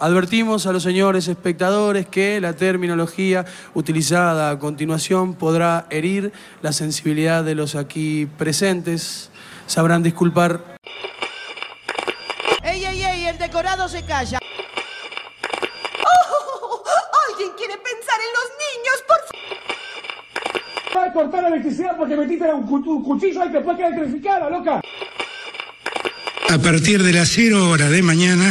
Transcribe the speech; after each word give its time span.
Advertimos 0.00 0.66
a 0.66 0.72
los 0.72 0.82
señores 0.82 1.28
espectadores 1.28 2.06
que 2.06 2.40
la 2.40 2.54
terminología 2.54 3.44
utilizada 3.74 4.50
a 4.50 4.58
continuación 4.58 5.34
podrá 5.34 5.86
herir 5.90 6.32
la 6.62 6.72
sensibilidad 6.72 7.44
de 7.44 7.54
los 7.54 7.74
aquí 7.74 8.26
presentes. 8.38 9.30
Sabrán 9.66 10.02
disculpar. 10.02 10.64
¡Ey, 12.62 12.82
ey, 12.86 13.02
ey! 13.02 13.24
El 13.26 13.36
decorado 13.38 13.88
se 13.90 14.02
calla. 14.04 14.38
¡Oh! 16.02 16.82
¿Alguien 17.30 17.50
quiere 17.58 17.74
pensar 17.74 18.18
en 18.20 18.32
los 18.38 18.48
niños, 18.64 19.04
por 19.06 19.18
favor? 19.28 20.96
Va 20.96 21.04
a 21.04 21.12
cortar 21.12 21.42
la 21.42 21.48
electricidad 21.50 21.96
porque 21.98 22.16
metiste 22.16 22.44
un, 22.54 22.66
cu- 22.66 22.90
un 22.90 23.04
cuchillo 23.04 23.42
ahí 23.42 23.48
que 23.48 23.56
después 23.58 23.76
queda 23.76 23.88
electrificada, 23.88 24.48
loca. 24.48 24.80
A 26.48 26.58
partir 26.58 27.02
de 27.02 27.12
las 27.12 27.28
0 27.28 27.68
horas 27.68 27.90
de 27.90 28.02
mañana 28.02 28.50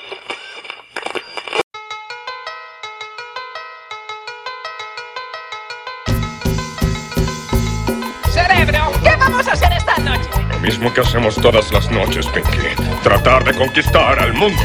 Mismo 10.61 10.93
que 10.93 11.01
hacemos 11.01 11.35
todas 11.35 11.71
las 11.73 11.89
noches, 11.91 12.27
Pinky. 12.27 12.75
Tratar 13.03 13.43
de 13.43 13.53
conquistar 13.53 14.19
al 14.19 14.33
mundo. 14.33 14.61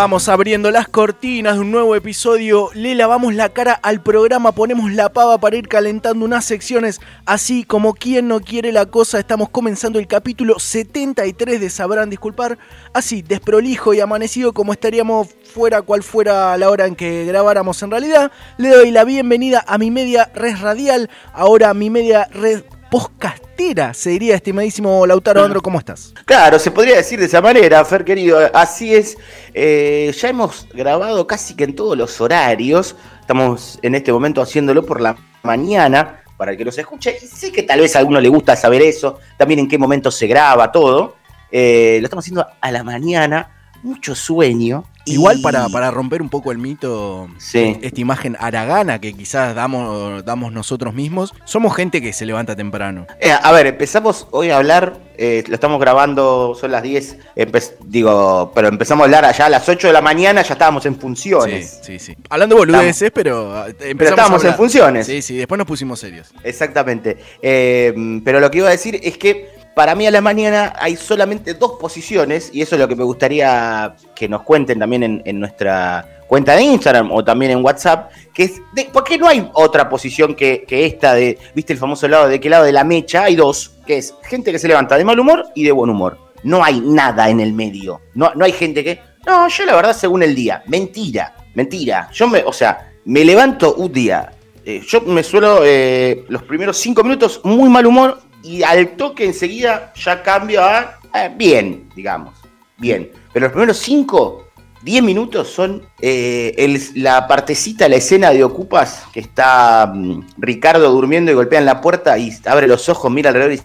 Vamos 0.00 0.30
abriendo 0.30 0.70
las 0.70 0.88
cortinas 0.88 1.56
de 1.56 1.60
un 1.60 1.72
nuevo 1.72 1.94
episodio, 1.94 2.70
le 2.72 2.94
lavamos 2.94 3.34
la 3.34 3.50
cara 3.50 3.74
al 3.74 4.02
programa, 4.02 4.52
ponemos 4.52 4.90
la 4.90 5.12
pava 5.12 5.36
para 5.36 5.56
ir 5.56 5.68
calentando 5.68 6.24
unas 6.24 6.46
secciones, 6.46 7.02
así 7.26 7.64
como 7.64 7.92
quien 7.92 8.26
no 8.26 8.40
quiere 8.40 8.72
la 8.72 8.86
cosa, 8.86 9.18
estamos 9.18 9.50
comenzando 9.50 9.98
el 9.98 10.06
capítulo 10.06 10.58
73 10.58 11.60
de 11.60 11.68
Sabrán 11.68 12.08
Disculpar, 12.08 12.56
así 12.94 13.20
desprolijo 13.20 13.92
y 13.92 14.00
amanecido 14.00 14.54
como 14.54 14.72
estaríamos 14.72 15.28
fuera 15.52 15.82
cual 15.82 16.02
fuera 16.02 16.56
la 16.56 16.70
hora 16.70 16.86
en 16.86 16.96
que 16.96 17.26
grabáramos 17.26 17.82
en 17.82 17.90
realidad, 17.90 18.32
le 18.56 18.70
doy 18.70 18.92
la 18.92 19.04
bienvenida 19.04 19.62
a 19.68 19.76
mi 19.76 19.90
media 19.90 20.30
red 20.34 20.56
radial, 20.62 21.10
ahora 21.34 21.74
mi 21.74 21.90
media 21.90 22.26
red 22.32 22.62
podcastera, 22.90 23.94
se 23.94 24.10
diría 24.10 24.34
estimadísimo 24.34 25.06
Lautaro 25.06 25.44
Andro, 25.44 25.62
¿cómo 25.62 25.78
estás? 25.78 26.12
Claro, 26.24 26.58
se 26.58 26.72
podría 26.72 26.96
decir 26.96 27.20
de 27.20 27.26
esa 27.26 27.40
manera, 27.40 27.84
Fer 27.84 28.04
querido. 28.04 28.38
Así 28.52 28.94
es. 28.94 29.16
Eh, 29.54 30.12
ya 30.20 30.28
hemos 30.28 30.66
grabado 30.74 31.26
casi 31.26 31.54
que 31.54 31.64
en 31.64 31.76
todos 31.76 31.96
los 31.96 32.20
horarios. 32.20 32.96
Estamos 33.20 33.78
en 33.82 33.94
este 33.94 34.12
momento 34.12 34.42
haciéndolo 34.42 34.84
por 34.84 35.00
la 35.00 35.16
mañana 35.44 36.22
para 36.36 36.50
el 36.52 36.58
que 36.58 36.64
nos 36.64 36.76
escuche. 36.78 37.16
Y 37.22 37.26
sé 37.26 37.52
que 37.52 37.62
tal 37.62 37.80
vez 37.80 37.94
a 37.94 38.00
alguno 38.00 38.20
le 38.20 38.28
gusta 38.28 38.56
saber 38.56 38.82
eso. 38.82 39.18
También 39.38 39.60
en 39.60 39.68
qué 39.68 39.78
momento 39.78 40.10
se 40.10 40.26
graba 40.26 40.72
todo. 40.72 41.16
Eh, 41.52 41.98
lo 42.00 42.06
estamos 42.06 42.24
haciendo 42.24 42.44
a 42.60 42.72
la 42.72 42.82
mañana. 42.82 43.50
Mucho 43.84 44.16
sueño. 44.16 44.84
Y- 45.10 45.14
Igual 45.14 45.40
para, 45.42 45.68
para 45.68 45.90
romper 45.90 46.22
un 46.22 46.28
poco 46.30 46.52
el 46.52 46.58
mito, 46.58 47.28
Sí. 47.38 47.76
esta 47.82 48.00
imagen 48.00 48.36
aragana 48.40 49.00
que 49.00 49.12
quizás 49.12 49.54
damos, 49.54 50.24
damos 50.24 50.52
nosotros 50.52 50.94
mismos, 50.94 51.34
somos 51.44 51.74
gente 51.76 52.00
que 52.00 52.12
se 52.12 52.24
levanta 52.26 52.56
temprano. 52.56 53.06
Eh, 53.20 53.30
a 53.32 53.52
ver, 53.52 53.66
empezamos 53.66 54.26
hoy 54.30 54.50
a 54.50 54.56
hablar, 54.56 54.98
eh, 55.18 55.44
lo 55.48 55.54
estamos 55.54 55.78
grabando, 55.80 56.56
son 56.58 56.70
las 56.72 56.82
10, 56.82 57.18
empe- 57.36 57.72
digo, 57.84 58.52
pero 58.54 58.68
empezamos 58.68 59.02
a 59.02 59.04
hablar 59.04 59.24
allá 59.24 59.46
a 59.46 59.50
las 59.50 59.68
8 59.68 59.88
de 59.88 59.92
la 59.92 60.00
mañana, 60.00 60.42
ya 60.42 60.54
estábamos 60.54 60.86
en 60.86 60.98
funciones. 60.98 61.80
sí, 61.82 61.98
sí. 61.98 62.16
Hablando 62.30 62.54
de 62.54 62.60
boludeces, 62.60 63.10
pero 63.10 63.54
ah, 63.54 63.66
empezamos 63.68 64.00
estábamos 64.10 64.32
a 64.32 64.34
hablar. 64.48 64.52
en 64.52 64.56
funciones. 64.56 65.06
Sí, 65.06 65.22
sí, 65.22 65.36
después 65.36 65.58
nos 65.58 65.66
pusimos 65.66 66.00
serios. 66.00 66.28
Exactamente. 66.44 67.18
Eh, 67.42 67.92
pero 68.24 68.40
lo 68.40 68.50
que 68.50 68.58
iba 68.58 68.68
a 68.68 68.72
decir 68.72 68.98
es 69.02 69.18
que 69.18 69.59
para 69.80 69.94
mí 69.94 70.06
a 70.06 70.10
la 70.10 70.20
mañana 70.20 70.74
hay 70.78 70.94
solamente 70.94 71.54
dos 71.54 71.78
posiciones, 71.80 72.50
y 72.52 72.60
eso 72.60 72.74
es 72.74 72.80
lo 72.82 72.86
que 72.86 72.94
me 72.94 73.02
gustaría 73.02 73.96
que 74.14 74.28
nos 74.28 74.42
cuenten 74.42 74.78
también 74.78 75.22
en, 75.24 75.40
nuestra 75.40 76.20
cuenta 76.28 76.54
de 76.54 76.64
Instagram 76.64 77.10
o 77.10 77.24
también 77.24 77.52
en 77.52 77.64
WhatsApp, 77.64 78.12
que 78.34 78.42
es, 78.42 78.60
de, 78.74 78.84
¿por 78.92 79.04
qué 79.04 79.16
no 79.16 79.26
hay 79.26 79.48
otra 79.54 79.88
posición 79.88 80.34
que, 80.34 80.66
que 80.68 80.84
esta 80.84 81.14
de, 81.14 81.38
viste 81.54 81.72
el 81.72 81.78
famoso 81.78 82.06
lado, 82.08 82.28
de 82.28 82.38
qué 82.38 82.50
lado 82.50 82.64
de 82.64 82.72
la 82.72 82.84
mecha? 82.84 83.22
Hay 83.22 83.36
dos, 83.36 83.78
que 83.86 83.96
es 83.96 84.14
gente 84.24 84.52
que 84.52 84.58
se 84.58 84.68
levanta 84.68 84.98
de 84.98 85.04
mal 85.04 85.18
humor 85.18 85.46
y 85.54 85.64
de 85.64 85.72
buen 85.72 85.88
humor. 85.88 86.18
No 86.42 86.62
hay 86.62 86.82
nada 86.82 87.30
en 87.30 87.40
el 87.40 87.54
medio. 87.54 88.02
No, 88.12 88.34
no 88.34 88.44
hay 88.44 88.52
gente 88.52 88.84
que, 88.84 89.00
no, 89.26 89.48
yo 89.48 89.64
la 89.64 89.76
verdad 89.76 89.96
según 89.96 90.22
el 90.22 90.34
día. 90.34 90.62
Mentira, 90.66 91.34
mentira. 91.54 92.10
Yo 92.12 92.28
me, 92.28 92.44
o 92.44 92.52
sea, 92.52 92.92
me 93.06 93.24
levanto 93.24 93.76
un 93.76 93.90
día, 93.90 94.30
eh, 94.62 94.82
yo 94.86 95.00
me 95.00 95.22
suelo 95.22 95.62
eh, 95.64 96.26
los 96.28 96.42
primeros 96.42 96.76
cinco 96.76 97.02
minutos 97.02 97.40
muy 97.44 97.70
mal 97.70 97.86
humor 97.86 98.29
y 98.42 98.62
al 98.62 98.90
toque 98.96 99.24
enseguida 99.24 99.92
ya 99.94 100.22
cambio 100.22 100.62
a 100.62 101.00
eh, 101.14 101.30
bien, 101.34 101.88
digamos. 101.94 102.34
Bien. 102.78 103.10
Pero 103.32 103.46
los 103.46 103.52
primeros 103.52 103.78
cinco, 103.78 104.48
diez 104.82 105.02
minutos 105.02 105.48
son 105.48 105.82
eh, 106.00 106.78
la 106.94 107.26
partecita, 107.26 107.88
la 107.88 107.96
escena 107.96 108.30
de 108.30 108.44
Ocupas, 108.44 109.04
que 109.12 109.20
está 109.20 109.90
mm, 109.92 110.20
Ricardo 110.38 110.90
durmiendo 110.90 111.30
y 111.30 111.34
golpea 111.34 111.58
en 111.58 111.66
la 111.66 111.80
puerta 111.80 112.16
y 112.18 112.32
abre 112.46 112.66
los 112.66 112.88
ojos, 112.88 113.10
mira 113.10 113.30
alrededor 113.30 113.52
y 113.52 113.60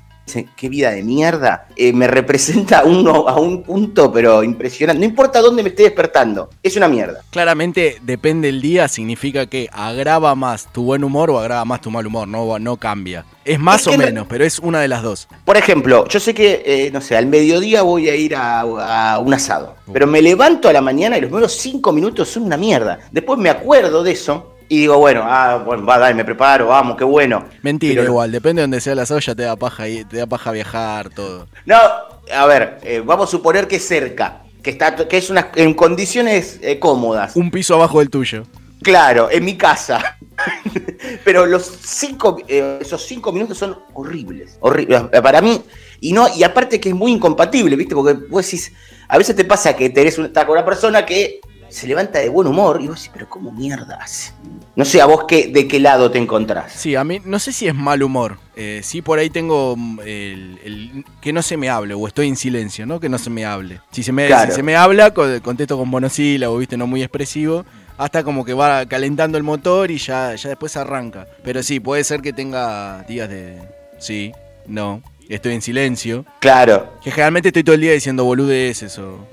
qué 0.56 0.70
vida 0.70 0.92
de 0.92 1.04
mierda. 1.04 1.68
Eh, 1.76 1.94
me 1.94 2.08
representa 2.08 2.84
uno 2.86 3.28
a 3.28 3.40
un 3.40 3.64
punto, 3.64 4.12
pero 4.12 4.44
impresionante. 4.44 5.00
No 5.00 5.06
importa 5.06 5.42
dónde 5.42 5.64
me 5.64 5.70
esté 5.70 5.84
despertando, 5.84 6.50
es 6.62 6.76
una 6.76 6.88
mierda. 6.88 7.22
Claramente, 7.30 7.98
depende 8.02 8.50
el 8.50 8.62
día, 8.62 8.88
significa 8.88 9.46
que 9.46 9.70
agrava 9.72 10.36
más 10.36 10.72
tu 10.72 10.84
buen 10.84 11.04
humor 11.04 11.30
o 11.30 11.40
agrava 11.40 11.66
más 11.66 11.82
tu 11.82 11.92
mal 11.92 12.06
humor, 12.06 12.28
no, 12.28 12.60
no 12.60 12.78
cambia. 12.78 13.26
Es 13.44 13.60
más 13.60 13.82
Es 13.82 13.88
o 13.88 13.98
menos, 13.98 14.26
pero 14.28 14.44
es 14.44 14.58
una 14.58 14.80
de 14.80 14.88
las 14.88 15.04
dos. 15.04 15.28
Por 15.46 15.56
ejemplo, 15.56 16.08
yo 16.08 16.20
sé 16.20 16.34
que, 16.34 16.64
eh, 16.66 16.90
no 16.92 17.00
sé, 17.00 17.16
al 17.16 17.28
mediodía 17.28 17.84
voy 17.84 18.10
a 18.10 18.16
ir 18.16 18.36
a, 18.36 18.62
a 18.62 19.20
un 19.20 19.34
asado, 19.34 19.76
pero 19.94 20.08
me 20.08 20.22
levanto 20.22 20.68
a 20.68 20.74
la 20.74 20.82
mañana 20.82 21.18
y 21.18 21.22
los 21.22 21.30
primeros 21.30 21.54
cinco 21.54 21.92
minutos 21.92 22.30
son 22.30 22.44
una 22.44 22.58
mierda. 22.58 23.00
Después 23.12 23.38
me 23.38 23.50
acuerdo 23.50 24.02
de 24.04 24.12
eso 24.12 24.55
y 24.70 24.80
digo, 24.80 24.98
bueno, 24.98 25.22
ah, 25.24 25.62
bueno, 25.66 25.86
va, 25.86 25.98
dale, 26.00 26.16
me 26.16 26.26
preparo, 26.26 26.68
vamos, 26.68 26.98
qué 26.98 27.04
bueno. 27.04 27.46
Mentira, 27.62 28.02
Pero- 28.02 28.12
igual, 28.12 28.32
depende 28.32 28.62
de 28.62 28.64
donde 28.64 28.82
sea 28.82 28.94
el 28.94 29.00
asado, 29.00 29.20
ya 29.20 29.36
te 29.36 29.44
da 29.44 29.56
paja, 29.56 29.88
y- 29.88 30.04
te 30.06 30.18
da 30.18 30.28
paja 30.28 30.52
viajar, 30.52 31.10
todo. 31.10 31.48
No, 31.66 31.78
a 32.34 32.46
ver, 32.46 32.80
eh, 32.84 33.02
vamos 33.06 33.30
a 33.30 33.32
suponer 33.32 33.68
que 33.68 33.76
es 33.78 33.88
cerca, 33.88 34.42
que, 34.64 34.72
está, 34.72 34.96
que 34.96 35.18
es 35.18 35.30
una, 35.30 35.50
en 35.56 35.74
condiciones 35.74 36.60
eh, 36.62 36.80
cómodas. 36.80 37.36
Un 37.36 37.52
piso 37.52 37.76
abajo 37.76 38.00
del 38.00 38.10
tuyo. 38.10 38.44
Claro, 38.82 39.30
en 39.32 39.46
mi 39.46 39.56
casa. 39.58 40.18
Pero 41.24 41.46
los 41.46 41.66
cinco, 41.66 42.38
eh, 42.48 42.80
esos 42.82 43.04
cinco 43.06 43.32
minutos 43.32 43.58
son 43.58 43.78
horribles. 43.94 44.58
Horribles. 44.60 45.02
Para 45.24 45.42
mí, 45.42 45.62
y 46.02 46.12
no, 46.14 46.28
y 46.36 46.44
aparte 46.44 46.80
que 46.80 46.90
es 46.90 46.96
muy 46.96 47.12
incompatible, 47.12 47.76
¿viste? 47.76 47.96
Porque 47.96 48.14
vos 48.30 48.46
decís, 48.46 48.72
a 49.08 49.18
veces 49.18 49.36
te 49.36 49.46
pasa 49.46 49.76
que 49.76 49.90
tenés 49.90 50.18
un, 50.18 50.26
estás 50.26 50.46
con 50.46 50.54
una 50.54 50.66
persona 50.66 51.06
que 51.06 51.40
se 51.76 51.88
levanta 51.88 52.20
de 52.20 52.30
buen 52.30 52.48
humor 52.48 52.80
y 52.82 52.88
vos 52.88 52.96
decís, 52.98 53.12
pero 53.14 53.28
¿cómo 53.30 53.52
mierda 53.52 53.96
hace? 54.02 54.32
No 54.76 54.86
sé, 54.86 55.02
a 55.02 55.06
vos 55.06 55.26
qué, 55.28 55.48
de 55.48 55.68
qué 55.68 55.80
lado 55.80 56.10
te 56.12 56.18
encontrás. 56.18 56.72
Sí, 56.74 56.96
a 56.96 57.04
mí 57.04 57.22
no 57.26 57.38
sé 57.40 57.52
si 57.52 57.68
es 57.68 57.76
mal 57.76 58.02
humor. 58.02 58.38
Eh, 58.56 58.82
sí, 58.84 59.02
por 59.02 59.20
ahí 59.20 59.30
tengo 59.30 59.76
mm, 59.78 60.00
el, 60.02 60.60
el- 60.64 61.06
que 61.22 61.34
no 61.34 61.42
se 61.42 61.58
me 61.58 61.70
hable 61.70 61.94
o 61.94 62.08
estoy 62.08 62.28
en 62.30 62.36
silencio, 62.38 62.86
¿no? 62.86 63.00
Que 63.00 63.10
no 63.10 63.18
se 63.18 63.30
me 63.30 63.46
hable. 63.46 63.82
Si 63.92 64.04
se 64.04 64.12
me, 64.12 64.28
Claro. 64.28 64.52
si 64.52 64.56
se 64.56 64.64
me 64.64 64.76
habla, 64.76 65.14
co- 65.14 65.42
contesto 65.42 65.78
con 65.78 65.90
monosílabo, 65.90 66.58
¿viste? 66.58 66.78
No 66.78 66.88
muy 66.88 67.02
expresivo. 67.04 67.66
Hasta 67.98 68.24
como 68.24 68.44
que 68.46 68.54
va 68.54 68.86
calentando 68.86 69.38
el 69.38 69.44
motor 69.44 69.92
y 69.92 69.98
ya, 69.98 70.36
ya 70.36 70.50
después 70.50 70.76
arranca. 70.78 71.28
Pero 71.44 71.62
sí, 71.64 71.80
puede 71.80 72.04
ser 72.04 72.22
que 72.22 72.34
tenga 72.34 73.04
días 73.04 73.30
de 73.30 73.60
sí, 74.00 74.32
no, 74.68 75.02
estoy 75.30 75.54
en 75.54 75.62
silencio. 75.62 76.26
Claro. 76.40 76.94
Que 77.04 77.12
generalmente 77.12 77.50
estoy 77.50 77.64
todo 77.64 77.76
el 77.76 77.82
día 77.82 77.92
diciendo 77.94 78.24
boludeces 78.26 78.98
o... 79.00 79.26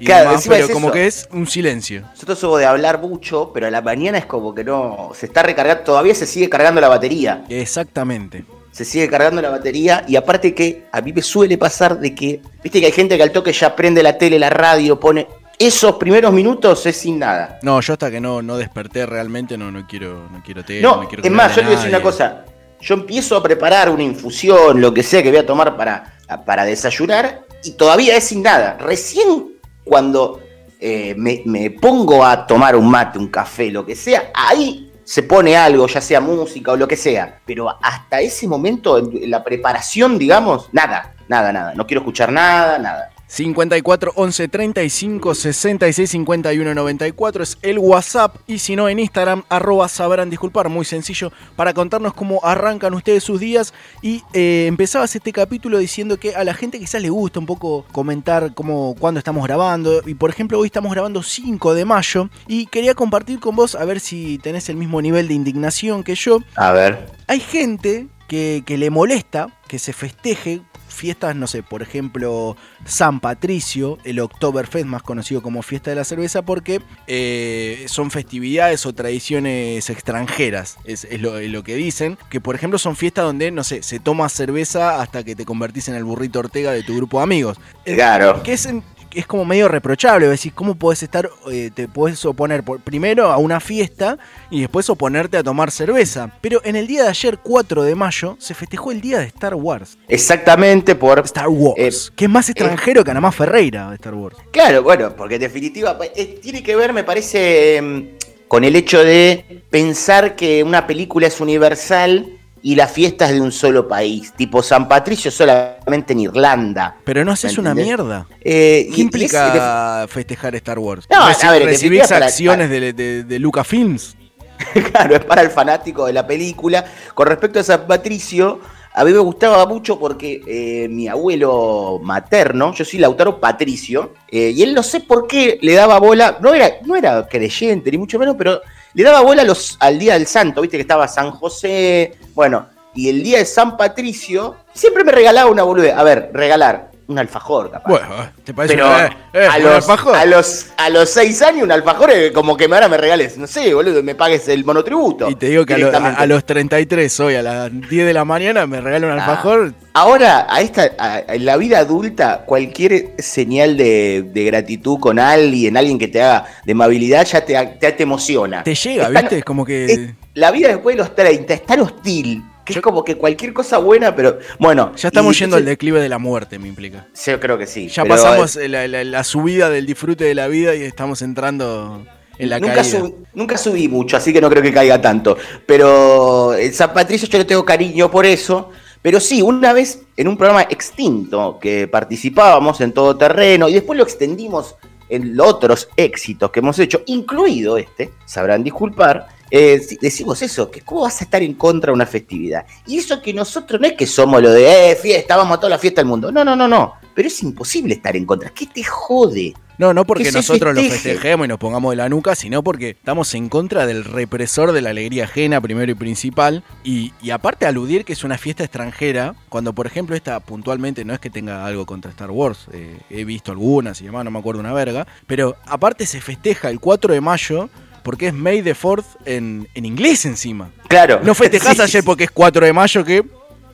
y 0.00 0.06
Claro, 0.06 0.30
demás, 0.30 0.46
pero 0.48 0.64
es 0.64 0.70
como 0.70 0.88
eso. 0.88 0.94
que 0.94 1.06
es 1.06 1.28
un 1.30 1.46
silencio. 1.46 2.02
Nosotros 2.10 2.38
somos 2.38 2.58
de 2.58 2.66
hablar 2.66 3.00
mucho, 3.00 3.50
pero 3.52 3.66
a 3.66 3.70
la 3.70 3.82
mañana 3.82 4.18
es 4.18 4.26
como 4.26 4.54
que 4.54 4.64
no. 4.64 5.10
Se 5.14 5.26
está 5.26 5.42
recargando, 5.42 5.84
todavía 5.84 6.14
se 6.14 6.26
sigue 6.26 6.48
cargando 6.48 6.80
la 6.80 6.88
batería. 6.88 7.44
Exactamente. 7.48 8.44
Se 8.72 8.84
sigue 8.84 9.08
cargando 9.08 9.42
la 9.42 9.50
batería 9.50 10.04
y 10.08 10.16
aparte 10.16 10.54
que 10.54 10.86
a 10.90 11.00
mí 11.00 11.12
me 11.12 11.22
suele 11.22 11.58
pasar 11.58 11.98
de 11.98 12.14
que, 12.14 12.40
viste 12.62 12.80
que 12.80 12.86
hay 12.86 12.92
gente 12.92 13.16
que 13.16 13.22
al 13.22 13.32
toque 13.32 13.52
ya 13.52 13.76
prende 13.76 14.02
la 14.02 14.16
tele, 14.16 14.38
la 14.38 14.48
radio, 14.50 14.98
pone. 14.98 15.26
Esos 15.58 15.96
primeros 15.96 16.32
minutos 16.32 16.86
es 16.86 16.96
sin 16.96 17.18
nada. 17.18 17.58
No, 17.62 17.80
yo 17.82 17.92
hasta 17.92 18.10
que 18.10 18.20
no, 18.20 18.40
no 18.40 18.56
desperté 18.56 19.04
realmente 19.04 19.58
no, 19.58 19.70
no 19.70 19.86
quiero 19.86 20.28
no 20.32 20.42
quiero 20.42 20.64
tele, 20.64 20.80
No, 20.80 21.02
no 21.02 21.08
quiero 21.08 21.22
es 21.22 21.30
más, 21.30 21.54
yo 21.54 21.60
te 21.60 21.66
voy 21.66 21.74
a 21.74 21.76
decir 21.76 21.90
una 21.90 22.02
cosa. 22.02 22.44
Yo 22.80 22.94
empiezo 22.94 23.36
a 23.36 23.42
preparar 23.42 23.90
una 23.90 24.02
infusión, 24.02 24.80
lo 24.80 24.94
que 24.94 25.02
sea 25.02 25.22
que 25.22 25.28
voy 25.28 25.40
a 25.40 25.44
tomar 25.44 25.76
para, 25.76 26.14
para 26.46 26.64
desayunar, 26.64 27.42
y 27.62 27.72
todavía 27.72 28.16
es 28.16 28.24
sin 28.24 28.42
nada. 28.42 28.78
Recién 28.80 29.48
cuando 29.90 30.40
eh, 30.78 31.16
me, 31.18 31.42
me 31.46 31.72
pongo 31.72 32.24
a 32.24 32.46
tomar 32.46 32.76
un 32.76 32.88
mate, 32.88 33.18
un 33.18 33.26
café, 33.26 33.72
lo 33.72 33.84
que 33.84 33.96
sea, 33.96 34.30
ahí 34.32 34.92
se 35.02 35.24
pone 35.24 35.56
algo, 35.56 35.88
ya 35.88 36.00
sea 36.00 36.20
música 36.20 36.70
o 36.70 36.76
lo 36.76 36.86
que 36.86 36.96
sea. 36.96 37.40
Pero 37.44 37.68
hasta 37.82 38.20
ese 38.20 38.46
momento, 38.46 38.96
en 38.98 39.28
la 39.28 39.42
preparación, 39.42 40.16
digamos, 40.16 40.68
nada, 40.70 41.16
nada, 41.26 41.52
nada. 41.52 41.74
No 41.74 41.84
quiero 41.84 42.02
escuchar 42.02 42.30
nada, 42.30 42.78
nada. 42.78 43.09
54 43.30 44.12
11 44.16 44.48
35 44.48 45.34
66 45.36 46.10
51 46.10 46.74
94 46.74 47.42
es 47.44 47.58
el 47.62 47.78
WhatsApp. 47.78 48.36
Y 48.48 48.58
si 48.58 48.74
no 48.74 48.88
en 48.88 48.98
Instagram 48.98 49.44
arroba 49.48 49.88
sabrán 49.88 50.30
disculpar, 50.30 50.68
muy 50.68 50.84
sencillo 50.84 51.30
para 51.54 51.72
contarnos 51.72 52.12
cómo 52.12 52.40
arrancan 52.42 52.92
ustedes 52.92 53.22
sus 53.22 53.38
días. 53.38 53.72
Y 54.02 54.24
eh, 54.32 54.66
empezabas 54.66 55.14
este 55.14 55.32
capítulo 55.32 55.78
diciendo 55.78 56.18
que 56.18 56.34
a 56.34 56.42
la 56.42 56.54
gente 56.54 56.80
quizás 56.80 57.00
le 57.00 57.10
gusta 57.10 57.38
un 57.38 57.46
poco 57.46 57.86
comentar 57.92 58.52
cómo, 58.52 58.96
cuándo 58.98 59.18
estamos 59.18 59.46
grabando. 59.46 60.02
Y 60.04 60.14
por 60.14 60.30
ejemplo 60.30 60.58
hoy 60.58 60.66
estamos 60.66 60.90
grabando 60.90 61.22
5 61.22 61.74
de 61.74 61.84
mayo. 61.84 62.28
Y 62.48 62.66
quería 62.66 62.94
compartir 62.94 63.38
con 63.38 63.54
vos 63.54 63.76
a 63.76 63.84
ver 63.84 64.00
si 64.00 64.38
tenés 64.38 64.68
el 64.68 64.76
mismo 64.76 65.00
nivel 65.00 65.28
de 65.28 65.34
indignación 65.34 66.02
que 66.02 66.16
yo. 66.16 66.40
A 66.56 66.72
ver. 66.72 67.06
Hay 67.28 67.38
gente 67.38 68.08
que, 68.26 68.64
que 68.66 68.76
le 68.76 68.90
molesta 68.90 69.56
que 69.68 69.78
se 69.78 69.92
festeje 69.92 70.62
fiestas, 70.92 71.34
no 71.36 71.46
sé, 71.46 71.62
por 71.62 71.82
ejemplo, 71.82 72.56
San 72.84 73.20
Patricio, 73.20 73.98
el 74.04 74.20
Oktoberfest, 74.20 74.86
más 74.86 75.02
conocido 75.02 75.42
como 75.42 75.62
Fiesta 75.62 75.90
de 75.90 75.96
la 75.96 76.04
Cerveza, 76.04 76.42
porque 76.42 76.82
eh, 77.06 77.84
son 77.88 78.10
festividades 78.10 78.84
o 78.86 78.92
tradiciones 78.92 79.88
extranjeras, 79.90 80.76
es, 80.84 81.04
es 81.04 81.20
lo, 81.20 81.38
es 81.38 81.50
lo 81.50 81.62
que 81.62 81.74
dicen, 81.76 82.18
que 82.28 82.40
por 82.40 82.54
ejemplo 82.54 82.78
son 82.78 82.96
fiestas 82.96 83.24
donde, 83.24 83.50
no 83.50 83.64
sé, 83.64 83.82
se 83.82 84.00
toma 84.00 84.28
cerveza 84.28 85.00
hasta 85.00 85.24
que 85.24 85.34
te 85.36 85.44
convertís 85.44 85.88
en 85.88 85.94
el 85.94 86.04
burrito 86.04 86.38
Ortega 86.40 86.72
de 86.72 86.82
tu 86.82 86.96
grupo 86.96 87.18
de 87.18 87.24
amigos. 87.24 87.58
Claro. 87.84 88.42
Que 88.42 88.52
es, 88.54 88.66
en- 88.66 88.82
es 89.14 89.26
como 89.26 89.44
medio 89.44 89.68
reprochable, 89.68 90.28
decir, 90.28 90.52
¿cómo 90.54 90.74
podés 90.74 91.02
estar, 91.02 91.28
eh, 91.50 91.70
te 91.74 91.88
podés 91.88 92.24
oponer 92.24 92.62
por- 92.62 92.80
primero 92.80 93.26
a 93.30 93.36
una 93.38 93.60
fiesta 93.60 94.18
y 94.50 94.60
después 94.60 94.88
oponerte 94.90 95.36
a 95.36 95.42
tomar 95.42 95.70
cerveza? 95.70 96.30
Pero 96.40 96.60
en 96.64 96.76
el 96.76 96.86
día 96.86 97.02
de 97.04 97.08
ayer, 97.08 97.38
4 97.42 97.82
de 97.82 97.94
mayo, 97.94 98.36
se 98.38 98.54
festejó 98.54 98.92
el 98.92 99.00
día 99.00 99.18
de 99.18 99.26
Star 99.26 99.54
Wars. 99.54 99.98
Exactamente 100.08 100.94
por. 100.94 101.18
Star 101.20 101.48
Wars. 101.48 102.08
Eh, 102.10 102.12
que 102.16 102.24
es 102.26 102.30
más 102.30 102.48
extranjero 102.48 103.02
que 103.04 103.10
Anamá 103.10 103.32
Ferreira 103.32 103.88
de 103.90 103.96
Star 103.96 104.14
Wars. 104.14 104.36
Claro, 104.52 104.82
bueno, 104.82 105.14
porque 105.16 105.34
en 105.36 105.40
definitiva 105.42 105.96
pa- 105.98 106.06
eh, 106.06 106.38
tiene 106.42 106.62
que 106.62 106.76
ver, 106.76 106.92
me 106.92 107.04
parece, 107.04 107.80
mm, 107.82 108.02
con 108.48 108.64
el 108.64 108.74
hecho 108.76 109.02
de 109.04 109.62
pensar 109.70 110.34
que 110.36 110.62
una 110.64 110.86
película 110.86 111.26
es 111.26 111.40
universal 111.40 112.26
y 112.62 112.74
la 112.74 112.86
fiesta 112.86 113.26
es 113.26 113.32
de 113.32 113.40
un 113.40 113.52
solo 113.52 113.88
país. 113.88 114.32
Tipo 114.36 114.62
San 114.62 114.88
Patricio 114.88 115.30
solamente 115.30 116.12
en 116.12 116.20
Irlanda. 116.20 116.96
Pero 117.04 117.24
no 117.24 117.32
haces 117.32 117.54
¿Me 117.56 117.60
una 117.60 117.74
mierda. 117.74 118.26
Eh, 118.40 118.86
y- 118.88 118.92
¿Qué 118.92 118.98
y 119.00 119.04
implica 119.04 120.06
festejar 120.08 120.54
Star 120.56 120.78
Wars? 120.78 121.06
No, 121.10 121.22
a 121.24 121.32
Reci- 121.32 121.50
ver, 121.50 121.62
en 121.62 121.68
recibís 121.68 122.06
para- 122.08 122.26
acciones 122.26 122.68
de, 122.70 122.92
de, 122.92 123.24
de 123.24 123.38
Lucasfilms. 123.38 124.16
Claro, 124.92 125.16
es 125.16 125.24
para 125.24 125.40
el 125.42 125.50
fanático 125.50 126.04
de 126.06 126.12
la 126.12 126.26
película. 126.26 126.84
Con 127.14 127.26
respecto 127.26 127.58
a 127.60 127.62
San 127.62 127.86
Patricio, 127.86 128.60
a 128.92 129.04
mí 129.04 129.12
me 129.12 129.18
gustaba 129.18 129.64
mucho 129.64 129.98
porque 129.98 130.42
eh, 130.46 130.86
mi 130.90 131.08
abuelo 131.08 131.98
materno, 132.02 132.74
yo 132.74 132.84
soy 132.84 132.98
Lautaro 132.98 133.40
Patricio, 133.40 134.12
eh, 134.28 134.52
y 134.54 134.62
él 134.62 134.74
no 134.74 134.82
sé 134.82 135.00
por 135.00 135.26
qué 135.26 135.58
le 135.62 135.72
daba 135.74 135.98
bola, 135.98 136.36
no 136.42 136.52
era, 136.52 136.72
no 136.84 136.94
era 136.94 137.26
creyente 137.26 137.90
ni 137.90 137.96
mucho 137.96 138.18
menos, 138.18 138.34
pero 138.36 138.60
le 138.94 139.02
daba 139.02 139.20
bola 139.20 139.44
los, 139.44 139.76
al 139.80 139.98
Día 139.98 140.14
del 140.14 140.26
Santo, 140.26 140.60
viste 140.60 140.76
que 140.76 140.82
estaba 140.82 141.08
San 141.08 141.30
José, 141.30 142.16
bueno, 142.34 142.68
y 142.94 143.08
el 143.08 143.22
Día 143.22 143.38
de 143.38 143.44
San 143.44 143.76
Patricio, 143.76 144.56
siempre 144.74 145.04
me 145.04 145.12
regalaba 145.12 145.50
una 145.50 145.62
boludez. 145.62 145.94
A 145.94 146.02
ver, 146.02 146.30
regalar 146.32 146.89
un 147.10 147.18
alfajor, 147.18 147.70
capaz. 147.70 147.88
Bueno, 147.90 148.06
¿te 148.44 148.54
parece 148.54 148.74
Pero 148.74 148.86
una- 148.88 149.06
eh, 149.32 149.46
a, 149.50 149.58
los, 149.58 149.74
alfajor? 149.74 150.14
a, 150.16 150.24
los, 150.24 150.66
a 150.76 150.88
los 150.90 151.10
seis 151.10 151.42
años 151.42 151.64
un 151.64 151.72
alfajor 151.72 152.10
es 152.10 152.30
como 152.32 152.56
que 152.56 152.64
ahora 152.64 152.88
me 152.88 152.96
regales, 152.96 153.36
no 153.36 153.46
sé, 153.46 153.74
boludo, 153.74 154.02
me 154.02 154.14
pagues 154.14 154.48
el 154.48 154.64
monotributo. 154.64 155.28
Y 155.28 155.34
te 155.34 155.46
digo 155.48 155.66
que 155.66 155.74
a, 155.74 155.78
lo- 155.78 155.88
a- 155.96 156.10
a 156.14 156.26
los 156.26 156.44
33 156.44 157.20
hoy, 157.20 157.34
a 157.34 157.42
las 157.42 157.70
10 157.72 158.06
de 158.06 158.12
la 158.12 158.24
mañana, 158.24 158.66
me 158.66 158.80
regalan 158.80 159.12
un 159.12 159.18
Ah. 159.18 159.24
alfajor. 159.24 159.74
Ahora, 159.92 160.46
a 160.48 160.60
esta, 160.60 161.24
en 161.28 161.44
la 161.44 161.56
vida 161.56 161.78
adulta, 161.80 162.44
cualquier 162.46 163.14
señal 163.18 163.76
de, 163.76 164.24
de 164.32 164.44
gratitud 164.44 164.98
con 165.00 165.18
alguien, 165.18 165.76
alguien 165.76 165.98
que 165.98 166.08
te 166.08 166.22
haga 166.22 166.46
de 166.64 166.72
amabilidad, 166.72 167.26
ya 167.26 167.44
te, 167.44 167.54
te, 167.80 167.92
te 167.92 168.02
emociona. 168.04 168.62
Te 168.62 168.74
llega, 168.74 169.08
Es 169.08 169.12
tan- 169.12 169.22
¿viste? 169.24 169.38
Es 169.38 169.44
como 169.44 169.64
que. 169.64 169.84
es- 169.86 170.00
la 170.34 170.52
vida 170.52 170.68
después 170.68 170.94
de 170.96 171.02
los 171.02 171.14
30 171.14 171.54
es 171.54 171.66
tan 171.66 171.80
hostil 171.80 172.40
que 172.64 172.72
es 172.74 172.80
como 172.80 173.04
que 173.04 173.16
cualquier 173.16 173.52
cosa 173.52 173.78
buena, 173.78 174.14
pero 174.14 174.38
bueno. 174.58 174.92
Ya 174.96 175.08
estamos 175.08 175.36
y- 175.36 175.40
yendo 175.40 175.56
al 175.56 175.64
declive 175.64 176.00
de 176.00 176.08
la 176.08 176.18
muerte, 176.18 176.58
me 176.58 176.68
implica. 176.68 177.06
Yo 177.26 177.40
creo 177.40 177.58
que 177.58 177.66
sí. 177.66 177.88
Ya 177.88 178.04
pasamos 178.04 178.56
la, 178.56 178.86
la- 178.88 179.04
la 179.04 179.24
subida 179.24 179.70
del 179.70 179.86
disfrute 179.86 180.24
de 180.24 180.34
la 180.34 180.48
vida 180.48 180.74
y 180.74 180.82
estamos 180.82 181.22
entrando 181.22 182.04
en 182.38 182.48
la 182.50 182.58
nunca, 182.60 182.82
sub- 182.84 183.14
nunca 183.34 183.58
subí 183.58 183.88
mucho, 183.88 184.16
así 184.16 184.32
que 184.32 184.40
no 184.40 184.48
creo 184.48 184.62
que 184.62 184.72
caiga 184.72 185.00
tanto. 185.00 185.36
Pero 185.66 186.54
en 186.54 186.72
San 186.74 186.92
Patricio 186.92 187.28
yo 187.28 187.38
le 187.38 187.44
tengo 187.44 187.64
cariño 187.64 188.10
por 188.10 188.26
eso. 188.26 188.70
Pero 189.02 189.18
sí, 189.18 189.40
una 189.40 189.72
vez 189.72 190.02
en 190.18 190.28
un 190.28 190.36
programa 190.36 190.62
extinto 190.68 191.58
que 191.58 191.88
participábamos 191.88 192.82
en 192.82 192.92
todo 192.92 193.16
terreno 193.16 193.66
y 193.68 193.72
después 193.72 193.96
lo 193.96 194.02
extendimos 194.02 194.74
en 195.08 195.36
los 195.36 195.46
otros 195.46 195.88
éxitos 195.96 196.50
que 196.50 196.60
hemos 196.60 196.78
hecho, 196.78 197.02
incluido 197.06 197.78
este, 197.78 198.10
sabrán 198.26 198.62
disculpar, 198.62 199.26
eh, 199.50 199.80
decimos 200.00 200.40
eso, 200.42 200.70
que 200.70 200.80
cómo 200.82 201.02
vas 201.02 201.20
a 201.20 201.24
estar 201.24 201.42
en 201.42 201.54
contra 201.54 201.90
de 201.90 201.94
una 201.94 202.06
festividad. 202.06 202.64
Y 202.86 202.98
eso 202.98 203.20
que 203.20 203.32
nosotros 203.32 203.80
no 203.80 203.86
es 203.86 203.94
que 203.94 204.06
somos 204.06 204.40
lo 204.42 204.50
de, 204.50 204.92
eh, 204.92 204.96
fiesta, 204.96 205.36
vamos 205.36 205.56
a 205.56 205.60
toda 205.60 205.70
la 205.70 205.78
fiesta 205.78 206.00
del 206.00 206.08
mundo. 206.08 206.30
No, 206.30 206.44
no, 206.44 206.54
no, 206.54 206.68
no. 206.68 206.94
Pero 207.14 207.28
es 207.28 207.42
imposible 207.42 207.94
estar 207.94 208.16
en 208.16 208.24
contra. 208.24 208.50
¿Qué 208.50 208.66
te 208.66 208.84
jode? 208.84 209.54
No, 209.80 209.94
no 209.94 210.04
porque 210.04 210.30
nosotros 210.30 210.74
lo 210.74 210.80
festeje. 210.82 211.14
festejemos 211.14 211.46
y 211.46 211.48
nos 211.48 211.58
pongamos 211.58 211.92
de 211.92 211.96
la 211.96 212.10
nuca, 212.10 212.34
sino 212.34 212.62
porque 212.62 212.90
estamos 212.90 213.34
en 213.34 213.48
contra 213.48 213.86
del 213.86 214.04
represor 214.04 214.72
de 214.72 214.82
la 214.82 214.90
alegría 214.90 215.24
ajena, 215.24 215.58
primero 215.60 215.90
y 215.90 215.94
principal. 215.94 216.62
Y, 216.84 217.14
y 217.22 217.30
aparte 217.30 217.64
aludir 217.64 218.04
que 218.04 218.12
es 218.12 218.22
una 218.22 218.36
fiesta 218.36 218.62
extranjera, 218.62 219.34
cuando 219.48 219.72
por 219.72 219.86
ejemplo 219.86 220.14
esta 220.14 220.38
puntualmente 220.40 221.02
no 221.06 221.14
es 221.14 221.18
que 221.18 221.30
tenga 221.30 221.64
algo 221.64 221.86
contra 221.86 222.10
Star 222.10 222.30
Wars, 222.30 222.66
eh, 222.74 222.98
he 223.08 223.24
visto 223.24 223.52
algunas 223.52 224.02
y 224.02 224.04
demás, 224.04 224.22
no 224.22 224.30
me 224.30 224.38
acuerdo 224.38 224.60
una 224.60 224.74
verga, 224.74 225.06
pero 225.26 225.56
aparte 225.64 226.04
se 226.04 226.20
festeja 226.20 226.68
el 226.68 226.78
4 226.78 227.14
de 227.14 227.20
mayo 227.22 227.70
porque 228.02 228.28
es 228.28 228.34
May 228.34 228.62
the 228.62 228.74
4th 228.74 229.04
en, 229.24 229.68
en 229.74 229.84
inglés 229.84 230.24
encima. 230.26 230.70
Claro. 230.88 231.20
No 231.22 231.34
festejás 231.34 231.76
Sí, 231.76 231.82
ayer 231.82 232.04
porque 232.04 232.24
es 232.24 232.30
4 232.30 232.66
de 232.66 232.72
mayo 232.72 233.04
que 233.04 233.24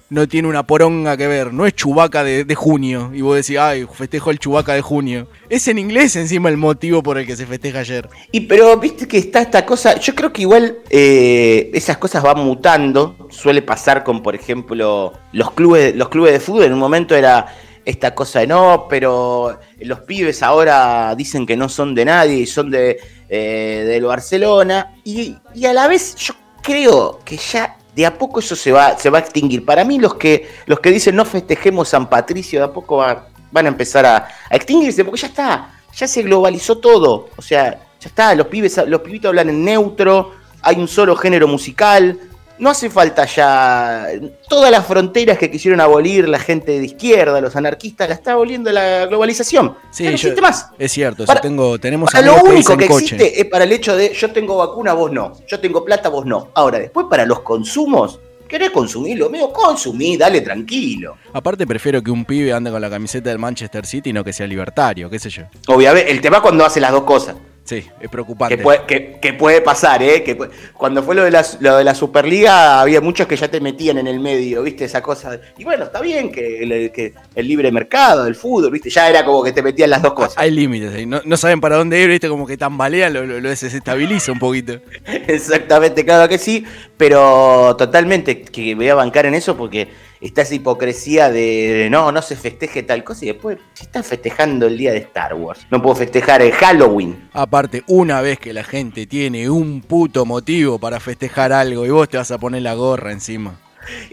no 0.09 0.29
tiene 0.29 0.49
una 0.49 0.65
poronga 0.65 1.17
que 1.17 1.27
ver. 1.27 1.53
No 1.53 1.67
es 1.67 1.75
Chubaca 1.75 2.23
de, 2.23 2.45
de 2.45 2.55
junio. 2.55 3.11
Y 3.13 3.23
vos 3.23 3.37
decís, 3.37 3.59
ay, 3.59 3.87
festejo 3.93 4.31
el 4.31 4.39
Chubaca 4.39 4.75
de 4.75 4.81
junio. 4.81 5.29
Es 5.49 5.67
en 5.69 5.79
inglés 5.79 6.17
encima 6.17 6.49
el 6.49 6.57
motivo 6.57 7.03
por 7.03 7.19
el 7.19 7.27
que 7.27 7.37
se 7.37 7.47
festeja 7.47 7.81
ayer. 7.81 8.09
Y 8.33 8.41
pero 8.43 8.77
viste 8.79 9.09
que 9.09 9.19
está 9.19 9.41
esta 9.41 9.67
cosa, 9.67 9.99
yo 9.99 10.15
creo 10.15 10.33
que 10.33 10.43
igual 10.43 10.79
eh, 10.91 11.71
esas 11.75 11.99
cosas 11.99 12.23
van 12.23 12.39
mutando, 12.39 13.29
suele 13.31 13.63
pasar 13.63 14.05
con 14.05 14.23
por 14.23 14.35
ejemplo 14.35 15.13
los 15.33 15.51
clubes, 15.53 15.95
los 15.97 16.09
clubes 16.09 16.33
de 16.33 16.41
fútbol, 16.41 16.65
en 16.65 16.73
un 16.73 16.79
momento 16.79 17.15
era 17.15 17.47
esta 17.85 18.15
cosa 18.15 18.41
de 18.41 18.49
no, 18.49 18.87
pero 18.91 19.61
los 19.79 20.01
pibes 20.01 20.43
ahora 20.43 21.15
dicen 21.17 21.47
que 21.47 21.57
no 21.57 21.69
son 21.69 21.95
de 21.95 22.05
nadie 22.05 22.39
y 22.39 22.47
son 22.47 22.69
de 22.69 22.99
eh, 23.29 23.85
del 23.87 24.05
Barcelona, 24.05 24.95
y, 25.05 25.37
y 25.55 25.67
a 25.67 25.73
la 25.73 25.89
vez 25.89 26.15
yo 26.17 26.35
creo 26.63 27.21
que 27.25 27.37
ya 27.37 27.77
de 27.95 28.05
a 28.05 28.17
poco 28.19 28.41
eso 28.41 28.55
se 28.57 28.73
va, 28.73 28.99
se 28.99 29.09
va 29.09 29.19
a 29.19 29.21
extinguir. 29.23 29.65
Para 29.65 29.85
mí 29.85 29.99
los 29.99 30.15
que, 30.15 30.49
los 30.67 30.81
que 30.81 30.91
dicen 30.91 31.17
no 31.17 31.25
festejemos 31.25 31.89
San 31.89 32.09
Patricio, 32.11 32.59
de 32.61 32.65
a 32.67 32.73
poco 32.73 32.99
va- 32.99 33.29
van 33.51 33.65
a 33.67 33.69
empezar 33.69 34.05
a, 34.05 34.17
a 34.51 34.57
extinguirse, 34.57 35.05
porque 35.05 35.21
ya 35.23 35.29
está, 35.29 35.81
ya 35.95 36.07
se 36.07 36.23
globalizó 36.23 36.77
todo. 36.79 37.29
O 37.37 37.43
sea, 37.43 37.71
ya 37.99 38.09
está, 38.09 38.35
los 38.35 38.49
pibes, 38.49 38.79
los 38.87 39.01
pibitos 39.01 39.31
hablan 39.31 39.49
en 39.49 39.65
neutro, 39.65 40.33
hay 40.61 40.77
un 40.77 40.89
solo 40.89 41.17
género 41.17 41.49
musical. 41.49 42.19
No 42.59 42.71
hace 42.71 42.89
falta 42.89 43.27
ya. 43.27 44.07
Todas 44.49 44.71
las 44.71 44.87
fronteras 44.87 45.37
que 45.39 45.51
quisieron 45.51 45.81
abolir 45.81 46.29
la 46.29 46.39
gente 46.39 46.79
de 46.79 46.87
izquierda, 46.87 47.41
los 47.41 47.55
anarquistas, 47.57 48.09
la 48.09 48.15
está 48.15 48.33
aboliendo 48.33 48.73
la 48.73 49.07
globalización. 49.07 49.77
Sí, 49.91 50.05
Ya 50.05 50.11
no 50.11 50.17
yo- 50.17 50.29
existe 50.29 50.41
más. 50.41 50.71
es 50.79 50.91
cierto. 50.93 51.27
Para- 51.27 51.41
tengo, 51.41 51.79
tenemos 51.79 52.11
Para 52.11 52.27
lo 52.27 52.35
que 52.43 52.51
único 52.51 52.77
que 52.77 52.87
coche. 52.87 53.05
existe 53.17 53.41
es 53.41 53.47
para 53.47 53.65
el 53.65 53.73
hecho 53.73 53.95
de 53.97 54.15
yo 54.15 54.33
tengo 54.33 54.57
vacuna, 54.57 54.95
vos 54.95 55.13
no. 55.13 55.33
Yo 55.47 55.61
tengo 55.61 55.85
plata, 55.85 56.09
vos 56.09 56.25
no. 56.25 56.49
Ahora, 56.55 56.79
después 56.79 57.07
para 57.11 57.27
los 57.27 57.41
consumos, 57.41 58.21
¿Querés 58.49 58.71
consumirlo? 58.71 59.29
Medio 59.29 59.53
consumí, 59.53 60.17
dale 60.17 60.41
tranquilo. 60.41 61.17
Aparte 61.33 61.67
prefiero 61.67 62.01
que 62.01 62.13
un 62.13 62.25
pibe 62.25 62.53
ande 62.53 62.71
con 62.71 62.81
la 62.81 62.89
camiseta 62.89 63.29
del 63.31 63.41
Manchester 63.41 63.85
City 63.85 64.11
y 64.11 64.13
no 64.13 64.23
que 64.23 64.33
sea 64.33 64.47
libertario, 64.47 65.11
qué 65.11 65.19
sé 65.19 65.31
yo. 65.31 65.43
Obviamente, 65.67 66.13
el 66.13 66.21
tema 66.21 66.37
es 66.37 66.43
cuando 66.45 66.65
hace 66.65 66.79
las 66.81 66.93
dos 66.93 67.03
cosas. 67.03 67.35
Sí, 67.67 67.85
es 68.01 68.09
preocupante. 68.09 68.57
Que 68.57 68.63
puede, 68.63 68.81
que, 68.87 69.19
que 69.21 69.33
puede 69.35 69.61
pasar, 69.61 70.01
¿eh? 70.01 70.23
Que 70.23 70.37
puede- 70.37 70.53
cuando 70.73 71.03
fue 71.03 71.17
lo 71.17 71.25
de, 71.25 71.33
la, 71.33 71.45
lo 71.59 71.77
de 71.79 71.83
la 71.85 71.97
Superliga, 71.97 72.81
había 72.81 73.01
muchos 73.01 73.27
que 73.27 73.35
ya 73.37 73.49
te 73.49 73.61
metían 73.61 73.99
en 73.99 74.07
el 74.07 74.21
medio, 74.21 74.63
¿viste? 74.63 74.85
Esa 74.85 75.03
cosa. 75.03 75.41
Y 75.59 75.65
bueno, 75.65 75.85
está 75.85 76.01
bien 76.01 76.31
que 76.31 76.63
el, 76.63 76.93
que 76.93 77.13
el 77.35 77.49
libre 77.49 77.73
mercado, 77.73 78.27
el 78.29 78.37
fútbol, 78.37 78.71
¿viste? 78.71 78.89
Ya 78.89 79.11
era 79.11 79.25
como 79.25 79.43
que 79.43 79.51
te 79.53 79.63
metían 79.63 79.91
las 79.91 80.01
dos 80.01 80.15
cosas. 80.15 80.35
Hay 80.39 80.53
límites 80.53 80.95
ahí, 80.95 81.07
no, 81.07 81.21
no 81.25 81.37
saben 81.37 81.61
para 81.61 81.77
dónde 81.77 82.01
ir, 82.01 82.09
viste, 82.09 82.29
como 82.29 82.47
que 82.47 82.57
tambalean, 82.57 83.13
lo, 83.13 83.27
lo, 83.27 83.41
lo 83.41 83.49
desestabiliza 83.49 84.31
un 84.31 84.39
poquito. 84.39 84.81
Exactamente, 85.27 86.05
claro 86.05 86.29
que 86.29 86.39
sí, 86.39 86.65
pero 86.97 87.75
totalmente 87.77 88.43
que 88.43 88.75
voy 88.77 88.89
a 88.89 88.95
bancar 88.95 89.27
en 89.27 89.35
eso 89.35 89.57
porque 89.57 89.89
está 90.21 90.43
esa 90.43 90.55
hipocresía 90.55 91.31
de 91.31 91.89
no, 91.91 92.11
no 92.13 92.23
se 92.23 92.37
festeje 92.37 92.83
tal 92.83 93.05
cosa 93.05 93.25
y 93.25 93.29
después, 93.29 93.59
si 93.75 93.85
estás 93.85 94.07
festejando 94.07 94.67
el 94.67 94.77
día 94.79 94.93
de 94.93 94.99
Star 94.99 95.35
Wars, 95.35 95.67
no 95.71 95.81
puedo 95.83 95.97
festejar 95.97 96.43
el 96.43 96.53
Halloween. 96.53 97.29
Aparte, 97.33 97.83
una 97.87 98.21
vez 98.21 98.39
que 98.39 98.53
la 98.53 98.65
gente 98.65 99.07
tiene 99.07 99.49
un 99.51 99.81
puto 99.83 100.25
motivo 100.25 100.79
para 100.79 101.01
festejar 101.01 101.53
algo 101.53 101.85
y 101.87 101.91
vos 101.91 102.09
te 102.09 102.17
vas 102.17 102.31
a 102.31 102.39
poner 102.39 102.63
la 102.63 102.75
gorra 102.75 103.13
encima. 103.13 103.61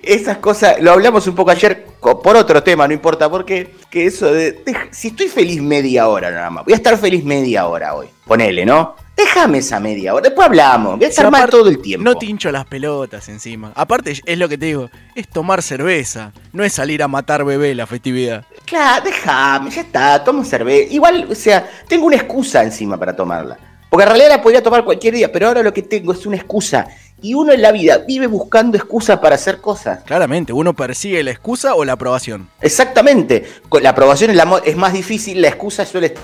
Esas 0.04 0.38
cosas, 0.38 0.80
lo 0.82 0.92
hablamos 0.92 1.26
un 1.26 1.34
poco 1.34 1.50
ayer 1.50 1.86
por 2.00 2.36
otro 2.36 2.62
tema, 2.62 2.88
no 2.88 2.94
importa 2.94 3.28
por 3.30 3.44
qué, 3.44 3.74
que 3.90 4.06
eso 4.06 4.32
de, 4.32 4.52
de- 4.52 4.78
si 4.92 5.08
estoy 5.08 5.28
feliz 5.30 5.62
media 5.64 6.08
hora 6.10 6.30
nada 6.30 6.50
más, 6.52 6.64
voy 6.64 6.74
a 6.74 6.78
estar 6.78 6.96
feliz 6.98 7.24
media 7.26 7.66
hora 7.68 7.96
hoy, 7.96 8.08
ponele, 8.26 8.66
¿no? 8.68 8.96
Déjame 9.16 9.60
esa 9.60 9.80
media 9.80 10.14
hora, 10.14 10.24
después 10.24 10.48
hablamos, 10.48 10.98
voy 10.98 11.06
a 11.06 11.10
estar 11.10 11.30
mal 11.30 11.50
todo 11.50 11.70
el 11.70 11.82
tiempo. 11.82 12.04
No 12.04 12.16
te 12.16 12.26
hincho 12.26 12.52
las 12.52 12.66
pelotas 12.66 13.30
encima. 13.30 13.72
Aparte, 13.76 14.20
es 14.26 14.38
lo 14.38 14.50
que 14.50 14.58
te 14.58 14.66
digo, 14.68 14.90
es 15.14 15.28
tomar 15.28 15.62
cerveza, 15.62 16.32
no 16.52 16.64
es 16.64 16.74
salir 16.74 17.04
a 17.04 17.08
matar 17.08 17.46
bebé 17.46 17.76
la 17.76 17.86
festividad. 17.86 18.46
Claro, 18.66 19.06
déjame, 19.06 19.70
ya 19.70 19.82
está, 19.82 20.24
tomo 20.24 20.44
cerveza. 20.44 20.92
Igual, 20.92 21.28
o 21.30 21.36
sea, 21.36 21.70
tengo 21.88 22.08
una 22.08 22.16
excusa 22.16 22.64
encima 22.64 22.98
para 22.98 23.16
tomarla. 23.16 23.58
Porque 23.94 24.06
en 24.06 24.10
realidad 24.10 24.30
la 24.30 24.42
podría 24.42 24.64
tomar 24.64 24.84
cualquier 24.84 25.14
día, 25.14 25.32
pero 25.32 25.48
ahora 25.48 25.62
lo 25.62 25.72
que 25.72 25.84
tengo 25.84 26.14
es 26.14 26.26
una 26.26 26.36
excusa. 26.36 26.88
Y 27.22 27.36
uno 27.36 27.54
en 27.54 27.62
la 27.62 27.72
vida 27.72 28.00
vive 28.00 28.26
buscando 28.26 28.76
excusas 28.76 29.20
para 29.20 29.36
hacer 29.36 29.62
cosas. 29.62 30.04
Claramente, 30.04 30.52
uno 30.52 30.74
persigue 30.74 31.22
la 31.22 31.30
excusa 31.30 31.76
o 31.76 31.86
la 31.86 31.94
aprobación. 31.94 32.50
Exactamente. 32.60 33.46
Con 33.70 33.84
La 33.84 33.92
aprobación 33.92 34.32
es, 34.66 34.76
más 34.76 34.94
difícil, 34.94 35.40
la 35.40 35.50
excusa 35.50 35.86
suele 35.86 36.08
estar 36.08 36.24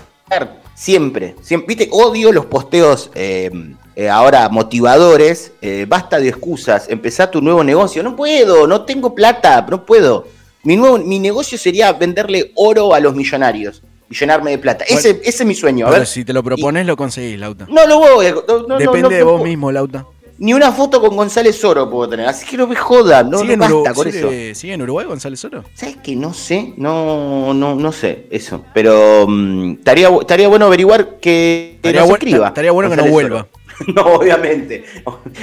siempre. 0.75 1.36
siempre 1.41 1.75
Viste, 1.75 1.89
odio 1.91 2.31
los 2.31 2.45
posteos 2.45 3.12
eh, 3.15 3.51
eh, 3.95 4.09
ahora 4.09 4.48
motivadores. 4.50 5.51
eh, 5.62 5.86
basta 5.88 6.19
de 6.19 6.29
excusas, 6.29 6.88
empezá 6.89 7.29
tu 7.29 7.41
nuevo 7.41 7.63
negocio. 7.63 8.01
No 8.01 8.15
puedo, 8.15 8.65
no 8.67 8.86
tengo 8.86 9.13
plata, 9.13 9.65
no 9.69 9.86
puedo. 9.86 10.27
Mi, 10.63 10.75
nuevo, 10.75 10.98
mi 10.98 11.19
negocio 11.19 11.57
sería 11.57 11.91
venderle 11.93 12.51
oro 12.55 12.93
a 12.93 13.00
los 13.00 13.15
millonarios 13.15 13.81
y 14.09 14.15
llenarme 14.15 14.51
de 14.51 14.57
plata. 14.57 14.86
ese, 14.86 15.21
ese 15.24 15.43
es 15.43 15.45
mi 15.45 15.55
sueño. 15.55 15.88
A 15.88 15.91
ver. 15.91 16.07
si 16.07 16.25
te 16.25 16.33
lo 16.33 16.43
propones, 16.43 16.86
lo 16.86 16.98
conseguís, 16.98 17.39
Lauta. 17.39 17.67
No 17.69 17.86
lo 17.86 18.00
voy 18.00 18.27
no, 18.48 18.67
no, 18.67 18.77
Depende 18.77 19.01
no, 19.01 19.09
de 19.09 19.24
vos 19.24 19.43
mismo, 19.43 19.71
Lauta. 19.71 20.05
Ni 20.39 20.53
una 20.53 20.72
foto 20.72 21.01
con 21.01 21.15
González 21.17 21.63
Oro 21.65 21.89
puedo 21.89 22.10
tener. 22.10 22.25
Así 22.27 22.46
que 22.46 22.55
no 22.58 22.65
me 22.65 22.75
jodan, 22.75 23.29
no, 23.29 23.39
¿Sigue, 23.39 23.58
no 23.58 23.81
basta 23.84 23.93
con 23.93 24.08
eso. 24.08 24.29
sigue- 24.53 24.74
en 24.74 24.81
Uruguay 24.81 25.05
González 25.05 25.43
Oro? 25.46 25.63
¿Sabes 25.74 25.98
que 25.98 26.15
no 26.15 26.34
sé? 26.34 26.74
No, 26.77 27.53
no, 27.53 27.75
no 27.75 27.91
sé 27.91 28.25
eso. 28.31 28.63
Pero 28.74 29.25
mm, 29.27 29.72
estaría, 29.79 30.08
estaría 30.10 30.48
bueno 30.48 30.65
averiguar 30.67 31.17
que, 31.19 31.74
Estaría 31.75 32.05
bu- 32.05 32.13
escriba. 32.13 32.48
estaría 32.48 32.72
bueno 32.72 32.89
que 32.89 32.96
no 32.96 33.05
vuelva. 33.08 33.39
Oro. 33.41 33.50
No, 33.96 34.01
obviamente. 34.15 34.84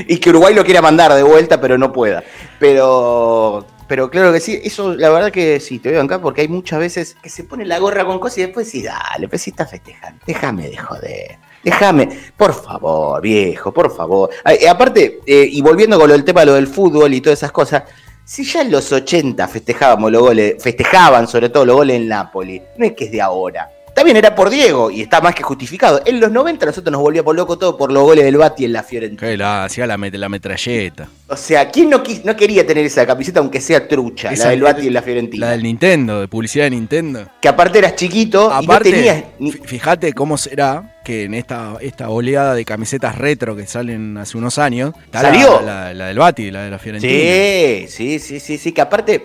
Y 0.09 0.19
que 0.19 0.29
Uruguay 0.29 0.55
lo 0.55 0.63
quiera 0.63 0.83
mandar 0.83 1.15
de 1.15 1.23
vuelta, 1.23 1.59
pero 1.59 1.79
no 1.79 1.91
pueda. 1.91 2.23
Pero, 2.59 3.65
pero 3.89 4.11
claro 4.11 4.31
que 4.33 4.41
sí, 4.41 4.61
eso 4.63 4.95
la 4.95 5.09
verdad 5.09 5.33
que 5.33 5.59
sí, 5.61 5.79
te 5.79 5.89
voy 5.89 5.97
a 5.97 6.01
bancar 6.01 6.21
porque 6.21 6.43
hay 6.43 6.49
muchas 6.49 6.79
veces 6.81 7.17
que 7.23 7.31
se 7.31 7.45
pone 7.45 7.65
la 7.65 7.79
gorra 7.79 8.05
con 8.05 8.19
cosas 8.19 8.39
y 8.39 8.43
después 8.43 8.69
sí, 8.69 8.83
dale, 8.83 9.29
pues 9.29 9.41
sí 9.41 9.51
estás 9.51 9.71
festejando. 9.71 10.21
Déjame 10.27 10.69
de 10.69 10.77
joder. 10.77 11.39
Déjame, 11.67 12.09
por 12.37 12.55
favor, 12.55 13.21
viejo, 13.21 13.73
por 13.73 13.93
favor. 13.93 14.31
Eh, 14.45 14.69
aparte, 14.69 15.19
eh, 15.27 15.49
y 15.51 15.61
volviendo 15.61 15.99
con 15.99 16.07
lo 16.07 16.15
del 16.15 16.23
tema 16.23 16.45
lo 16.45 16.55
del 16.55 16.69
fútbol 16.69 17.13
y 17.13 17.21
todas 17.21 17.41
esas 17.41 17.51
cosas, 17.51 17.83
si 18.25 18.45
ya 18.45 18.63
en 18.63 18.71
los 18.71 18.93
80 18.93 19.49
festejábamos 19.49 20.13
los 20.13 20.23
goles, 20.23 20.63
festejaban 20.63 21.27
sobre 21.27 21.49
todo 21.49 21.65
los 21.65 21.75
goles 21.75 21.97
en 21.97 22.07
Napoli, 22.07 22.63
no 22.77 22.87
es 22.87 22.93
que 22.93 23.07
es 23.07 23.11
de 23.11 23.21
ahora. 23.21 23.69
También 24.07 24.25
era 24.25 24.37
por 24.37 24.51
Diego 24.51 24.89
y 24.89 25.01
está 25.01 25.21
más 25.21 25.35
que 25.35 25.43
justificado. 25.43 26.01
En 26.07 26.21
los 26.21 26.31
90 26.31 26.65
nosotros 26.65 26.93
nos 26.93 27.01
volvíamos 27.01 27.35
locos 27.35 27.59
todo 27.59 27.77
por 27.77 27.91
los 27.91 28.05
goles 28.05 28.25
del 28.25 28.37
Bati 28.37 28.65
en 28.65 28.73
la 28.73 28.85
Fiorentina. 28.85 29.29
Que 29.29 29.37
la 29.37 29.65
hacía 29.65 29.85
la, 29.85 29.97
met- 29.97 30.15
la 30.17 30.29
metralleta. 30.29 31.09
O 31.27 31.37
sea, 31.37 31.69
¿quién 31.73 31.91
no, 31.91 32.05
quis- 32.05 32.23
no 32.23 32.37
quería 32.37 32.65
tener 32.65 32.85
esa 32.87 33.05
camiseta 33.05 33.41
aunque 33.41 33.61
sea 33.61 33.89
trucha? 33.89 34.31
Esa- 34.31 34.45
la 34.45 34.51
del 34.51 34.63
Bati 34.63 34.87
en 34.87 34.95
la 34.95 35.03
Fiorentina. 35.03 35.47
La 35.47 35.53
del 35.53 35.65
Nintendo, 35.65 36.21
de 36.21 36.29
publicidad 36.29 36.67
de 36.67 36.71
Nintendo. 36.71 37.27
Que 37.43 37.49
aparte 37.49 37.79
eras 37.81 37.97
chiquito 37.97 38.49
Aparte, 38.53 38.91
y 38.91 38.93
no 38.93 38.97
tenías... 38.99 39.25
ni- 39.41 39.51
fíjate 39.51 40.13
cómo 40.13 40.39
será 40.39 41.01
que 41.05 41.25
en 41.25 41.35
esta, 41.35 41.75
esta 41.81 42.09
oleada 42.09 42.55
de 42.55 42.65
camisetas 42.65 43.19
retro 43.19 43.57
que 43.57 43.67
salen 43.67 44.17
hace 44.19 44.39
unos 44.39 44.59
años, 44.59 44.93
está 45.05 45.21
la- 45.25 45.31
¿Salió? 45.33 45.61
La, 45.63 45.93
la 45.93 46.07
del 46.07 46.19
Bati, 46.19 46.53
la 46.53 46.63
de 46.63 46.71
la 46.71 46.79
Fiorentina. 46.79 47.13
Sí, 47.13 47.87
sí, 47.89 48.19
sí, 48.21 48.39
sí, 48.39 48.57
sí, 48.57 48.71
que 48.71 48.83
aparte 48.83 49.25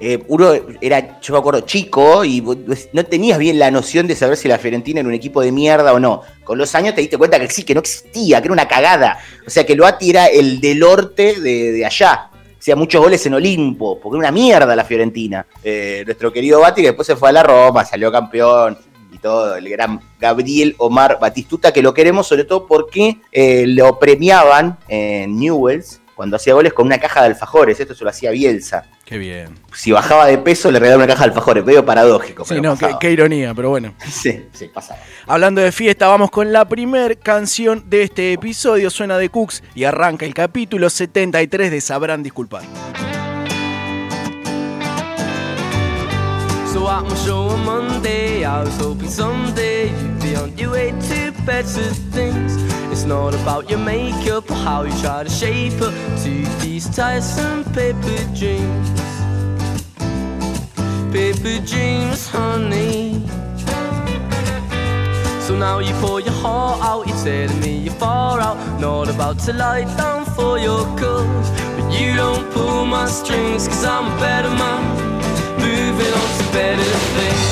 eh, 0.00 0.22
uno 0.28 0.52
era, 0.80 1.20
yo 1.20 1.34
me 1.34 1.38
acuerdo, 1.38 1.60
chico 1.60 2.24
y 2.24 2.40
vos 2.40 2.56
no 2.92 3.04
tenías 3.04 3.38
bien 3.38 3.58
la 3.58 3.70
noción 3.70 4.06
de 4.06 4.16
saber 4.16 4.38
si 4.38 4.48
la 4.48 4.58
Fiorentina 4.58 5.00
era 5.00 5.08
un 5.08 5.14
equipo 5.14 5.42
de 5.42 5.52
mierda 5.52 5.92
o 5.92 6.00
no. 6.00 6.22
Con 6.42 6.56
los 6.56 6.74
años 6.74 6.94
te 6.94 7.02
diste 7.02 7.18
cuenta 7.18 7.38
que 7.38 7.48
sí, 7.50 7.64
que 7.64 7.74
no 7.74 7.80
existía, 7.80 8.40
que 8.40 8.46
era 8.46 8.52
una 8.54 8.66
cagada. 8.66 9.18
O 9.46 9.50
sea, 9.50 9.66
que 9.66 9.74
el 9.74 9.80
Bati 9.80 10.10
era 10.10 10.26
el 10.26 10.60
del 10.60 10.78
norte 10.78 11.38
de, 11.38 11.72
de 11.72 11.84
allá. 11.84 12.30
Hacía 12.58 12.76
muchos 12.76 13.02
goles 13.02 13.24
en 13.26 13.34
Olimpo, 13.34 14.00
porque 14.00 14.16
era 14.16 14.28
una 14.28 14.32
mierda 14.32 14.74
la 14.74 14.84
Fiorentina. 14.84 15.46
Eh, 15.62 16.02
nuestro 16.06 16.32
querido 16.32 16.60
Bati, 16.60 16.80
que 16.80 16.88
después 16.88 17.06
se 17.06 17.16
fue 17.16 17.28
a 17.28 17.32
la 17.32 17.42
Roma, 17.42 17.84
salió 17.84 18.10
campeón 18.10 18.78
y 19.12 19.18
todo, 19.18 19.56
el 19.56 19.68
gran 19.68 20.00
Gabriel 20.18 20.74
Omar 20.78 21.18
Batistuta, 21.20 21.72
que 21.72 21.82
lo 21.82 21.92
queremos 21.92 22.26
sobre 22.26 22.44
todo 22.44 22.66
porque 22.66 23.18
eh, 23.32 23.66
lo 23.66 23.98
premiaban 23.98 24.78
en 24.88 25.38
Newells 25.38 25.99
cuando 26.20 26.36
hacía 26.36 26.52
goles 26.52 26.74
con 26.74 26.84
una 26.84 26.98
caja 26.98 27.22
de 27.22 27.28
alfajores. 27.28 27.80
Esto 27.80 27.94
se 27.94 28.04
lo 28.04 28.10
hacía 28.10 28.30
Bielsa. 28.30 28.84
Qué 29.06 29.16
bien. 29.16 29.58
Si 29.72 29.90
bajaba 29.90 30.26
de 30.26 30.36
peso, 30.36 30.70
le 30.70 30.78
regalaban 30.78 31.06
una 31.06 31.14
caja 31.14 31.24
de 31.24 31.30
alfajores. 31.30 31.64
Medio 31.64 31.82
paradójico. 31.82 32.44
Sí, 32.44 32.56
pero 32.58 32.76
no, 32.76 32.98
qué, 32.98 33.10
ironía, 33.10 33.54
pero 33.54 33.70
bueno. 33.70 33.94
Sí, 34.10 34.44
sí, 34.52 34.68
pasaba. 34.68 35.00
Hablando 35.26 35.62
de 35.62 35.72
fiesta, 35.72 36.08
vamos 36.08 36.30
con 36.30 36.52
la 36.52 36.66
primer 36.66 37.18
canción 37.20 37.88
de 37.88 38.02
este 38.02 38.34
episodio. 38.34 38.90
Suena 38.90 39.16
de 39.16 39.30
Cooks 39.30 39.62
y 39.74 39.84
arranca 39.84 40.26
el 40.26 40.34
capítulo 40.34 40.90
73 40.90 41.70
de 41.70 41.80
Sabrán 41.80 42.22
Disculpar. 42.22 42.64
So 46.70 46.86
at 46.86 47.02
my 47.04 47.14
show 47.24 47.48
on 47.48 47.64
Monday, 47.64 48.44
I 48.44 48.62
was 48.62 48.76
hoping 48.78 49.08
someday 49.08 49.88
you'd 49.88 50.20
be 50.20 50.36
on 50.36 50.54
your 50.58 50.72
way 50.72 50.90
to 50.90 51.29
better 51.50 51.90
things. 52.14 52.52
It's 52.92 53.04
not 53.04 53.34
about 53.34 53.68
your 53.68 53.80
makeup 53.80 54.48
or 54.52 54.58
how 54.66 54.82
you 54.82 54.94
try 55.00 55.24
to 55.24 55.32
shape 55.42 55.80
up 55.82 55.94
to 56.24 56.32
these 56.62 56.86
tiresome 56.94 57.64
paper 57.78 58.18
dreams. 58.40 58.88
Paper 61.16 61.56
dreams, 61.70 62.20
honey. 62.28 63.26
So 65.46 65.52
now 65.66 65.80
you 65.80 65.92
pour 65.94 66.20
your 66.20 66.38
heart 66.44 66.78
out, 66.88 67.08
you're 67.08 67.22
telling 67.24 67.60
me 67.60 67.72
you're 67.84 68.00
far 68.04 68.38
out. 68.38 68.58
Not 68.80 69.08
about 69.08 69.40
to 69.46 69.52
lie 69.52 69.86
down 69.96 70.24
for 70.36 70.56
your 70.56 70.84
cause. 71.00 71.48
But 71.76 71.88
you 71.98 72.14
don't 72.14 72.46
pull 72.52 72.84
my 72.86 73.06
strings, 73.06 73.66
cause 73.66 73.84
I'm 73.84 74.06
a 74.12 74.16
better 74.20 74.54
man. 74.62 74.82
Moving 75.64 76.14
on 76.20 76.30
to 76.38 76.46
better 76.58 76.90
things. 77.16 77.50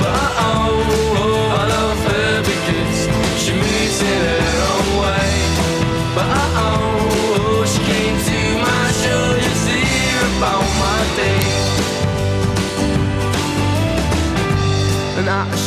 But 0.00 0.30
oh, 0.46 1.07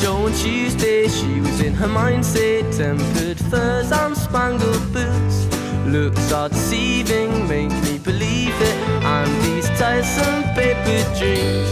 show 0.01 0.25
on 0.25 0.33
Tuesday, 0.33 1.07
she 1.07 1.39
was 1.41 1.61
in 1.61 1.73
her 1.75 1.87
mindset. 1.87 2.63
Tempered 2.75 3.39
furs 3.51 3.91
and 3.91 4.17
spangled 4.17 4.85
boots. 4.93 5.37
Looks 5.85 6.31
are 6.31 6.49
deceiving, 6.49 7.47
make 7.47 7.71
me 7.83 7.99
believe 7.99 8.55
it. 8.69 8.77
And 9.15 9.29
these 9.43 9.69
tiresome 9.79 10.43
paper 10.55 11.01
dreams. 11.17 11.71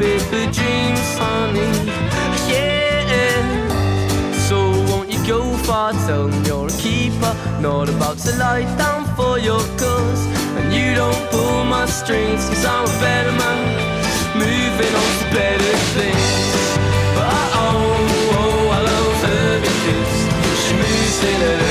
Paper 0.00 0.44
dreams, 0.56 1.08
honey. 1.18 1.72
Yeah. 2.50 3.42
So 4.48 4.58
won't 4.88 5.10
you 5.10 5.26
go 5.26 5.40
far? 5.64 5.92
Tell 6.06 6.28
them 6.28 6.44
you're 6.44 6.68
a 6.68 6.78
keeper. 6.78 7.34
Not 7.60 7.88
about 7.88 8.18
to 8.18 8.36
lie 8.36 8.66
down 8.76 9.04
for 9.16 9.38
your 9.38 9.64
cause. 9.80 10.22
And 10.58 10.72
you 10.72 10.94
don't 10.94 11.30
pull 11.30 11.64
my 11.64 11.86
strings, 11.86 12.48
cause 12.48 12.64
I'm 12.64 12.84
a 12.84 13.00
better 13.00 13.32
man 13.32 14.05
moving 14.38 14.94
on 15.02 15.10
to 15.20 15.26
better 15.34 15.76
things. 15.96 16.28
But 17.16 17.30
oh, 17.64 18.38
oh, 18.40 18.76
I 18.76 18.80
love 18.92 19.18
her 19.28 19.60
because 19.66 20.14
she 20.62 20.72
moves 20.74 21.18
in 21.32 21.40
her 21.46 21.65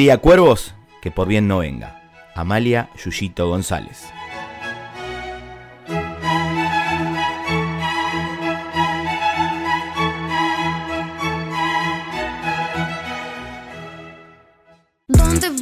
Cría 0.00 0.16
cuervos, 0.16 0.74
que 1.02 1.10
por 1.10 1.28
bien 1.28 1.46
no 1.46 1.58
venga. 1.58 2.00
Amalia 2.34 2.88
Yuyito 2.96 3.46
González. 3.50 4.10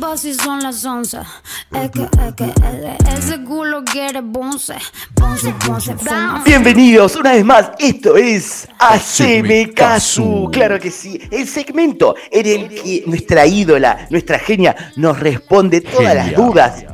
¿Dónde 0.08 0.20
vas 0.20 0.20
si 0.22 0.34
son 0.42 0.62
las 0.62 0.82
11? 0.86 1.18
Es 1.70 1.90
que, 1.90 2.02
es 2.02 2.34
que, 2.34 2.44
es- 2.44 3.24
ese 3.26 3.44
culo 3.44 3.84
quiere 3.84 4.22
bonce. 4.22 4.76
Bonce, 5.14 5.54
bonce, 5.66 5.92
bonce. 5.92 6.14
Bienvenidos 6.46 7.14
una 7.14 7.32
vez 7.32 7.44
más, 7.44 7.72
esto 7.78 8.16
es 8.16 8.66
Haceme 8.78 9.70
Casu. 9.74 10.48
Claro 10.50 10.80
que 10.80 10.90
sí, 10.90 11.20
el 11.30 11.46
segmento 11.46 12.14
en 12.30 12.46
el 12.46 12.68
que 12.70 13.02
nuestra 13.06 13.44
ídola, 13.46 14.06
nuestra 14.08 14.38
genia, 14.38 14.74
nos 14.96 15.20
responde 15.20 15.82
todas 15.82 16.14
las 16.14 16.34
dudas. 16.34 16.84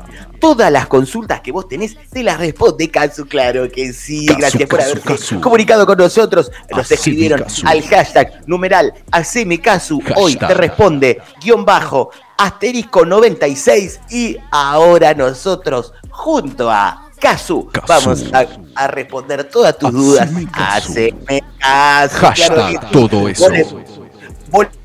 Todas 0.40 0.71
las 0.71 0.88
consultas 0.88 1.40
que 1.40 1.52
vos 1.52 1.68
tenés, 1.68 1.97
te 2.11 2.23
las 2.23 2.38
responde 2.38 2.90
Casu, 2.90 3.26
claro 3.26 3.71
que 3.71 3.92
sí. 3.94 4.26
Gracias 4.26 4.68
por 4.68 4.80
haberse 4.80 5.40
comunicado 5.40 5.87
con 5.87 5.97
nosotros. 5.97 6.50
Nos 6.71 6.80
Haceme 6.80 6.97
escribieron 6.97 7.44
al 7.64 7.83
hashtag 7.83 8.42
numeral 8.47 8.92
Haceme. 9.12 9.62
Hoy 10.16 10.37
te 10.37 10.52
responde 10.52 11.23
guion 11.40 11.64
bajo 11.64 12.11
asterisco 12.36 13.04
96 13.04 14.00
y 14.10 14.36
ahora 14.50 15.14
nosotros 15.14 15.92
junto 16.10 16.70
a 16.70 17.10
Casu. 17.20 17.70
vamos 17.86 18.24
a, 18.32 18.46
a 18.74 18.86
responder 18.88 19.44
todas 19.44 19.78
tus 19.78 19.92
dudas. 19.92 20.28
Haceme. 20.52 21.42
Hashtag 21.60 22.80
claro 22.80 22.88
todo 22.92 23.28
eso. 23.28 23.46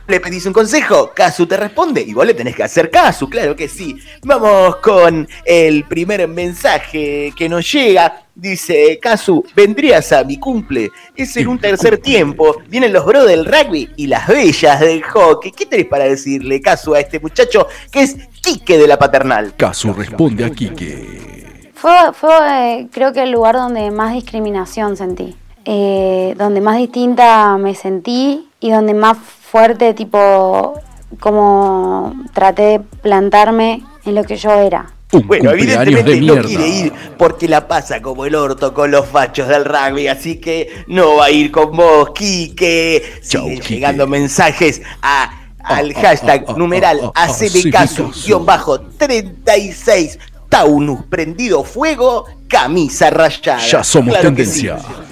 Le 0.09 0.19
pedís 0.19 0.45
un 0.45 0.53
consejo, 0.53 1.11
Casu 1.13 1.45
te 1.45 1.55
responde 1.55 2.01
y 2.01 2.13
vos 2.13 2.25
le 2.25 2.33
tenés 2.33 2.55
que 2.55 2.63
hacer 2.63 2.89
caso, 2.89 3.29
claro 3.29 3.55
que 3.55 3.67
sí. 3.67 3.97
Vamos 4.23 4.77
con 4.77 5.27
el 5.45 5.83
primer 5.85 6.27
mensaje 6.27 7.33
que 7.35 7.47
nos 7.47 7.71
llega. 7.71 8.23
Dice, 8.33 8.97
Casu, 9.01 9.43
vendrías 9.55 10.11
a 10.13 10.23
mi 10.23 10.37
cumple. 10.39 10.89
Es 11.15 11.35
en 11.37 11.47
un 11.47 11.59
tercer 11.61 11.97
tiempo. 11.97 12.61
Vienen 12.67 12.93
los 12.93 13.05
bros 13.05 13.27
del 13.27 13.45
rugby 13.45 13.89
y 13.97 14.07
las 14.07 14.27
bellas 14.27 14.79
del 14.79 15.03
hockey. 15.03 15.51
¿Qué 15.51 15.65
tenés 15.65 15.87
para 15.87 16.05
decirle, 16.05 16.61
Casu, 16.61 16.95
a 16.95 16.99
este 16.99 17.19
muchacho 17.19 17.67
que 17.91 18.01
es 18.01 18.15
Quique 18.41 18.77
de 18.77 18.87
la 18.87 18.97
paternal? 18.97 19.53
Casu 19.55 19.93
responde 19.93 20.45
a 20.45 20.49
Quique. 20.49 21.71
Fue, 21.75 21.91
fue 22.13 22.31
eh, 22.31 22.87
creo 22.91 23.13
que 23.13 23.23
el 23.23 23.31
lugar 23.31 23.55
donde 23.55 23.91
más 23.91 24.13
discriminación 24.13 24.97
sentí, 24.97 25.35
Eh, 25.65 26.33
donde 26.37 26.61
más 26.61 26.77
distinta 26.77 27.57
me 27.57 27.75
sentí 27.75 28.49
y 28.59 28.71
donde 28.71 28.93
más 28.93 29.17
fuerte, 29.51 29.93
tipo, 29.93 30.79
como 31.19 32.13
traté 32.33 32.61
de 32.61 32.79
plantarme 32.79 33.83
en 34.05 34.15
lo 34.15 34.23
que 34.23 34.37
yo 34.37 34.51
era. 34.53 34.93
Bueno, 35.11 35.51
evidentemente 35.51 36.11
de 36.11 36.21
no 36.21 36.39
quiere 36.43 36.67
ir 36.67 36.93
porque 37.17 37.47
la 37.47 37.67
pasa 37.67 37.99
como 37.99 38.25
el 38.25 38.35
orto 38.35 38.75
con 38.75 38.91
los 38.91 39.07
fachos 39.07 39.47
del 39.47 39.65
rugby, 39.65 40.07
así 40.07 40.39
que 40.39 40.83
no 40.85 41.15
va 41.15 41.25
a 41.25 41.31
ir 41.31 41.49
con 41.51 41.75
vos, 41.75 42.11
Quique. 42.13 43.03
Siguen 43.23 43.59
llegando 43.59 44.05
mensajes 44.05 44.83
a, 45.01 45.31
al 45.63 45.95
hashtag 45.95 46.45
ah, 46.47 46.53
numeral 46.55 46.99
ah, 47.05 47.11
ah, 47.15 47.23
haceme 47.23 47.49
sí, 47.49 47.71
caso, 47.71 48.11
guion 48.23 48.45
bajo 48.45 48.81
36, 48.81 50.19
Taunus 50.47 51.05
prendido 51.09 51.63
fuego, 51.63 52.25
camisa 52.47 53.09
rayada. 53.09 53.65
Ya 53.65 53.83
somos 53.83 54.13
Claro 54.13 54.29
que 54.29 54.43
tendencia. 54.43 54.77
sí. 54.77 55.08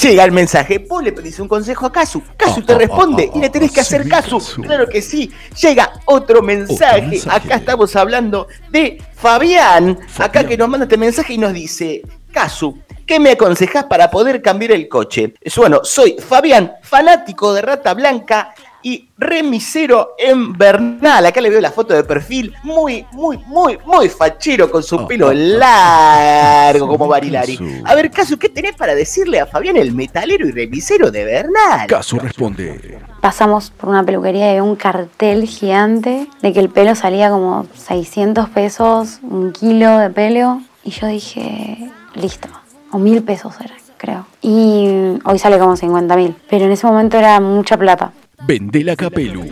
Llega 0.00 0.24
el 0.24 0.32
mensaje, 0.32 0.78
vos 0.78 1.02
le 1.02 1.12
pedís 1.12 1.38
un 1.38 1.48
consejo 1.48 1.86
a 1.86 1.92
Casu, 1.92 2.22
Casu 2.36 2.62
te 2.62 2.74
responde 2.74 3.30
y 3.34 3.38
le 3.38 3.50
tenés 3.50 3.72
que 3.72 3.80
hacer 3.80 4.08
caso. 4.08 4.38
Claro 4.62 4.88
que 4.88 5.02
sí. 5.02 5.30
Llega 5.60 5.92
otro 6.06 6.42
mensaje. 6.42 7.20
Acá 7.28 7.56
estamos 7.56 7.94
hablando 7.96 8.48
de 8.70 9.02
Fabián, 9.14 9.98
acá 10.18 10.44
que 10.44 10.56
nos 10.56 10.68
manda 10.68 10.84
este 10.84 10.96
mensaje 10.96 11.34
y 11.34 11.38
nos 11.38 11.52
dice, 11.52 12.02
Casu, 12.32 12.78
¿qué 13.06 13.20
me 13.20 13.32
aconsejás 13.32 13.84
para 13.84 14.10
poder 14.10 14.40
cambiar 14.40 14.72
el 14.72 14.88
coche? 14.88 15.34
Bueno, 15.56 15.80
soy 15.84 16.16
Fabián, 16.18 16.72
fanático 16.82 17.52
de 17.52 17.62
Rata 17.62 17.94
Blanca 17.94 18.54
y 18.82 19.08
remisero 19.16 20.14
en 20.18 20.52
Bernal. 20.52 21.26
Acá 21.26 21.40
le 21.40 21.50
veo 21.50 21.60
la 21.60 21.70
foto 21.70 21.94
de 21.94 22.04
perfil, 22.04 22.54
muy, 22.62 23.06
muy, 23.12 23.38
muy, 23.46 23.78
muy 23.84 24.08
fachero 24.08 24.70
con 24.70 24.82
su 24.82 25.06
pelo 25.06 25.32
largo 25.32 26.88
como 26.88 27.08
Barilari. 27.08 27.58
A 27.84 27.94
ver, 27.94 28.10
Casu, 28.10 28.38
¿qué 28.38 28.48
tenés 28.48 28.74
para 28.74 28.94
decirle 28.94 29.40
a 29.40 29.46
Fabián, 29.46 29.76
el 29.76 29.92
metalero 29.92 30.46
y 30.46 30.52
remisero 30.52 31.10
de 31.10 31.24
Bernal? 31.24 31.86
Casu 31.86 32.18
responde. 32.18 32.98
Pasamos 33.20 33.70
por 33.70 33.90
una 33.90 34.04
peluquería 34.04 34.56
y 34.56 34.60
un 34.60 34.76
cartel 34.76 35.46
gigante 35.46 36.26
de 36.40 36.52
que 36.52 36.60
el 36.60 36.68
pelo 36.68 36.94
salía 36.94 37.30
como 37.30 37.66
600 37.74 38.48
pesos, 38.50 39.18
un 39.22 39.52
kilo 39.52 39.98
de 39.98 40.10
pelo. 40.10 40.60
Y 40.84 40.90
yo 40.90 41.06
dije, 41.06 41.90
listo, 42.14 42.48
o 42.90 42.98
mil 42.98 43.22
pesos 43.22 43.54
era, 43.60 43.74
creo. 43.96 44.26
Y 44.40 45.18
hoy 45.24 45.38
sale 45.38 45.58
como 45.58 45.76
50 45.76 46.16
mil, 46.16 46.34
pero 46.50 46.64
en 46.64 46.72
ese 46.72 46.86
momento 46.86 47.16
era 47.16 47.38
mucha 47.40 47.76
plata. 47.76 48.12
Vende 48.44 48.82
la 48.82 48.96
capelu. 48.96 49.44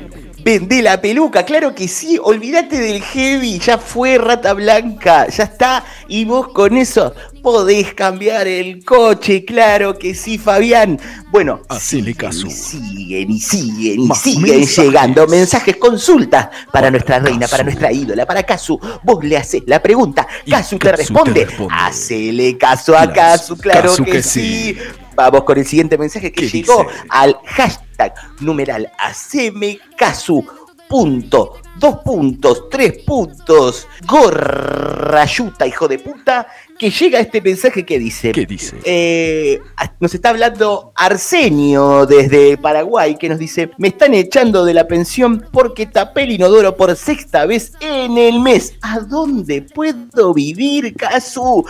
Vende 0.43 0.83
la 0.83 1.01
peluca, 1.01 1.45
claro 1.45 1.75
que 1.75 1.87
sí, 1.87 2.19
olvídate 2.21 2.79
del 2.79 3.03
heavy, 3.03 3.59
ya 3.59 3.79
fue 3.79 4.19
rata 4.19 4.53
blanca, 4.55 5.29
ya 5.29 5.45
está, 5.45 5.85
y 6.09 6.25
vos 6.25 6.49
con 6.49 6.77
eso 6.77 7.15
podés 7.43 7.95
cambiar 7.95 8.47
el 8.47 8.85
coche, 8.85 9.45
claro 9.45 9.99
que 9.99 10.15
sí, 10.15 10.39
Fabián. 10.39 10.99
Bueno, 11.31 11.61
Hacele 11.69 12.15
caso. 12.15 12.49
siguen 12.51 13.31
y 13.31 13.41
siguen 13.41 14.01
y 14.01 14.07
Más 14.07 14.21
siguen 14.21 14.59
mensajes. 14.61 14.79
llegando 14.85 15.27
mensajes, 15.27 15.77
consultas 15.77 16.49
para 16.73 16.91
nuestra 16.91 17.19
reina, 17.19 17.47
para 17.49 17.65
nuestra 17.65 17.93
ídola, 17.93 18.27
para 18.27 18.43
Casu. 18.43 18.79
Vos 19.03 19.25
le 19.25 19.37
haces 19.37 19.63
la 19.67 19.83
pregunta, 19.83 20.27
Casu 20.49 20.79
te 20.79 20.93
responde, 20.93 21.47
hacele 21.71 22.57
caso 22.59 22.97
a 22.97 23.13
Casu, 23.13 23.57
claro 23.57 23.95
que, 23.97 24.05
que 24.05 24.23
sí. 24.23 24.77
Vamos 25.15 25.45
con 25.45 25.59
el 25.59 25.67
siguiente 25.67 25.99
mensaje 25.99 26.33
que 26.33 26.43
¿Qué 26.43 26.49
llegó 26.63 26.85
dice? 26.85 26.95
al 27.11 27.37
hashtag 27.45 28.15
numeral 28.41 28.91
haceme 28.99 29.79
casu 29.97 30.43
punto 30.89 31.59
dos 31.79 31.97
puntos 32.03 32.71
tres 32.71 33.03
puntos 33.05 33.87
gorrayuta 34.07 35.67
hijo 35.67 35.89
de 35.89 35.99
puta 35.99 36.47
que 36.81 36.91
llega 36.91 37.21
este 37.21 37.43
mensaje 37.43 37.85
que 37.85 37.99
dice 37.99 38.33
¿Qué 38.33 38.47
dice? 38.47 38.75
eh, 38.85 39.61
nos 40.01 40.15
está 40.15 40.31
hablando 40.31 40.93
Arsenio 40.97 42.07
desde 42.07 42.57
Paraguay 42.57 43.17
que 43.17 43.29
nos 43.29 43.39
dice 43.39 43.71
me 43.77 43.89
están 43.89 44.15
echando 44.15 44.65
de 44.65 44.73
la 44.73 44.89
pensión 44.89 45.47
porque 45.53 45.85
tapé 45.85 46.23
el 46.23 46.33
inodoro 46.33 46.77
por 46.77 46.97
sexta 46.97 47.45
vez 47.45 47.75
en 47.81 48.17
el 48.17 48.41
mes 48.41 48.73
¿a 48.81 49.01
dónde 49.01 49.61
puedo 49.61 50.33
vivir 50.33 50.95
casu? 50.97 51.67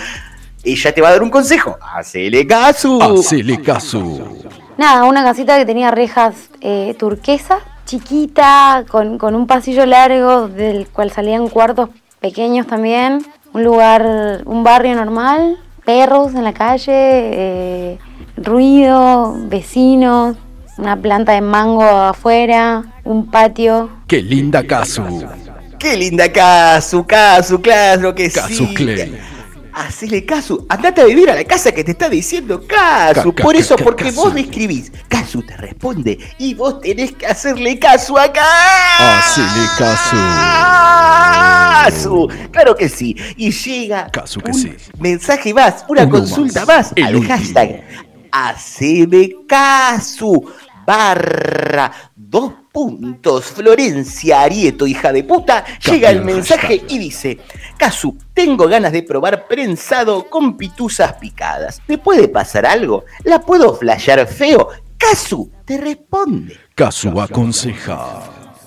ella 0.63 0.95
te 0.95 1.01
va 1.01 1.09
a 1.09 1.13
dar 1.13 1.23
un 1.25 1.31
consejo 1.31 1.77
hacele 1.97 2.47
casu 2.47 3.01
Hacele 3.03 3.61
caso. 3.61 4.29
Nada, 4.79 5.05
una 5.05 5.25
casita 5.25 5.59
que 5.59 5.67
tenía 5.67 5.91
rejas 5.91 6.35
eh, 6.61 6.95
turquesas, 6.99 7.59
chiquita, 7.85 8.85
con, 8.89 9.19
con 9.19 9.35
un 9.35 9.47
pasillo 9.49 9.85
largo 9.87 10.47
del 10.49 10.87
cual 10.87 11.11
salían 11.11 11.49
cuartos 11.49 11.91
pequeños 12.21 12.67
también, 12.67 13.27
un 13.53 13.65
lugar, 13.65 14.43
un 14.45 14.63
barrio 14.65 14.95
normal, 14.95 15.59
perros 15.85 16.35
en 16.35 16.45
la 16.45 16.53
calle, 16.53 16.93
eh, 16.93 17.99
ruido, 18.37 19.37
vecinos, 19.49 20.37
una 20.79 20.97
planta 20.97 21.33
de 21.33 21.41
mango 21.41 21.83
afuera, 21.83 22.85
un 23.05 23.31
patio. 23.31 23.91
Qué 24.07 24.23
linda 24.23 24.67
caso. 24.67 25.05
Qué 25.79 25.97
linda 25.97 26.31
Casu, 26.31 27.07
Casu, 27.07 27.63
claro 27.63 28.15
que 28.15 28.31
Casu 28.31 28.67
sí. 28.67 28.75
Clay. 28.75 29.19
Hacele 29.73 30.25
Casu, 30.25 30.67
andate 30.69 31.01
a 31.01 31.05
vivir 31.05 31.31
a 31.31 31.35
la 31.35 31.45
casa 31.45 31.73
que 31.73 31.85
te 31.85 31.93
está 31.93 32.09
diciendo 32.09 32.61
Casu. 32.67 33.31
Ca- 33.33 33.37
ca- 33.37 33.43
Por 33.43 33.57
eso, 33.57 33.77
porque 33.77 34.11
vos 34.11 34.35
le 34.35 34.43
escribís, 34.43 34.91
Casu 35.09 35.43
te 35.43 35.57
responde 35.57 36.19
y 36.39 36.55
vos 36.55 36.81
tenés 36.81 37.13
que 37.13 37.27
hacerle 37.27 37.79
caso 37.79 38.19
acá. 38.19 38.43
Hacele 39.19 39.67
caso. 39.79 40.17
Casu, 41.85 42.29
claro 42.51 42.75
que 42.75 42.89
sí. 42.89 43.17
Y 43.37 43.51
llega 43.51 44.07
Caso 44.11 44.41
que 44.41 44.51
un 44.51 44.55
sí. 44.59 44.73
mensaje 44.99 45.55
más, 45.55 45.85
una 45.89 46.03
Uno 46.03 46.11
consulta 46.11 46.61
más, 46.67 46.93
más, 46.97 47.05
al 47.07 47.17
último. 47.17 47.35
hashtag 47.35 47.83
Haceme 48.33 49.31
barra 50.87 51.93
dos 52.15 52.53
puntos 52.73 53.47
Florencia 53.47 54.43
Arieto, 54.43 54.87
hija 54.87 55.13
de 55.13 55.25
puta, 55.25 55.65
llega 55.85 56.11
el 56.11 56.25
mensaje 56.25 56.83
y 56.89 56.99
dice, 56.99 57.39
Casu, 57.77 58.17
tengo 58.33 58.69
ganas 58.69 58.93
de 58.93 59.03
probar 59.03 59.47
prensado 59.47 60.29
con 60.29 60.57
pituzas 60.57 61.15
picadas. 61.15 61.81
¿Me 61.89 61.99
puede 61.99 62.29
pasar 62.29 62.67
algo? 62.67 63.05
¿La 63.25 63.41
puedo 63.41 63.75
flashear 63.75 64.27
feo? 64.27 64.69
Casu, 64.97 65.51
te 65.65 65.79
responde. 65.79 66.57
Casu 66.75 67.21
aconseja. 67.21 68.23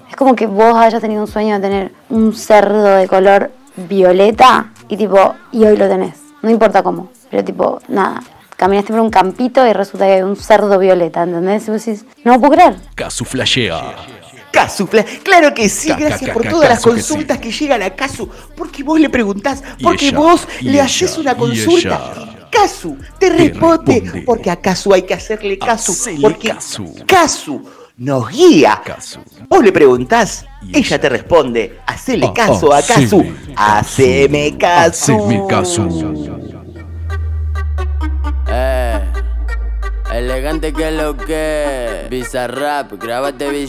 Es 0.10 0.16
como 0.16 0.36
que 0.36 0.46
vos 0.46 0.76
hayas 0.76 1.02
tenido 1.02 1.22
un 1.22 1.28
sueño 1.28 1.56
de 1.56 1.62
tener 1.62 1.92
un 2.10 2.34
cerdo 2.34 2.96
de 2.96 3.08
color 3.08 3.52
violeta 3.76 4.72
y 4.88 4.98
tipo, 4.98 5.36
y 5.52 5.64
hoy 5.64 5.78
lo 5.78 5.88
tenés. 5.88 6.16
No 6.42 6.50
importa 6.50 6.84
cómo, 6.84 7.10
pero 7.32 7.44
tipo, 7.44 7.80
nada. 7.88 8.22
Caminaste 8.64 8.94
por 8.94 9.02
un 9.02 9.10
campito 9.10 9.68
y 9.68 9.74
resulta 9.74 10.06
que 10.06 10.14
hay 10.14 10.22
un 10.22 10.38
cerdo 10.38 10.80
violeta, 10.80 11.24
¿entendés? 11.24 11.68
Y 11.68 11.72
vos 11.72 11.86
decís, 11.86 12.06
no 12.24 12.40
puedo 12.40 12.54
creer. 12.54 12.78
Casu 12.96 13.26
flashea. 13.26 13.94
Casu, 14.54 14.88
claro 15.22 15.54
que 15.54 15.68
sí, 15.68 15.92
gracias 16.00 16.32
por 16.32 16.48
todas 16.48 16.70
las 16.70 16.78
Casu 16.80 16.96
que 16.96 17.02
sí. 17.02 17.10
consultas 17.10 17.40
que 17.40 17.52
llegan 17.52 17.84
a 17.84 17.90
Casu, 17.90 18.30
porque 18.56 18.82
vos 18.82 18.98
le 19.02 19.10
preguntás, 19.10 19.62
porque 19.82 20.08
ella, 20.08 20.18
vos 20.18 20.48
le 20.62 20.80
haces 20.80 21.18
una 21.18 21.36
consulta. 21.36 22.48
Casu 22.50 22.96
te 23.20 23.32
responde, 23.32 24.00
responde. 24.00 24.22
porque 24.22 24.50
a 24.50 24.56
Casu 24.56 24.94
hay 24.94 25.02
que 25.02 25.14
hacerle 25.14 25.60
caso, 25.60 25.94
porque. 26.22 26.56
Casu 27.06 27.66
nos 27.98 28.30
guía. 28.30 28.82
Casu. 28.86 29.20
Vos 29.50 29.62
le 29.62 29.74
preguntás, 29.74 30.46
ella 30.72 31.02
te 31.02 31.10
responde, 31.10 31.80
hacele 31.86 32.28
Ah, 32.28 32.34
caso 32.34 32.74
a 32.74 32.82
Casu, 32.82 33.26
haceme 33.58 34.58
caso. 34.58 35.16
Haceme 35.16 35.44
caso. 35.50 36.53
Elegante 40.44 40.74
que 40.74 40.92
lo 40.92 41.16
que. 41.16 42.08
Bizarrap, 42.10 42.92
grábate. 43.02 43.66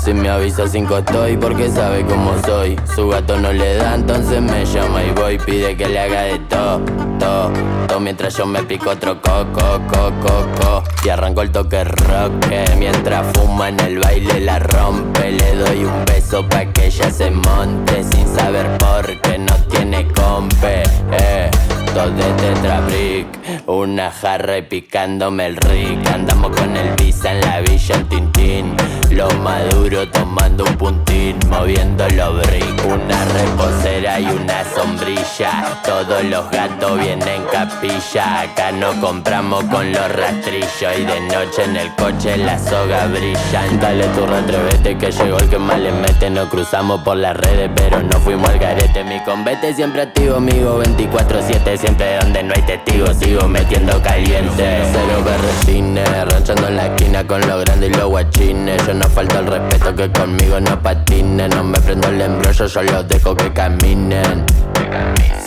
Si 0.00 0.14
me 0.14 0.28
avisa 0.28 0.68
cinco 0.68 0.98
estoy 0.98 1.36
porque 1.36 1.68
sabe 1.68 2.04
cómo 2.04 2.34
soy. 2.44 2.78
Su 2.94 3.08
gato 3.08 3.36
no 3.36 3.52
le 3.52 3.74
da, 3.78 3.96
entonces 3.96 4.40
me 4.40 4.64
llama 4.64 5.02
y 5.02 5.10
voy. 5.10 5.38
Pide 5.38 5.76
que 5.76 5.88
le 5.88 5.98
haga 5.98 6.22
de 6.22 6.38
todo, 6.38 6.80
todo, 7.18 7.52
todo. 7.88 7.98
Mientras 7.98 8.36
yo 8.36 8.46
me 8.46 8.62
pico 8.62 8.90
otro 8.90 9.20
coco, 9.20 9.80
coco, 9.88 10.12
coco. 10.22 10.84
Y 11.04 11.08
arranco 11.08 11.42
el 11.42 11.50
toque 11.50 11.82
rock. 11.82 12.32
Mientras 12.78 13.26
fuma 13.36 13.70
en 13.70 13.80
el 13.80 13.98
baile 13.98 14.40
la 14.40 14.60
rompe. 14.60 15.32
Le 15.32 15.56
doy 15.56 15.84
un 15.84 16.04
beso 16.04 16.48
pa' 16.48 16.66
que 16.66 16.86
ella 16.86 17.10
se 17.10 17.32
monte. 17.32 18.04
Sin 18.04 18.28
saber 18.36 18.78
por 18.78 19.20
qué 19.20 19.36
no 19.36 19.54
tiene 19.68 20.06
compe. 20.12 20.84
Eh. 21.10 21.50
Dos 21.96 22.14
de 22.14 22.30
Tetra 22.34 22.80
Brick, 22.82 23.26
una 23.66 24.10
jarra 24.10 24.58
y 24.58 24.62
picándome 24.62 25.46
el 25.46 25.56
rick. 25.56 26.06
Andamos 26.12 26.54
con 26.54 26.76
el 26.76 26.94
visa 26.96 27.32
en 27.32 27.40
la 27.40 27.60
villa, 27.62 27.94
el 27.94 28.06
tintín. 28.06 28.76
Lo 29.16 29.30
maduro 29.38 30.06
tomando 30.10 30.62
un 30.64 30.76
puntín, 30.76 31.38
moviendo 31.48 32.06
los 32.10 32.46
brick. 32.46 32.84
Una 32.84 33.24
reposera 33.24 34.20
y 34.20 34.26
una 34.26 34.62
sombrilla. 34.74 35.80
Todos 35.86 36.22
los 36.24 36.50
gatos 36.50 37.00
vienen 37.00 37.42
capilla. 37.50 38.42
Acá 38.42 38.72
no 38.72 38.92
compramos 39.00 39.64
con 39.64 39.90
los 39.90 40.12
rastrillos. 40.12 40.98
Y 40.98 41.04
de 41.06 41.20
noche 41.32 41.64
en 41.64 41.76
el 41.76 41.94
coche 41.94 42.36
las 42.36 42.62
sogas 42.66 43.10
brillan. 43.10 43.80
Dale 43.80 44.06
tu 44.08 44.24
atrévete 44.24 44.98
que 44.98 45.10
llegó 45.10 45.38
el 45.38 45.48
que 45.48 45.58
más 45.58 45.80
le 45.80 45.92
mete. 45.92 46.28
No 46.28 46.46
cruzamos 46.50 47.00
por 47.00 47.16
las 47.16 47.38
redes, 47.38 47.70
pero 47.74 48.02
no 48.02 48.20
fuimos 48.20 48.50
al 48.50 48.58
garete. 48.58 49.02
Mi 49.02 49.18
convete 49.24 49.72
siempre 49.72 50.02
activo, 50.02 50.36
amigo 50.36 50.82
24-7. 50.82 51.78
Siempre 51.78 52.18
donde 52.20 52.42
no 52.42 52.52
hay 52.54 52.62
testigos, 52.62 53.16
sigo 53.16 53.48
metiendo 53.48 53.98
caliente. 54.02 54.82
Cero 54.92 55.24
berretines, 55.24 56.24
ranchando 56.26 56.68
en 56.68 56.76
la 56.76 56.86
esquina 56.88 57.26
con 57.26 57.40
los 57.48 57.64
grandes 57.64 57.90
y 57.90 57.94
los 57.94 58.08
guachines. 58.08 58.82
Falto 59.08 59.38
el 59.38 59.46
respeto 59.46 59.94
que 59.94 60.12
conmigo 60.12 60.60
no 60.60 60.80
patinen. 60.80 61.50
No 61.50 61.64
me 61.64 61.78
prendo 61.80 62.08
el 62.08 62.20
embrollo, 62.20 62.66
yo 62.66 62.82
los 62.82 63.08
dejo 63.08 63.34
que 63.34 63.52
caminen. 63.52 64.44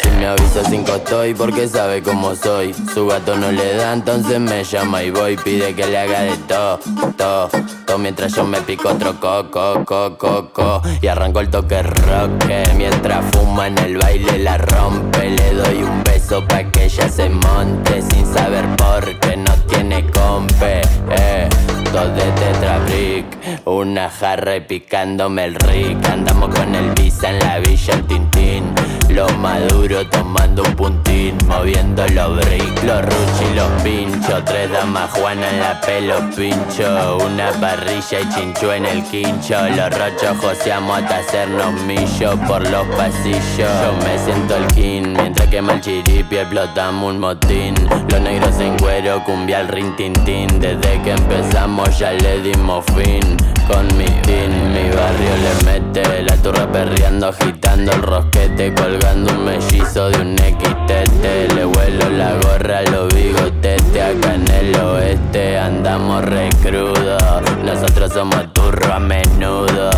Si 0.01 0.09
me 0.11 0.27
avisa 0.27 0.63
cinco 0.69 0.95
estoy 0.95 1.33
porque 1.33 1.67
sabe 1.67 2.01
cómo 2.01 2.35
soy. 2.35 2.73
Su 2.93 3.07
gato 3.07 3.35
no 3.35 3.51
le 3.51 3.75
da, 3.75 3.93
entonces 3.93 4.39
me 4.39 4.63
llama 4.63 5.03
y 5.03 5.11
voy. 5.11 5.37
Pide 5.37 5.75
que 5.75 5.85
le 5.85 5.97
haga 5.97 6.21
de 6.21 6.37
todo, 6.47 6.79
todo, 7.17 7.49
todo. 7.85 7.97
Mientras 7.97 8.33
yo 8.33 8.43
me 8.43 8.61
pico 8.61 8.89
otro 8.89 9.19
coco, 9.19 9.83
coco, 9.85 10.17
coco. 10.17 10.81
Y 11.01 11.07
arranco 11.07 11.39
el 11.39 11.49
toque 11.49 11.81
rock. 11.81 12.45
Mientras 12.75 13.25
fuma 13.31 13.67
en 13.67 13.77
el 13.79 13.97
baile 13.97 14.39
la 14.39 14.57
rompe. 14.57 15.29
Le 15.29 15.53
doy 15.53 15.83
un 15.83 16.03
beso 16.03 16.45
pa' 16.47 16.63
que 16.63 16.85
ella 16.85 17.09
se 17.09 17.29
monte. 17.29 18.01
Sin 18.01 18.25
saber 18.25 18.65
por 18.75 19.19
qué 19.19 19.37
no 19.37 19.53
tiene 19.67 20.05
compe. 20.11 20.81
Eh. 21.11 21.49
Dos 21.93 22.15
de 22.15 22.21
Tetra 22.21 22.77
Brick, 22.85 23.25
una 23.65 24.11
jarra 24.11 24.59
picándome 24.67 25.45
el 25.45 25.55
rick. 25.55 26.07
Andamos 26.07 26.53
con 26.53 26.75
el 26.75 26.91
visa 26.91 27.29
en 27.29 27.39
la 27.39 27.57
villa, 27.57 27.93
el 27.95 28.05
tintín. 28.05 28.78
Lo 29.09 29.27
maduro 29.37 30.07
tomando 30.07 30.61
un 30.63 30.75
puntín, 30.75 31.37
moviendo 31.47 32.05
los 32.09 32.37
brick, 32.37 32.83
los 32.83 33.01
ruchi, 33.01 33.53
los 33.55 33.81
pinchos. 33.81 34.45
Tres 34.45 34.71
damas 34.71 35.09
Juana 35.11 35.49
en 35.49 35.59
la 35.59 35.81
pelo 35.81 36.19
pincho. 36.35 37.17
Una 37.25 37.51
parrilla 37.59 38.19
y 38.21 38.29
chinchú 38.29 38.71
en 38.71 38.85
el 38.85 39.03
quincho. 39.03 39.57
Los 39.69 39.89
rochos 39.97 40.37
joseamos 40.39 41.01
hasta 41.01 41.17
hacernos 41.17 41.73
millo 41.81 42.37
por 42.47 42.61
los 42.69 42.87
pasillos. 42.95 43.57
Yo 43.57 43.93
me 44.05 44.17
siento 44.19 44.55
el 44.55 44.67
king, 44.67 45.13
mientras 45.17 45.47
quema 45.47 45.73
el 45.73 45.81
chiripi 45.81 46.37
explotamos 46.37 47.11
un 47.11 47.19
motín. 47.19 47.75
Los 48.09 48.21
negros 48.21 48.59
en 48.59 48.77
cuero, 48.77 49.23
cumbia 49.25 49.61
el 49.61 49.67
rin 49.69 49.95
tin 49.95 50.13
tin. 50.23 50.47
Desde 50.59 51.01
que 51.01 51.11
empezamos 51.11 51.97
ya 51.97 52.11
le 52.11 52.41
dimos 52.41 52.85
fin. 52.95 53.37
Con 53.69 53.85
mi 53.97 54.05
team, 54.23 54.51
mi 54.73 54.89
barrio 54.89 55.35
le 55.37 55.63
mete 55.65 56.23
La 56.23 56.35
turra 56.37 56.69
perreando, 56.71 57.27
agitando 57.27 57.91
el 57.91 58.01
rosquete 58.01 58.73
Colgando 58.73 59.31
un 59.31 59.45
mellizo 59.45 60.09
de 60.09 60.21
un 60.21 60.35
XTT 60.37 61.53
Le 61.55 61.65
vuelo 61.65 62.09
la 62.09 62.33
gorra 62.41 62.79
a 62.79 62.91
los 62.91 63.13
bigotetes 63.13 64.01
Acá 64.01 64.33
en 64.33 64.47
el 64.49 64.75
oeste 64.75 65.57
andamos 65.57 66.25
recrudos 66.25 67.21
Nosotros 67.63 68.11
somos 68.11 68.51
turro 68.53 68.93
a 68.93 68.99
menudo 68.99 69.89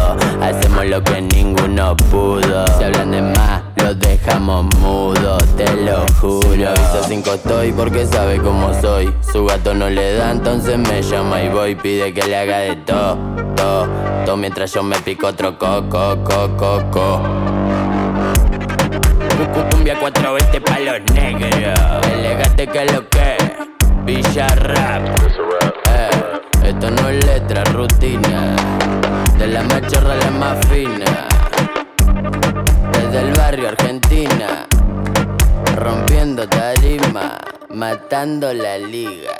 Hacemos 0.41 0.85
lo 0.85 1.03
que 1.03 1.21
ninguno 1.21 1.95
pudo. 2.09 2.65
Si 2.77 2.83
hablan 2.83 3.11
de 3.11 3.21
más, 3.21 3.60
los 3.91 3.99
dejamos 3.99 4.65
mudos 4.79 5.43
Te 5.57 5.65
lo 5.73 6.05
juro. 6.19 6.69
Aviso 6.69 7.03
cinco 7.07 7.33
estoy 7.33 7.71
porque 7.71 8.05
sabe 8.05 8.37
cómo 8.37 8.73
soy. 8.81 9.13
Su 9.31 9.45
gato 9.45 9.73
no 9.73 9.89
le 9.89 10.15
da, 10.15 10.31
entonces 10.31 10.77
me 10.77 11.01
llama 11.01 11.41
y 11.41 11.49
voy. 11.49 11.75
Pide 11.75 12.13
que 12.13 12.23
le 12.23 12.37
haga 12.37 12.59
de 12.59 12.75
todo, 12.77 13.17
todo, 13.55 13.87
todo 14.25 14.37
Mientras 14.37 14.73
yo 14.73 14.83
me 14.83 14.97
pico 14.99 15.27
otro 15.27 15.57
coco, 15.57 16.23
coco, 16.23 16.57
coco 16.57 17.21
Cumbia 19.71 19.99
420 19.99 20.61
pa' 20.61 20.79
los 20.79 21.01
negros. 21.13 22.07
Elegante 22.13 22.67
que 22.67 22.85
lo 22.85 23.09
que 23.09 23.37
Villa 24.05 24.47
Rap. 24.47 25.03
Eh, 25.89 26.69
Esto 26.69 26.91
no 26.91 27.09
es 27.09 27.25
letra, 27.25 27.63
rutina. 27.65 28.55
De 29.37 29.47
la 29.47 29.63
más 29.63 29.81
chorra 29.87 30.15
la 30.15 30.31
más 30.31 30.65
fina 30.67 31.30
Desde 33.11 33.27
el 33.27 33.33
barrio 33.33 33.67
Argentina 33.67 34.67
Rompiendo 35.75 36.47
tarima 36.47 37.37
Matando 37.71 38.53
la 38.53 38.77
liga 38.77 39.35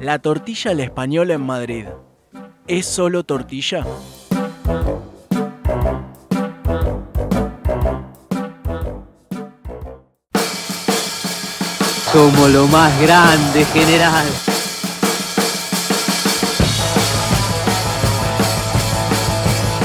La 0.00 0.18
tortilla 0.20 0.70
a 0.70 0.74
la 0.74 0.84
española 0.84 1.34
en 1.34 1.42
Madrid. 1.42 1.84
¿Es 2.66 2.86
solo 2.86 3.24
tortilla? 3.24 3.84
Somos 12.12 12.50
lo 12.50 12.66
más 12.66 13.00
grande, 13.00 13.64
general. 13.66 14.26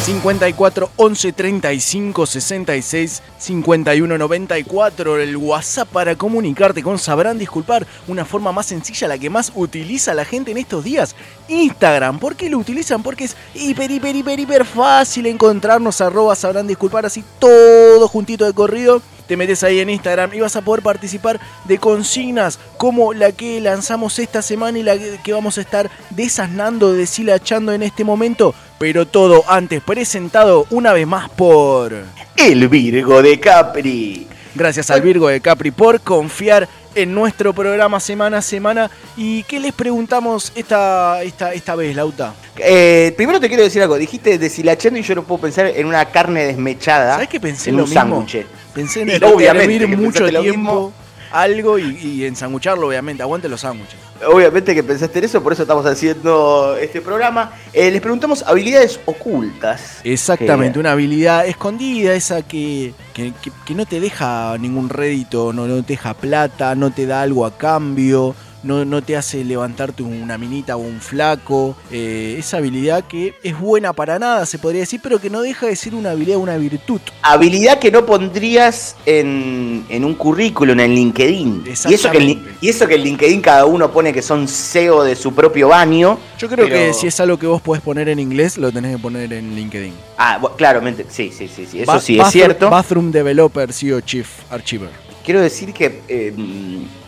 ...54 0.06 0.90
11 0.96 1.34
35 1.34 2.26
66 2.26 3.22
51 3.38 4.18
94... 4.18 5.20
...el 5.20 5.38
WhatsApp 5.38 5.88
para 5.90 6.16
comunicarte 6.16 6.82
con 6.82 6.98
Sabrán 6.98 7.38
Disculpar... 7.38 7.86
...una 8.08 8.26
forma 8.26 8.52
más 8.52 8.68
sencilla, 8.68 9.08
la 9.08 9.20
que 9.20 9.30
más 9.30 9.52
utiliza 9.54 10.16
la 10.16 10.26
gente 10.26 10.52
en 10.52 10.58
estos 10.58 10.84
días... 10.84 11.16
...Instagram, 11.48 12.18
¿por 12.20 12.36
qué 12.36 12.50
lo 12.50 12.58
utilizan? 12.58 13.04
Porque 13.04 13.26
es 13.26 13.36
hiper, 13.54 13.92
hiper, 13.92 14.16
hiper, 14.16 14.40
hiper 14.40 14.66
fácil 14.66 15.28
encontrarnos... 15.28 16.02
...arroba 16.02 16.36
Sabrán 16.36 16.68
Disculpar, 16.68 17.06
así 17.06 17.24
todo 17.40 18.08
juntito 18.08 18.46
de 18.46 18.54
corrido... 18.54 19.02
Te 19.28 19.38
metes 19.38 19.64
ahí 19.64 19.80
en 19.80 19.90
Instagram 19.90 20.36
y 20.36 20.40
vas 20.40 20.56
a 20.56 20.62
poder 20.62 20.84
participar 20.84 21.40
de 21.64 21.80
consignas 21.80 22.60
como 22.78 23.12
la 23.12 23.32
que 23.32 23.60
lanzamos 23.60 24.20
esta 24.20 24.44
semana 24.44 24.78
y 24.78 24.84
la 24.84 24.96
que 24.98 25.34
vamos 25.34 25.58
a 25.58 25.62
estar 25.62 25.90
desasnando, 26.12 26.94
deshilachando 26.94 27.72
en 27.72 27.82
este 27.82 28.04
momento. 28.04 28.54
Pero 28.78 29.08
todo 29.08 29.44
antes 29.48 29.82
presentado 29.82 30.68
una 30.70 30.94
vez 30.94 31.08
más 31.08 31.30
por... 31.30 32.04
El 32.36 32.68
Virgo 32.68 33.24
de 33.24 33.40
Capri. 33.40 34.28
Gracias 34.54 34.92
al 34.92 35.02
Virgo 35.02 35.28
de 35.28 35.42
Capri 35.42 35.72
por 35.72 36.02
confiar 36.02 36.70
en 36.96 37.14
nuestro 37.14 37.54
programa 37.54 38.00
semana 38.00 38.38
a 38.38 38.42
semana. 38.42 38.90
¿Y 39.16 39.44
qué 39.44 39.60
les 39.60 39.74
preguntamos 39.74 40.52
esta, 40.56 41.22
esta, 41.24 41.54
esta 41.54 41.76
vez, 41.76 41.96
Lauta? 41.96 42.34
Eh, 42.58 43.14
primero 43.16 43.40
te 43.40 43.48
quiero 43.48 43.64
decir 43.64 43.82
algo. 43.82 43.98
Dijiste 43.98 44.38
deshilachando 44.38 44.98
y 45.00 45.04
yo 45.04 45.16
no 45.16 45.24
puedo 45.24 45.42
pensar 45.42 45.68
en 45.68 45.86
una 45.86 46.06
carne 46.06 46.46
desmechada. 46.46 47.14
¿Sabes 47.14 47.30
qué 47.30 47.40
pensé 47.40 47.70
en 47.70 47.78
lo 47.78 47.84
un 47.84 47.90
mismo? 47.90 48.02
sándwich. 48.26 48.46
Pensé 48.74 49.02
en 49.02 49.10
Y 49.10 49.12
el 49.14 49.24
obviamente 49.24 49.88
mucho 49.88 50.28
tiempo 50.28 50.42
mismo. 50.42 50.94
Algo 51.42 51.78
y, 51.80 51.98
y 52.02 52.26
ensangucharlo, 52.26 52.88
obviamente. 52.88 53.24
Aguante 53.24 53.48
los 53.50 53.62
sándwiches. 53.62 53.96
Obviamente 54.28 54.74
que 54.74 54.82
pensaste 54.84 55.20
en 55.20 55.26
eso, 55.26 55.44
por 55.44 55.52
eso 55.54 55.64
estamos 55.64 55.86
haciendo 55.86 56.76
este 56.80 57.02
programa. 57.02 57.52
Eh, 57.74 57.92
les 57.92 58.02
preguntamos 58.02 58.44
habilidades 58.48 59.00
ocultas. 59.06 60.00
Exactamente, 60.04 60.78
Eh, 60.78 60.80
una 60.80 60.94
habilidad 60.94 61.46
escondida, 61.46 62.14
esa 62.14 62.42
que, 62.42 62.94
que, 63.14 63.34
que- 63.42 63.52
que 63.66 63.74
no 63.76 63.86
te 63.86 64.00
deja 64.00 64.58
ningún 64.58 64.88
rédito, 64.90 65.52
no, 65.52 65.68
no 65.68 65.84
te 65.84 65.94
deja 65.94 66.14
plata, 66.14 66.76
no 66.76 66.92
te 66.92 67.06
da 67.06 67.22
algo 67.22 67.46
a 67.46 67.58
cambio, 67.58 68.34
no, 68.66 68.84
no 68.84 69.02
te 69.02 69.16
hace 69.16 69.44
levantarte 69.44 70.04
una 70.04 70.38
minita 70.38 70.76
o 70.76 70.80
un 70.80 71.00
flaco. 71.00 71.76
eh, 71.92 72.36
esa 72.38 72.58
habilidad 72.58 73.04
que 73.06 73.36
es 73.44 73.58
buena 73.58 73.94
para 73.94 74.20
nada, 74.20 74.46
se 74.46 74.60
podría 74.60 74.82
decir, 74.82 75.00
pero 75.02 75.20
que 75.20 75.30
no 75.30 75.42
deja 75.42 75.68
de 75.68 75.76
ser 75.76 75.96
una 75.96 76.12
habilidad, 76.12 76.38
una 76.40 76.58
virtud. 76.58 77.00
Habilidad 77.22 77.80
que 77.80 77.92
no 77.92 78.06
pondrías 78.06 78.96
en, 79.06 79.86
en 79.90 80.04
un 80.04 80.16
currículum, 80.16 80.80
en 80.80 80.94
LinkedIn. 80.96 81.64
Y 81.68 81.94
eso, 81.94 82.12
que 82.12 82.38
y 82.62 82.70
eso 82.70 82.88
que 82.88 82.96
en 82.96 83.04
LinkedIn 83.04 83.42
cada 83.42 83.66
uno 83.66 83.92
pone 83.92 84.12
que 84.12 84.22
son 84.22 84.48
CEO 84.48 85.04
de 85.04 85.16
su 85.16 85.34
propio 85.34 85.70
baño. 85.70 86.18
Yo 86.38 86.48
creo 86.50 86.66
pero- 86.68 86.76
que 86.76 86.94
si 86.94 87.08
es 87.08 87.20
algo 87.20 87.38
que 87.38 87.48
vos 87.48 87.62
podés 87.62 87.82
poner 87.82 88.10
en 88.10 88.20
inglés, 88.20 88.58
lo 88.58 88.72
tenés 88.72 88.96
que 88.96 89.02
poner 89.02 89.32
en 89.32 89.56
LinkedIn. 89.56 89.94
Ah, 90.18 90.40
claramente, 90.58 91.06
sí, 91.10 91.32
sí, 91.36 91.48
sí, 91.48 91.66
sí. 91.70 91.82
Eso 91.82 91.92
Ba- 91.92 92.00
sí 92.00 92.20
es 92.20 92.28
cierto. 92.32 92.70
Bathroom 92.70 93.12
Developer 93.12 93.72
CEO 93.72 94.02
Chief 94.02 94.28
Archiver. 94.50 94.90
Quiero 95.24 95.42
decir 95.42 95.74
que 95.74 96.02
eh, 96.08 96.34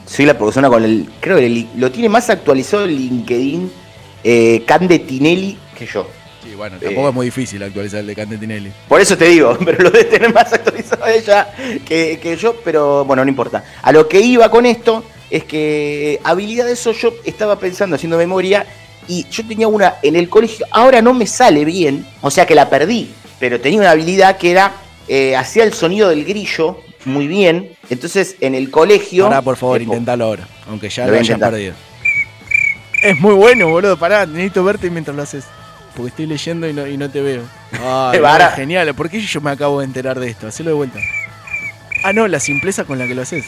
soy 0.08 0.26
la 0.26 0.38
persona 0.38 0.70
con 0.70 0.84
el. 0.84 1.08
Creo 1.20 1.38
que 1.38 1.46
el- 1.46 1.67
lo 1.76 1.91
tiene 1.91 2.10
más 2.10 2.30
actualizado 2.30 2.86
el 2.86 2.96
LinkedIn 2.96 3.72
eh, 4.24 4.63
Cande 4.65 5.00
Tinelli 5.00 5.58
que 5.78 5.86
yo. 5.86 6.08
Sí, 6.43 6.56
bueno, 6.56 6.78
tampoco 6.82 7.10
es 7.10 7.13
muy 7.13 7.26
difícil 7.28 7.62
actualizar 7.62 8.00
el 8.00 8.08
de 8.08 8.15
Cante 8.15 8.38
Tinelli. 8.38 8.72
Por 8.88 9.00
eso 9.02 9.17
te 9.17 9.26
digo, 9.26 9.58
pero 9.65 9.84
lo 9.84 9.91
debe 9.91 10.06
tener 10.06 10.34
más 10.34 10.52
actualizado 10.52 11.06
ella 11.08 11.54
que, 11.86 12.20
que 12.22 12.36
yo, 12.38 12.56
pero 12.63 13.06
bueno, 13.06 13.24
no 13.24 13.30
importa. 13.30 13.63
A 13.82 13.91
lo 13.91 14.08
que 14.08 14.20
iba 14.22 14.50
con 14.50 14.65
esto 14.65 15.04
es 15.30 15.43
que 15.43 16.20
habilidad 16.24 16.65
de 16.65 16.72
eso 16.74 16.93
yo 16.93 17.13
estaba 17.26 17.60
pensando, 17.60 17.96
haciendo 17.98 18.17
memoria, 18.17 18.65
y 19.10 19.26
yo 19.30 19.46
tenía 19.46 19.67
una 19.67 19.96
en 20.02 20.15
el 20.15 20.30
colegio, 20.30 20.65
ahora 20.72 21.02
no 21.02 21.13
me 21.13 21.28
sale 21.28 21.63
bien, 21.65 22.06
o 22.22 22.32
sea 22.32 22.46
que 22.46 22.56
la 22.56 22.70
perdí, 22.70 23.10
pero 23.39 23.60
tenía 23.62 23.80
una 23.80 23.91
habilidad 23.91 24.38
que 24.38 24.52
era, 24.52 24.74
eh, 25.08 25.36
hacía 25.36 25.63
el 25.63 25.74
sonido 25.74 26.10
del 26.10 26.26
grillo 26.26 26.82
muy 27.08 27.28
bien, 27.28 27.72
entonces 27.89 28.36
en 28.41 28.54
el 28.54 28.70
colegio... 28.70 29.26
Pará, 29.26 29.41
por 29.41 29.58
favor, 29.58 29.82
intentalo 29.82 30.26
ahora, 30.26 30.48
aunque 30.70 30.89
ya 30.89 31.06
Lo 31.06 31.13
lo, 31.13 31.22
intentar. 31.22 31.52
perdido. 31.52 31.74
Es 33.02 33.20
muy 33.20 33.34
bueno, 33.34 33.70
boludo, 33.70 33.98
pará, 33.98 34.26
necesito 34.26 34.63
verte 34.63 34.89
mientras 34.89 35.15
lo 35.15 35.24
haces. 35.24 35.46
Porque 35.96 36.10
estoy 36.10 36.28
leyendo 36.28 36.67
y 36.67 36.74
no, 36.74 36.86
y 36.86 36.98
no 36.98 37.10
te 37.10 37.22
veo. 37.22 37.43
Pará. 37.72 38.50
no, 38.50 38.56
genial, 38.56 38.93
¿por 38.93 39.10
qué 39.10 39.20
yo 39.20 39.41
me 39.41 39.52
acabo 39.52 39.80
de 39.80 39.86
enterar 39.86 40.20
de 40.20 40.30
esto? 40.30 40.48
Hacelo 40.48 40.70
de 40.72 40.76
vuelta. 40.76 41.00
Ah, 42.04 42.13
no, 42.13 42.28
la 42.28 42.39
simpleza 42.39 42.84
con 42.84 43.00
la 43.00 43.08
que 43.08 43.15
lo 43.15 43.24
haces. 43.24 43.46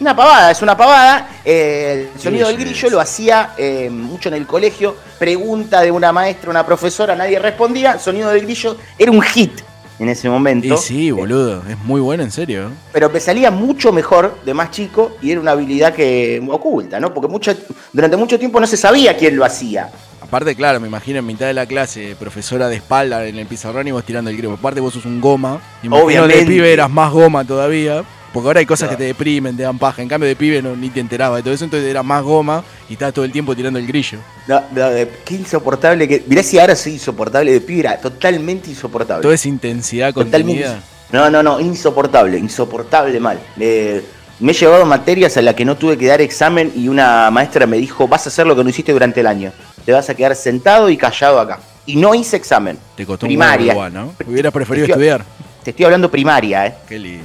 Una 0.00 0.16
pavada, 0.16 0.50
es 0.50 0.62
una 0.62 0.76
pavada. 0.76 1.28
Eh, 1.44 2.08
el 2.14 2.20
sonido 2.20 2.48
del 2.48 2.56
grillo 2.56 2.90
lo 2.90 3.00
hacía 3.00 3.54
eh, 3.58 3.88
mucho 3.90 4.28
en 4.28 4.34
el 4.34 4.46
colegio. 4.46 4.96
Pregunta 5.18 5.80
de 5.82 5.90
una 5.90 6.12
maestra, 6.12 6.50
una 6.50 6.64
profesora, 6.64 7.14
nadie 7.14 7.38
respondía. 7.38 7.98
Sonido 7.98 8.30
del 8.30 8.42
grillo 8.42 8.76
era 8.98 9.10
un 9.10 9.20
hit 9.22 9.60
en 10.00 10.08
ese 10.08 10.28
momento. 10.30 10.74
Y 10.74 10.76
sí, 10.78 11.10
boludo, 11.10 11.62
es 11.68 11.78
muy 11.84 12.00
bueno, 12.00 12.22
en 12.22 12.30
serio. 12.30 12.68
¿eh? 12.68 12.70
Pero 12.92 13.10
me 13.10 13.20
salía 13.20 13.50
mucho 13.50 13.92
mejor 13.92 14.34
de 14.44 14.54
más 14.54 14.70
chico 14.70 15.16
y 15.20 15.30
era 15.30 15.40
una 15.40 15.52
habilidad 15.52 15.94
que 15.94 16.42
oculta, 16.48 16.98
¿no? 16.98 17.12
Porque 17.12 17.28
mucho, 17.28 17.54
durante 17.92 18.16
mucho 18.16 18.38
tiempo 18.38 18.58
no 18.58 18.66
se 18.66 18.78
sabía 18.78 19.14
quién 19.16 19.36
lo 19.36 19.44
hacía. 19.44 19.90
Aparte, 20.22 20.56
claro, 20.56 20.80
me 20.80 20.88
imagino 20.88 21.18
en 21.18 21.26
mitad 21.26 21.46
de 21.46 21.54
la 21.54 21.66
clase, 21.66 22.16
profesora 22.18 22.68
de 22.68 22.76
espalda 22.76 23.26
en 23.26 23.38
el 23.38 23.46
pizarrón 23.46 23.88
y 23.88 23.90
vos 23.90 24.04
tirando 24.04 24.30
el 24.30 24.36
grifo. 24.38 24.54
Aparte, 24.54 24.80
vos 24.80 24.94
sos 24.94 25.04
un 25.04 25.20
goma. 25.20 25.60
Imagino 25.82 26.06
Obviamente. 26.06 26.38
de 26.38 26.46
pibe 26.46 26.72
eras 26.72 26.88
más 26.88 27.12
goma 27.12 27.44
todavía. 27.44 28.02
Porque 28.32 28.46
ahora 28.46 28.60
hay 28.60 28.66
cosas 28.66 28.88
que 28.88 28.96
te 28.96 29.04
deprimen, 29.04 29.56
te 29.56 29.64
dan 29.64 29.76
paja. 29.78 30.02
En 30.02 30.08
cambio, 30.08 30.28
de 30.28 30.36
pibe 30.36 30.62
no, 30.62 30.76
ni 30.76 30.88
te 30.90 31.00
enterabas 31.00 31.38
de 31.38 31.42
todo 31.42 31.52
eso, 31.54 31.64
entonces 31.64 31.88
era 31.88 32.02
más 32.04 32.22
goma 32.22 32.62
y 32.88 32.92
estabas 32.92 33.12
todo 33.12 33.24
el 33.24 33.32
tiempo 33.32 33.56
tirando 33.56 33.78
el 33.78 33.86
grillo. 33.88 34.18
No, 34.46 34.62
no, 34.70 34.88
de- 34.90 35.10
qué 35.24 35.34
insoportable 35.34 36.06
que. 36.06 36.22
Mirá 36.28 36.42
si 36.42 36.58
ahora 36.58 36.76
soy 36.76 36.92
insoportable 36.92 37.52
de 37.52 37.60
pibe, 37.60 37.80
era 37.80 37.96
totalmente 38.00 38.70
insoportable. 38.70 39.22
Toda 39.22 39.34
esa 39.34 39.48
intensidad 39.48 40.12
Totalmente. 40.14 40.62
contenida. 40.62 40.80
No, 41.12 41.28
no, 41.28 41.42
no, 41.42 41.58
insoportable, 41.58 42.38
insoportable 42.38 43.18
mal. 43.18 43.40
Eh, 43.58 44.00
me 44.38 44.52
he 44.52 44.54
llevado 44.54 44.86
materias 44.86 45.36
a 45.36 45.42
las 45.42 45.54
que 45.56 45.64
no 45.64 45.76
tuve 45.76 45.98
que 45.98 46.06
dar 46.06 46.20
examen 46.20 46.72
y 46.76 46.86
una 46.88 47.30
maestra 47.32 47.66
me 47.66 47.78
dijo, 47.78 48.06
vas 48.06 48.26
a 48.26 48.28
hacer 48.30 48.46
lo 48.46 48.54
que 48.54 48.62
no 48.62 48.70
hiciste 48.70 48.92
durante 48.92 49.20
el 49.20 49.26
año. 49.26 49.52
Te 49.84 49.90
vas 49.92 50.08
a 50.08 50.14
quedar 50.14 50.36
sentado 50.36 50.88
y 50.88 50.96
callado 50.96 51.40
acá. 51.40 51.58
Y 51.84 51.96
no 51.96 52.14
hice 52.14 52.36
examen. 52.36 52.78
Te 52.96 53.04
costó 53.04 53.26
Primaria. 53.26 53.72
un 53.72 53.78
huevo 53.78 53.88
igual, 53.88 53.92
¿no? 53.92 54.14
Hubieras 54.32 54.52
preferido 54.52 54.86
Te 54.86 54.92
estoy- 54.92 55.08
estudiar. 55.08 55.26
Te 55.64 55.70
estoy 55.70 55.84
hablando 55.84 56.10
primaria, 56.10 56.66
¿eh? 56.66 56.74
Qué 56.88 56.98
lindo. 56.98 57.24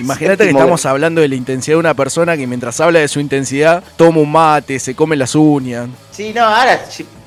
Imagínate 0.04 0.44
que 0.44 0.50
estamos 0.50 0.84
hablando 0.86 1.20
de 1.20 1.28
la 1.28 1.34
intensidad 1.34 1.74
de 1.76 1.80
una 1.80 1.94
persona 1.94 2.36
que 2.36 2.46
mientras 2.46 2.80
habla 2.80 3.00
de 3.00 3.08
su 3.08 3.20
intensidad 3.20 3.82
toma 3.96 4.20
un 4.20 4.32
mate, 4.32 4.78
se 4.78 4.94
come 4.94 5.16
las 5.16 5.34
uñas. 5.34 5.88
Sí, 6.10 6.32
no, 6.34 6.44
ahora 6.44 6.80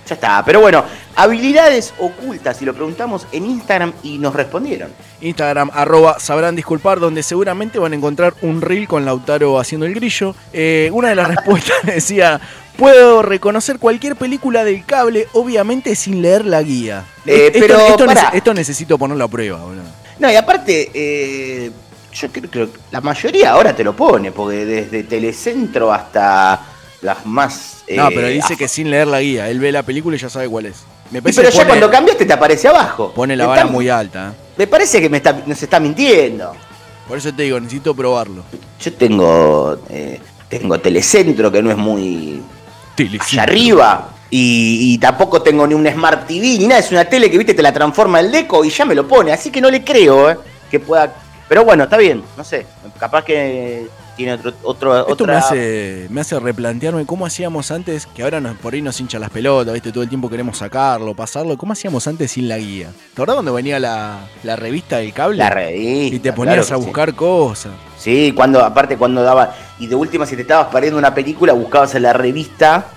ya 0.05 0.15
está. 0.15 0.43
Pero 0.45 0.61
bueno, 0.61 0.83
habilidades 1.15 1.93
ocultas, 1.99 2.61
y 2.61 2.65
lo 2.65 2.73
preguntamos 2.73 3.27
en 3.31 3.45
Instagram 3.45 3.93
y 4.03 4.17
nos 4.17 4.33
respondieron. 4.35 4.91
Instagram, 5.21 5.71
arroba 5.73 6.19
sabrán 6.19 6.55
disculpar, 6.55 6.99
donde 6.99 7.23
seguramente 7.23 7.79
van 7.79 7.93
a 7.93 7.95
encontrar 7.95 8.33
un 8.41 8.61
reel 8.61 8.87
con 8.87 9.05
Lautaro 9.05 9.59
haciendo 9.59 9.85
el 9.85 9.93
grillo. 9.93 10.35
Eh, 10.51 10.89
una 10.93 11.09
de 11.09 11.15
las 11.15 11.27
respuestas 11.35 11.77
decía, 11.83 12.41
puedo 12.75 13.21
reconocer 13.21 13.79
cualquier 13.79 14.15
película 14.15 14.63
del 14.63 14.85
cable, 14.85 15.27
obviamente 15.33 15.95
sin 15.95 16.21
leer 16.21 16.45
la 16.45 16.61
guía. 16.61 17.05
Eh, 17.25 17.51
esto, 17.53 18.05
pero, 18.05 18.21
esto 18.33 18.53
necesito 18.53 18.97
ponerlo 18.97 19.23
a 19.23 19.27
prueba, 19.27 19.59
boludo. 19.59 20.03
No, 20.19 20.31
y 20.31 20.35
aparte, 20.35 20.91
eh, 20.93 21.71
yo 22.13 22.29
creo 22.31 22.71
que 22.71 22.79
la 22.91 23.01
mayoría 23.01 23.51
ahora 23.51 23.75
te 23.75 23.83
lo 23.83 23.95
pone, 23.95 24.31
porque 24.31 24.65
desde 24.65 25.03
Telecentro 25.03 25.91
hasta 25.91 26.59
las 27.01 27.25
más... 27.25 27.83
No, 27.89 28.07
eh, 28.07 28.11
pero 28.15 28.27
dice 28.27 28.53
af- 28.53 28.57
que 28.57 28.67
sin 28.67 28.89
leer 28.89 29.07
la 29.07 29.19
guía, 29.21 29.49
él 29.49 29.59
ve 29.59 29.71
la 29.71 29.83
película 29.83 30.15
y 30.15 30.19
ya 30.19 30.29
sabe 30.29 30.47
cuál 30.47 30.67
es. 30.67 30.83
Me 31.11 31.21
parece 31.21 31.41
pero 31.41 31.51
que 31.51 31.57
ya 31.57 31.63
pone- 31.63 31.69
cuando 31.79 31.91
cambiaste 31.91 32.25
te 32.25 32.33
aparece 32.33 32.67
abajo. 32.67 33.11
Pone 33.13 33.35
la 33.35 33.43
Me 33.43 33.47
vara 33.49 33.61
está- 33.63 33.71
muy 33.71 33.89
alta. 33.89 34.29
¿eh? 34.29 34.41
Me 34.57 34.67
parece 34.67 35.01
que 35.01 35.09
me 35.09 35.17
está, 35.17 35.33
nos 35.45 35.61
está 35.61 35.79
mintiendo. 35.79 36.53
Por 37.07 37.17
eso 37.17 37.33
te 37.33 37.43
digo, 37.43 37.59
necesito 37.59 37.93
probarlo. 37.93 38.43
Yo 38.79 38.93
tengo, 38.93 39.77
eh, 39.89 40.19
tengo 40.47 40.79
Telecentro, 40.79 41.51
que 41.51 41.61
no 41.61 41.71
es 41.71 41.77
muy 41.77 42.41
allá 43.19 43.43
arriba. 43.43 44.09
Y, 44.29 44.93
y 44.93 44.97
tampoco 44.97 45.41
tengo 45.43 45.67
ni 45.67 45.73
un 45.75 45.85
Smart 45.91 46.25
TV 46.25 46.57
ni 46.57 46.67
nada. 46.67 46.79
Es 46.79 46.91
una 46.91 47.05
tele 47.05 47.29
que, 47.29 47.37
viste, 47.37 47.53
te 47.53 47.61
la 47.61 47.71
transforma 47.73 48.19
el 48.19 48.31
deco 48.31 48.63
y 48.65 48.69
ya 48.69 48.85
me 48.85 48.95
lo 48.95 49.07
pone. 49.07 49.31
Así 49.31 49.51
que 49.51 49.59
no 49.61 49.69
le 49.69 49.83
creo, 49.83 50.29
eh, 50.31 50.37
que 50.71 50.79
pueda... 50.79 51.13
Pero 51.53 51.65
bueno, 51.65 51.83
está 51.83 51.97
bien, 51.97 52.23
no 52.35 52.43
sé. 52.43 52.65
Capaz 52.97 53.23
que 53.23 53.85
tiene 54.17 54.33
otro, 54.33 54.53
otro 54.63 54.99
Esto 55.01 55.13
otra... 55.13 55.33
me 55.33 55.39
hace, 55.39 56.07
me 56.09 56.21
hace 56.21 56.39
replantearme 56.39 57.05
cómo 57.05 57.27
hacíamos 57.27 57.69
antes, 57.69 58.07
que 58.07 58.23
ahora 58.23 58.39
nos, 58.41 58.57
por 58.57 58.73
ahí 58.73 58.81
nos 58.81 58.99
hincha 58.99 59.19
las 59.19 59.29
pelotas, 59.29 59.71
¿viste? 59.71 59.91
Todo 59.91 60.01
el 60.01 60.09
tiempo 60.09 60.31
queremos 60.31 60.57
sacarlo, 60.57 61.13
pasarlo. 61.13 61.55
¿Cómo 61.55 61.73
hacíamos 61.73 62.07
antes 62.07 62.31
sin 62.31 62.49
la 62.49 62.57
guía? 62.57 62.87
¿Te 62.89 63.21
acordás 63.21 63.35
cuando 63.35 63.53
venía 63.53 63.77
la, 63.79 64.21
la 64.41 64.55
revista 64.55 64.97
del 64.97 65.13
cable? 65.13 65.37
La 65.37 65.51
revista, 65.51 66.15
Y 66.15 66.17
te 66.17 66.33
ponías 66.33 66.65
claro 66.65 66.81
a 66.81 66.85
buscar 66.85 67.13
cosas. 67.13 67.73
Sí, 67.99 68.33
cuando, 68.35 68.65
aparte 68.65 68.97
cuando 68.97 69.21
daba, 69.21 69.53
y 69.77 69.85
de 69.85 69.93
última 69.93 70.25
si 70.25 70.35
te 70.35 70.41
estabas 70.41 70.73
perdiendo 70.73 70.97
una 70.97 71.13
película, 71.13 71.53
buscabas 71.53 71.93
en 71.93 72.01
la 72.01 72.13
revista, 72.13 72.87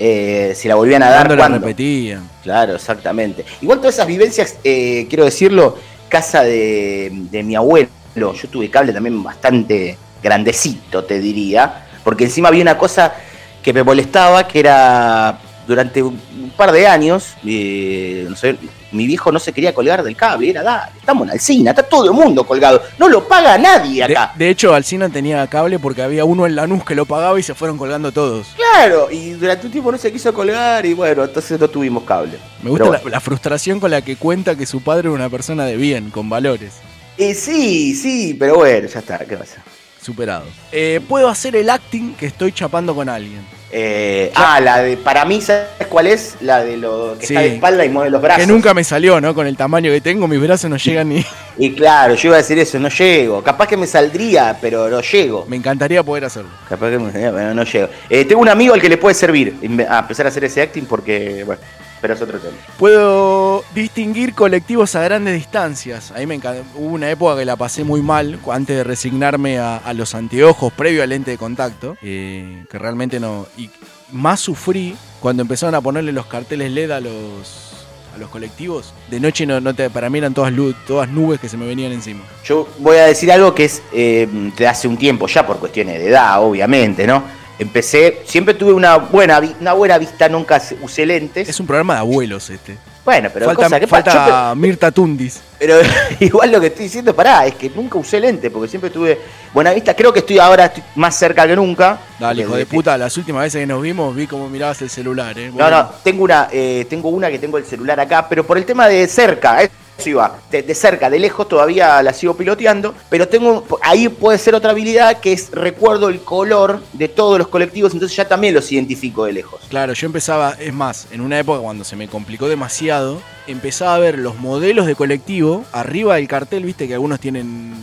eh, 0.00 0.52
si 0.56 0.66
la 0.66 0.74
volvían 0.74 1.04
a 1.04 1.10
dar, 1.10 1.28
Cuando 1.28 1.46
la 1.46 1.64
repetían. 1.64 2.28
Claro, 2.42 2.74
exactamente. 2.74 3.44
Igual 3.60 3.78
todas 3.78 3.94
esas 3.94 4.08
vivencias, 4.08 4.56
eh, 4.64 5.06
quiero 5.08 5.24
decirlo, 5.24 5.78
casa 6.08 6.42
de, 6.42 7.08
de 7.30 7.44
mi 7.44 7.54
abuelo, 7.54 7.88
yo 8.14 8.48
tuve 8.50 8.70
cable 8.70 8.92
también 8.92 9.22
bastante 9.22 9.96
grandecito, 10.22 11.04
te 11.04 11.18
diría, 11.18 11.86
porque 12.04 12.24
encima 12.24 12.48
había 12.48 12.62
una 12.62 12.78
cosa 12.78 13.14
que 13.62 13.72
me 13.72 13.82
molestaba, 13.82 14.46
que 14.46 14.60
era 14.60 15.38
durante 15.66 16.02
un 16.02 16.18
par 16.56 16.72
de 16.72 16.86
años, 16.86 17.34
eh, 17.46 18.26
no 18.28 18.34
sé, 18.34 18.56
mi 18.92 19.06
viejo 19.06 19.30
no 19.30 19.38
se 19.38 19.52
quería 19.52 19.72
colgar 19.72 20.02
del 20.02 20.16
cable, 20.16 20.50
era, 20.50 20.62
dale, 20.62 20.90
estamos 20.98 21.28
en 21.28 21.32
Alcina, 21.32 21.70
está 21.70 21.84
todo 21.84 22.06
el 22.06 22.12
mundo 22.12 22.44
colgado, 22.44 22.82
no 22.98 23.08
lo 23.08 23.26
paga 23.28 23.56
nadie 23.56 24.02
acá. 24.02 24.32
de 24.36 24.50
hecho, 24.50 24.74
Alcina 24.74 25.08
tenía 25.08 25.46
cable 25.46 25.78
porque 25.78 26.02
había 26.02 26.24
uno 26.24 26.44
en 26.46 26.56
Lanús 26.56 26.84
que 26.84 26.96
lo 26.96 27.06
pagaba 27.06 27.38
y 27.38 27.44
se 27.44 27.54
fueron 27.54 27.78
colgando 27.78 28.10
todos. 28.10 28.48
Claro, 28.56 29.10
y 29.10 29.30
durante 29.30 29.66
un 29.66 29.72
tiempo 29.72 29.92
no 29.92 29.98
se 29.98 30.12
quiso 30.12 30.34
colgar 30.34 30.84
y 30.84 30.94
bueno, 30.94 31.24
entonces 31.24 31.60
no 31.60 31.68
tuvimos 31.68 32.02
cable. 32.02 32.38
Me 32.62 32.70
gusta 32.70 32.90
la, 32.90 33.00
la 33.08 33.20
frustración 33.20 33.78
con 33.78 33.92
la 33.92 34.02
que 34.02 34.16
cuenta 34.16 34.56
que 34.56 34.66
su 34.66 34.82
padre 34.82 35.08
era 35.08 35.12
una 35.12 35.30
persona 35.30 35.64
de 35.66 35.76
bien, 35.76 36.10
con 36.10 36.28
valores. 36.28 36.72
Eh, 37.20 37.34
sí, 37.34 37.94
sí, 37.94 38.34
pero 38.38 38.56
bueno, 38.56 38.88
ya 38.88 38.98
está, 39.00 39.18
¿qué 39.18 39.36
pasa? 39.36 39.62
Superado. 40.00 40.44
Eh, 40.72 41.00
Puedo 41.06 41.28
hacer 41.28 41.54
el 41.54 41.68
acting 41.68 42.14
que 42.14 42.24
estoy 42.24 42.50
chapando 42.52 42.94
con 42.94 43.10
alguien. 43.10 43.44
Eh, 43.70 44.32
ah, 44.34 44.58
la 44.58 44.78
de, 44.78 44.96
para 44.96 45.26
mí, 45.26 45.42
¿sabes 45.42 45.86
cuál 45.90 46.06
es? 46.06 46.36
La 46.40 46.64
de 46.64 46.78
lo 46.78 47.16
que 47.20 47.26
Sí. 47.26 47.34
está 47.34 47.42
de 47.46 47.54
espalda 47.56 47.84
y 47.84 47.90
mueve 47.90 48.08
los 48.08 48.22
brazos. 48.22 48.40
Que 48.44 48.50
nunca 48.50 48.72
me 48.72 48.82
salió, 48.82 49.20
¿no? 49.20 49.34
Con 49.34 49.46
el 49.46 49.56
tamaño 49.58 49.92
que 49.92 50.00
tengo, 50.00 50.26
mis 50.26 50.40
brazos 50.40 50.70
no 50.70 50.76
llegan 50.78 51.10
ni. 51.10 51.24
Y 51.58 51.74
claro, 51.74 52.14
yo 52.14 52.28
iba 52.28 52.36
a 52.36 52.38
decir 52.38 52.58
eso, 52.58 52.78
no 52.80 52.88
llego. 52.88 53.42
Capaz 53.42 53.66
que 53.68 53.76
me 53.76 53.86
saldría, 53.86 54.56
pero 54.62 54.88
no 54.88 55.02
llego. 55.02 55.44
Me 55.46 55.56
encantaría 55.56 56.02
poder 56.02 56.24
hacerlo. 56.24 56.48
Capaz 56.66 56.88
que 56.88 56.98
me 56.98 57.12
saldría, 57.12 57.32
pero 57.32 57.54
no 57.54 57.64
llego. 57.64 57.88
Eh, 58.08 58.24
tengo 58.24 58.40
un 58.40 58.48
amigo 58.48 58.72
al 58.72 58.80
que 58.80 58.88
le 58.88 58.96
puede 58.96 59.14
servir 59.14 59.56
a 59.88 59.98
empezar 59.98 60.24
a 60.24 60.30
hacer 60.30 60.44
ese 60.44 60.62
acting 60.62 60.86
porque, 60.86 61.44
bueno. 61.44 61.60
Pero 62.00 62.14
es 62.14 62.22
otro 62.22 62.38
tema. 62.38 62.56
Puedo 62.78 63.64
distinguir 63.74 64.34
colectivos 64.34 64.94
a 64.94 65.02
grandes 65.02 65.34
distancias. 65.34 66.10
A 66.12 66.18
mí 66.18 66.26
me 66.26 66.34
encanta. 66.34 66.62
Hubo 66.74 66.94
una 66.94 67.10
época 67.10 67.36
que 67.36 67.44
la 67.44 67.56
pasé 67.56 67.84
muy 67.84 68.02
mal 68.02 68.38
antes 68.50 68.76
de 68.76 68.84
resignarme 68.84 69.58
a, 69.58 69.76
a 69.76 69.92
los 69.94 70.14
anteojos 70.14 70.72
previo 70.72 71.02
al 71.02 71.10
lente 71.10 71.30
de 71.32 71.38
contacto. 71.38 71.96
eh, 72.02 72.64
que 72.70 72.78
realmente 72.78 73.20
no. 73.20 73.46
Y 73.56 73.70
más 74.12 74.40
sufrí 74.40 74.96
cuando 75.20 75.42
empezaron 75.42 75.74
a 75.74 75.80
ponerle 75.80 76.12
los 76.12 76.26
carteles 76.26 76.70
LED 76.72 76.90
a 76.90 77.00
los. 77.00 77.66
A 78.12 78.18
los 78.18 78.28
colectivos, 78.28 78.92
de 79.08 79.20
noche 79.20 79.46
no, 79.46 79.60
no 79.60 79.72
te, 79.72 79.88
para 79.88 80.10
mí 80.10 80.18
eran 80.18 80.34
todas, 80.34 80.52
luz, 80.52 80.74
todas 80.84 81.08
nubes 81.08 81.38
que 81.38 81.48
se 81.48 81.56
me 81.56 81.64
venían 81.64 81.92
encima. 81.92 82.24
Yo 82.44 82.68
voy 82.80 82.96
a 82.96 83.04
decir 83.06 83.30
algo 83.30 83.54
que 83.54 83.66
es 83.66 83.82
eh, 83.92 84.26
de 84.58 84.66
hace 84.66 84.88
un 84.88 84.96
tiempo, 84.96 85.28
ya 85.28 85.46
por 85.46 85.60
cuestiones 85.60 85.96
de 86.00 86.08
edad, 86.08 86.42
obviamente, 86.42 87.06
¿no? 87.06 87.22
Empecé, 87.60 88.22
siempre 88.24 88.54
tuve 88.54 88.72
una 88.72 88.96
buena, 88.96 89.40
una 89.60 89.72
buena 89.74 89.98
vista, 89.98 90.28
nunca 90.28 90.60
usé 90.80 91.04
lentes. 91.04 91.48
Es 91.48 91.60
un 91.60 91.66
programa 91.66 91.94
de 91.94 92.00
abuelos 92.00 92.48
este. 92.50 92.76
Bueno, 93.04 93.28
pero 93.32 93.46
falta 93.46 93.64
cosa 93.64 93.80
pa- 93.80 93.86
falta 93.86 94.50
yo 94.50 94.56
Mirta 94.56 94.90
Tundis. 94.90 95.40
Pero 95.58 95.76
igual 96.20 96.52
lo 96.52 96.60
que 96.60 96.68
estoy 96.68 96.84
diciendo, 96.84 97.14
pará, 97.14 97.46
es 97.46 97.54
que 97.54 97.70
nunca 97.70 97.98
usé 97.98 98.18
lente, 98.20 98.50
porque 98.50 98.68
siempre 98.68 98.88
tuve 98.90 99.18
buena 99.52 99.72
vista. 99.72 99.94
Creo 99.94 100.12
que 100.12 100.20
estoy 100.20 100.38
ahora 100.38 100.66
estoy 100.66 100.82
más 100.96 101.14
cerca 101.18 101.46
que 101.46 101.54
nunca. 101.56 101.98
Dale, 102.18 102.42
hijo 102.42 102.56
de 102.56 102.66
puta, 102.66 102.96
las 102.96 103.16
últimas 103.16 103.42
veces 103.42 103.60
que 103.60 103.66
nos 103.66 103.82
vimos 103.82 104.14
vi 104.14 104.26
cómo 104.26 104.48
mirabas 104.48 104.80
el 104.82 104.90
celular, 104.90 105.38
eh. 105.38 105.50
No, 105.54 105.70
no, 105.70 105.90
tengo 106.02 106.24
una, 106.24 106.48
eh, 106.52 106.86
tengo 106.88 107.08
una 107.10 107.30
que 107.30 107.38
tengo 107.38 107.58
el 107.58 107.64
celular 107.64 107.98
acá, 108.00 108.26
pero 108.28 108.46
por 108.46 108.56
el 108.58 108.64
tema 108.64 108.86
de 108.88 109.06
cerca, 109.08 109.60
eso 109.62 109.72
iba, 110.06 110.38
de, 110.50 110.62
de 110.62 110.74
cerca, 110.74 111.10
de 111.10 111.18
lejos 111.18 111.48
todavía 111.48 112.02
la 112.02 112.12
sigo 112.12 112.34
piloteando, 112.36 112.94
pero 113.08 113.28
tengo, 113.28 113.66
ahí 113.82 114.08
puede 114.08 114.38
ser 114.38 114.54
otra 114.54 114.70
habilidad 114.70 115.20
que 115.20 115.32
es 115.32 115.50
recuerdo 115.50 116.08
el 116.08 116.20
color 116.20 116.82
de 116.92 117.08
todos 117.08 117.38
los 117.38 117.48
colectivos, 117.48 117.92
entonces 117.92 118.16
ya 118.16 118.26
también 118.28 118.54
los 118.54 118.70
identifico 118.72 119.24
de 119.24 119.32
lejos. 119.32 119.60
Claro, 119.68 119.92
yo 119.92 120.06
empezaba, 120.06 120.56
es 120.58 120.72
más, 120.72 121.08
en 121.10 121.20
una 121.20 121.38
época 121.38 121.60
cuando 121.60 121.84
se 121.84 121.96
me 121.96 122.08
complicó 122.08 122.48
demasiado, 122.48 123.20
empezaba 123.46 123.94
a 123.94 123.98
ver 123.98 124.18
los 124.18 124.36
modelos 124.36 124.86
de 124.86 124.94
colectivo 124.94 125.64
arriba 125.72 126.16
del 126.16 126.28
cartel, 126.28 126.64
viste 126.64 126.86
que 126.88 126.94
algunos 126.94 127.20
tienen 127.20 127.74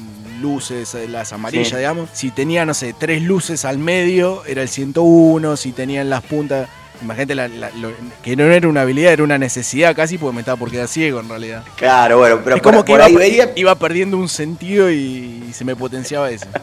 luces, 0.42 0.94
eh, 0.94 1.08
las 1.08 1.34
amarillas, 1.34 1.70
Sí. 1.70 1.76
digamos. 1.78 2.10
Si 2.14 2.30
tenía, 2.32 2.64
no 2.66 2.74
sé, 2.76 2.94
tres 2.98 3.24
luces 3.24 3.66
al 3.66 3.80
medio, 3.80 4.44
era 4.46 4.62
el 4.62 4.70
101, 4.70 5.58
si 5.58 5.72
tenían 5.72 6.10
las 6.10 6.24
puntas... 6.24 6.70
Imagínate 7.02 7.36
la- 7.36 7.48
la- 7.48 7.70
lo- 7.72 7.92
que 8.24 8.36
no 8.36 8.44
era 8.46 8.68
una 8.68 8.82
habilidad, 8.82 9.14
era 9.14 9.24
una 9.24 9.38
necesidad 9.38 9.96
casi 9.96 10.18
porque 10.18 10.34
me 10.36 10.42
estaba 10.42 10.58
por 10.58 10.72
quedar 10.72 10.88
ciego 10.88 11.20
en 11.20 11.30
realidad. 11.30 11.64
Claro, 11.76 12.18
bueno, 12.20 12.40
pero 12.44 12.56
es 12.58 12.62
como 12.62 12.78
por- 12.78 12.86
que 12.86 12.92
por 12.94 13.00
iba, 13.00 13.06
ahí 13.06 13.14
per- 13.14 13.22
veía- 13.22 13.52
iba 13.56 13.76
perdiendo 13.76 14.18
un 14.18 14.28
sentido 14.30 14.90
y, 14.92 15.44
y 15.50 15.54
se 15.54 15.64
me 15.66 15.76
potenciaba 15.76 16.30
eso. 16.32 16.46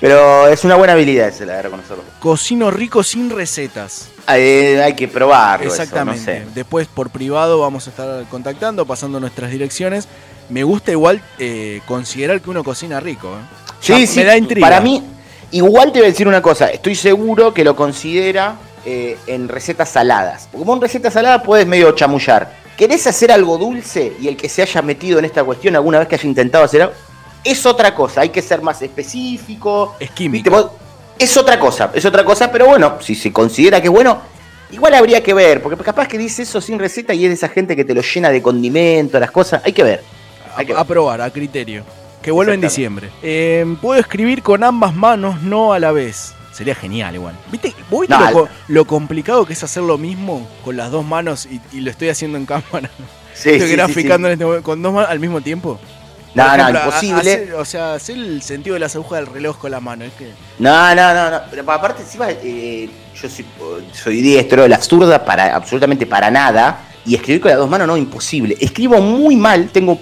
Pero 0.00 0.46
es 0.46 0.62
una 0.64 0.76
buena 0.76 0.92
habilidad 0.92 1.28
esa, 1.28 1.44
la 1.44 1.56
de 1.56 1.62
reconocerlo. 1.62 2.04
Cocino 2.20 2.70
rico 2.70 3.02
sin 3.02 3.28
recetas. 3.30 4.08
Eh, 4.28 4.80
hay 4.80 4.94
que 4.94 5.08
probarlo. 5.08 5.66
eso, 5.66 5.82
Exactamente. 5.82 6.20
no 6.40 6.44
sé. 6.46 6.52
Después 6.54 6.86
por 6.86 7.10
privado 7.10 7.58
vamos 7.58 7.86
a 7.86 7.90
estar 7.90 8.24
contactando, 8.30 8.86
pasando 8.86 9.18
nuestras 9.18 9.50
direcciones. 9.50 10.06
Me 10.48 10.62
gusta 10.62 10.92
igual 10.92 11.20
eh, 11.40 11.80
considerar 11.86 12.40
que 12.40 12.50
uno 12.50 12.62
cocina 12.62 13.00
rico. 13.00 13.28
¿eh? 13.34 13.56
Sí, 13.80 14.06
sí, 14.06 14.20
Me 14.20 14.26
da 14.26 14.36
intriga. 14.36 14.64
para 14.64 14.80
mí, 14.80 15.02
igual 15.50 15.90
te 15.92 15.98
voy 15.98 16.06
a 16.08 16.10
decir 16.10 16.28
una 16.28 16.40
cosa, 16.42 16.66
estoy 16.70 16.94
seguro 16.94 17.52
que 17.52 17.64
lo 17.64 17.74
considera 17.74 18.54
eh, 18.84 19.16
en 19.26 19.48
recetas 19.48 19.88
saladas. 19.90 20.44
Porque 20.50 20.58
como 20.58 20.74
en 20.74 20.80
recetas 20.82 21.12
saladas 21.12 21.42
puedes 21.44 21.66
medio 21.66 21.92
chamullar. 21.92 22.52
¿Querés 22.76 23.06
hacer 23.06 23.32
algo 23.32 23.58
dulce? 23.58 24.12
Y 24.20 24.28
el 24.28 24.36
que 24.36 24.48
se 24.48 24.62
haya 24.62 24.82
metido 24.82 25.18
en 25.18 25.24
esta 25.24 25.42
cuestión 25.44 25.74
alguna 25.76 25.98
vez 25.98 26.08
que 26.08 26.14
haya 26.14 26.28
intentado 26.28 26.64
hacer 26.64 26.82
algo, 26.82 26.94
es 27.44 27.64
otra 27.66 27.94
cosa, 27.94 28.20
hay 28.22 28.28
que 28.28 28.42
ser 28.42 28.62
más 28.62 28.80
específico. 28.82 29.96
Es. 29.98 30.10
Vos- 30.50 30.70
Es 31.18 31.36
otra 31.36 31.58
cosa, 31.58 31.90
es 31.94 32.04
otra 32.04 32.24
cosa, 32.24 32.50
pero 32.52 32.66
bueno, 32.66 32.98
si 33.00 33.16
se 33.16 33.32
considera 33.32 33.80
que 33.80 33.88
es 33.88 33.92
bueno, 33.92 34.18
igual 34.70 34.94
habría 34.94 35.20
que 35.20 35.34
ver, 35.34 35.60
porque 35.60 35.82
capaz 35.82 36.06
que 36.06 36.16
dice 36.16 36.42
eso 36.42 36.60
sin 36.60 36.78
receta 36.78 37.12
y 37.12 37.24
es 37.24 37.30
de 37.30 37.34
esa 37.34 37.48
gente 37.48 37.74
que 37.74 37.84
te 37.84 37.92
lo 37.92 38.02
llena 38.02 38.30
de 38.30 38.40
condimentos, 38.40 39.20
las 39.20 39.32
cosas, 39.32 39.60
hay 39.64 39.72
que 39.72 39.82
ver. 39.82 40.04
Hay 40.54 40.66
que 40.66 40.74
A, 40.74 40.78
a 40.80 40.84
probar, 40.84 41.20
a 41.20 41.28
criterio. 41.30 41.82
Que 42.22 42.30
vuelve 42.30 42.54
en 42.54 42.60
diciembre. 42.60 43.08
Eh, 43.22 43.64
Puedo 43.82 43.98
escribir 44.00 44.42
con 44.44 44.62
ambas 44.62 44.94
manos, 44.94 45.42
no 45.42 45.72
a 45.72 45.80
la 45.80 45.90
vez. 45.90 46.34
Sería 46.58 46.74
genial 46.74 47.14
igual. 47.14 47.36
¿Viste, 47.52 47.72
¿Vos 47.88 48.00
viste 48.00 48.16
No, 48.16 48.48
lo, 48.66 48.84
complicado 48.84 49.46
que 49.46 49.52
es 49.52 49.62
hacer 49.62 49.84
lo 49.84 49.96
mismo 49.96 50.44
con 50.64 50.76
las 50.76 50.90
dos 50.90 51.04
manos 51.06 51.46
y, 51.46 51.60
y 51.72 51.80
lo 51.80 51.90
estoy 51.90 52.08
haciendo 52.08 52.36
en 52.36 52.44
cámara? 52.46 52.90
Sí, 53.32 53.50
estoy 53.50 53.68
sí, 53.68 53.76
graficando 53.76 54.26
sí, 54.26 54.32
en 54.32 54.32
este 54.32 54.44
momento 54.44 54.64
con 54.64 54.82
dos 54.82 54.92
manos 54.92 55.08
al 55.10 55.20
mismo 55.20 55.40
tiempo. 55.40 55.78
No, 56.34 56.44
no, 56.44 56.54
ejemplo, 56.54 56.80
a- 56.80 56.84
imposible. 56.86 57.20
hacer- 57.20 57.54
o 57.54 57.64
sea, 57.64 57.94
hacer 57.94 58.16
el 58.18 58.42
sentido 58.42 58.74
de 58.74 58.80
las 58.80 58.96
agujas 58.96 59.20
del 59.20 59.32
reloj 59.32 59.58
con 59.58 59.70
la 59.70 59.78
mano. 59.78 60.04
Es 60.04 60.12
que 60.14 60.32
No, 60.58 60.92
no, 60.96 61.14
no, 61.14 61.30
no. 61.30 61.40
Pero 61.48 61.70
aparte, 61.70 62.02
encima, 62.02 62.26
eh, 62.30 62.90
yo 63.14 63.28
soy, 63.28 63.46
soy 63.92 64.20
diestro, 64.22 64.66
la 64.66 64.80
zurda 64.82 65.24
para 65.24 65.54
absolutamente 65.54 66.04
para 66.04 66.32
nada. 66.32 66.80
Y 67.06 67.14
escribir 67.14 67.40
con 67.40 67.50
las 67.50 67.58
dos 67.60 67.70
manos, 67.70 67.86
no, 67.86 67.96
imposible. 67.96 68.56
Escribo 68.60 69.00
muy 69.00 69.36
mal, 69.36 69.68
tengo 69.68 70.00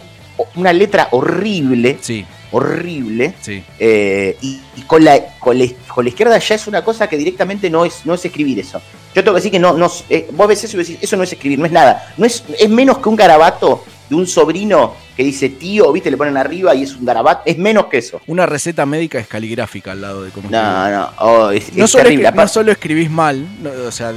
una 0.54 0.72
letra 0.72 1.08
horrible. 1.10 1.98
Sí. 2.00 2.24
Horrible. 2.52 3.34
Sí. 3.40 3.62
Eh, 3.78 4.36
y 4.40 4.60
y 4.76 4.82
con, 4.82 5.02
la, 5.04 5.38
con, 5.38 5.58
la, 5.58 5.66
con 5.88 6.04
la 6.04 6.10
izquierda 6.10 6.38
ya 6.38 6.54
es 6.54 6.66
una 6.66 6.84
cosa 6.84 7.08
que 7.08 7.16
directamente 7.16 7.70
no 7.70 7.84
es, 7.84 8.04
no 8.04 8.14
es 8.14 8.24
escribir 8.24 8.58
eso. 8.58 8.80
Yo 9.14 9.24
tengo 9.24 9.32
que 9.34 9.38
decir 9.38 9.50
que 9.50 9.58
no, 9.58 9.72
no 9.72 9.90
eh, 10.10 10.28
vos 10.32 10.46
ves 10.46 10.62
eso 10.64 10.76
y 10.76 10.80
decís, 10.80 10.98
eso 11.00 11.16
no 11.16 11.22
es 11.22 11.32
escribir, 11.32 11.58
no 11.58 11.64
es 11.64 11.72
nada. 11.72 12.12
No 12.18 12.26
es, 12.26 12.44
es 12.58 12.68
menos 12.68 12.98
que 12.98 13.08
un 13.08 13.16
garabato 13.16 13.82
de 14.10 14.14
un 14.14 14.26
sobrino 14.26 14.94
que 15.16 15.24
dice 15.24 15.48
tío, 15.48 15.90
viste, 15.92 16.10
le 16.10 16.18
ponen 16.18 16.36
arriba 16.36 16.74
y 16.74 16.82
es 16.82 16.94
un 16.94 17.06
garabato. 17.06 17.40
Es 17.46 17.56
menos 17.56 17.86
que 17.86 17.98
eso. 17.98 18.20
una 18.26 18.44
receta 18.44 18.84
médica 18.84 19.18
es 19.18 19.26
caligráfica 19.26 19.92
al 19.92 20.02
lado 20.02 20.22
de 20.24 20.30
cómo 20.30 20.50
No, 20.50 20.90
no, 20.90 21.10
oh, 21.20 21.50
es, 21.50 21.72
No 21.74 21.86
es 21.86 21.90
solo, 21.90 22.04
terrible. 22.04 22.30
no 22.32 22.48
solo 22.48 22.70
escribís 22.70 23.10
mal, 23.10 23.46
no, 23.62 23.70
o 23.88 23.90
sea, 23.90 24.12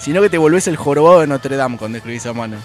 sino 0.00 0.20
que 0.20 0.28
te 0.28 0.38
volvés 0.38 0.66
el 0.66 0.76
jorobado 0.76 1.20
de 1.20 1.28
Notre 1.28 1.54
Dame 1.54 1.78
cuando 1.78 1.98
escribís 1.98 2.26
a 2.26 2.32
mano. 2.32 2.56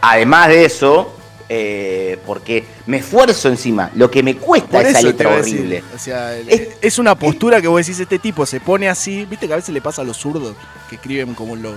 Además 0.00 0.48
de 0.48 0.64
eso, 0.64 1.14
eh, 1.50 2.18
porque 2.24 2.64
me 2.88 2.96
esfuerzo 2.96 3.50
encima, 3.50 3.90
lo 3.94 4.10
que 4.10 4.22
me 4.22 4.36
cuesta 4.36 4.78
Por 4.78 4.86
esa 4.86 5.02
letra 5.02 5.28
horrible. 5.28 5.84
O 5.94 5.98
sea, 5.98 6.34
es, 6.34 6.98
una 6.98 7.14
postura 7.14 7.60
que 7.60 7.68
vos 7.68 7.86
decís, 7.86 8.00
este 8.00 8.18
tipo 8.18 8.46
se 8.46 8.60
pone 8.60 8.88
así, 8.88 9.26
viste 9.26 9.46
que 9.46 9.52
a 9.52 9.56
veces 9.56 9.74
le 9.74 9.82
pasa 9.82 10.00
a 10.00 10.06
los 10.06 10.16
zurdos, 10.16 10.56
que 10.88 10.94
escriben 10.96 11.34
como 11.34 11.54
lo, 11.54 11.74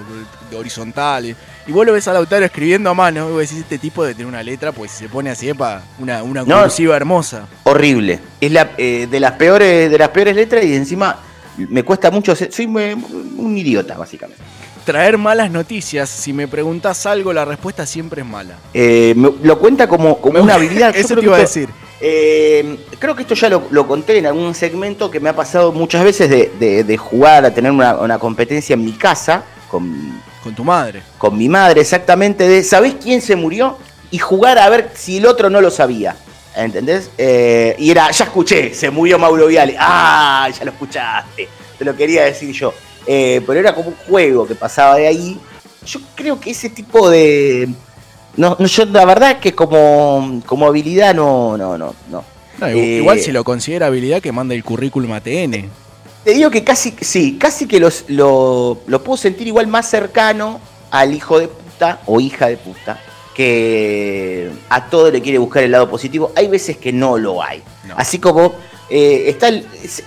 de 0.49 0.55
horizontal, 0.55 1.25
y, 1.25 1.35
vos 1.67 1.85
lo 1.85 1.91
ves 1.91 2.07
a 2.07 2.13
Lautaro 2.13 2.45
escribiendo 2.45 2.89
a 2.89 2.93
mano, 2.93 3.27
y 3.27 3.31
vos 3.33 3.41
decís, 3.41 3.57
este 3.57 3.77
tipo 3.77 4.03
debe 4.03 4.13
tener 4.15 4.27
una 4.27 4.41
letra, 4.41 4.71
pues 4.71 4.89
se 4.91 5.09
pone 5.09 5.29
así, 5.29 5.53
para 5.53 5.83
una, 5.99 6.23
una 6.23 6.43
No. 6.45 6.61
cursiva 6.61 6.95
hermosa. 6.95 7.45
Horrible. 7.63 8.21
Es 8.39 8.51
la, 8.53 8.71
eh, 8.77 9.09
de 9.11 9.19
las 9.19 9.33
peores, 9.33 9.91
de 9.91 9.97
las 9.97 10.09
peores 10.09 10.33
letras 10.33 10.63
y 10.63 10.73
encima 10.75 11.19
me 11.57 11.83
cuesta 11.83 12.09
mucho. 12.09 12.33
ser- 12.37 12.53
Soy 12.53 12.67
muy- 12.67 12.93
un 12.93 13.57
idiota, 13.57 13.97
básicamente. 13.97 14.41
Traer 14.85 15.17
malas 15.17 15.51
noticias, 15.51 16.09
si 16.09 16.33
me 16.33 16.47
preguntás 16.47 17.05
algo, 17.05 17.31
la 17.31 17.45
respuesta 17.45 17.85
siempre 17.85 18.21
es 18.21 18.27
mala. 18.27 18.55
Eh, 18.73 19.13
me- 19.15 19.31
lo 19.43 19.59
cuenta 19.59 19.87
como, 19.87 20.17
como 20.19 20.41
una 20.41 20.55
habilidad. 20.55 20.95
Eso 20.95 21.09
te 21.15 21.21
que 21.21 21.25
iba 21.27 21.37
a 21.37 21.39
decir. 21.39 21.69
eh, 21.99 22.77
creo 22.97 23.15
que 23.15 23.21
esto 23.21 23.35
ya 23.35 23.47
lo, 23.49 23.63
lo 23.69 23.87
conté 23.87 24.17
en 24.17 24.25
algún 24.25 24.55
segmento 24.55 25.11
que 25.11 25.19
me 25.19 25.29
ha 25.29 25.35
pasado 25.35 25.71
muchas 25.71 26.03
veces 26.03 26.29
de, 26.31 26.51
de- 26.59 26.83
de 26.83 26.97
jugar 26.97 27.45
a 27.45 27.53
tener 27.53 27.71
una, 27.71 27.95
una 27.97 28.17
competencia 28.17 28.73
en 28.73 28.83
mi 28.83 28.93
casa 28.93 29.43
con, 29.69 30.19
Con 30.43 30.55
tu 30.55 30.63
madre. 30.63 31.03
con 31.19 31.37
mi 31.37 31.47
madre 31.47 31.81
exactamente 31.81 32.47
de 32.47 32.63
¿sabés 32.63 32.95
quién 33.01 33.21
se 33.21 33.35
murió? 33.35 33.77
Y 34.09 34.17
jugar 34.17 34.57
a 34.57 34.67
ver 34.67 34.89
si 34.95 35.17
el 35.17 35.25
otro 35.27 35.49
no 35.51 35.61
lo 35.61 35.69
sabía. 35.69 36.15
¿Entendés? 36.55 37.09
Eh, 37.17 37.75
y 37.77 37.91
era, 37.91 38.09
ya 38.11 38.25
escuché, 38.25 38.73
se 38.73 38.89
murió 38.89 39.17
Mauro 39.19 39.45
Viale. 39.47 39.75
Ah, 39.79 40.49
ya 40.57 40.65
lo 40.65 40.71
escuchaste. 40.71 41.47
Te 41.77 41.85
lo 41.85 41.95
quería 41.95 42.23
decir 42.25 42.51
yo. 42.51 42.73
Eh, 43.07 43.41
pero 43.45 43.59
era 43.59 43.73
como 43.73 43.89
un 43.89 43.95
juego 44.07 44.45
que 44.47 44.55
pasaba 44.55 44.95
de 44.95 45.07
ahí. 45.07 45.39
Yo 45.85 45.99
creo 46.15 46.39
que 46.39 46.51
ese 46.51 46.69
tipo 46.69 47.09
de. 47.09 47.69
No, 48.37 48.55
no, 48.59 48.65
yo 48.65 48.85
la 48.85 49.05
verdad 49.05 49.31
es 49.31 49.37
que 49.37 49.53
como, 49.53 50.41
como 50.45 50.67
habilidad 50.67 51.13
no, 51.13 51.57
no, 51.57 51.77
no, 51.77 51.93
no. 52.09 52.23
No, 52.59 52.67
Eh, 52.67 52.97
igual 52.97 53.19
si 53.19 53.31
lo 53.31 53.43
considera 53.43 53.87
habilidad, 53.87 54.21
que 54.21 54.31
manda 54.31 54.53
el 54.53 54.63
currículum 54.63 55.11
ATN. 55.13 55.69
Te 56.23 56.33
digo 56.33 56.51
que 56.51 56.63
casi, 56.63 56.93
sí, 57.01 57.37
casi 57.39 57.67
que 57.67 57.79
los, 57.79 58.05
lo, 58.07 58.77
lo 58.85 59.03
puedo 59.03 59.17
sentir 59.17 59.47
igual 59.47 59.65
más 59.67 59.89
cercano 59.89 60.61
al 60.91 61.13
hijo 61.15 61.39
de 61.39 61.47
puta 61.47 61.99
o 62.05 62.19
hija 62.19 62.47
de 62.47 62.57
puta, 62.57 62.99
que 63.33 64.51
a 64.69 64.85
todo 64.85 65.09
le 65.09 65.21
quiere 65.21 65.39
buscar 65.39 65.63
el 65.63 65.71
lado 65.71 65.89
positivo. 65.89 66.31
Hay 66.35 66.47
veces 66.47 66.77
que 66.77 66.93
no 66.93 67.17
lo 67.17 67.41
hay. 67.41 67.63
Así 67.95 68.19
como 68.19 68.53
eh, 68.93 69.29
está 69.29 69.47
el, 69.47 69.65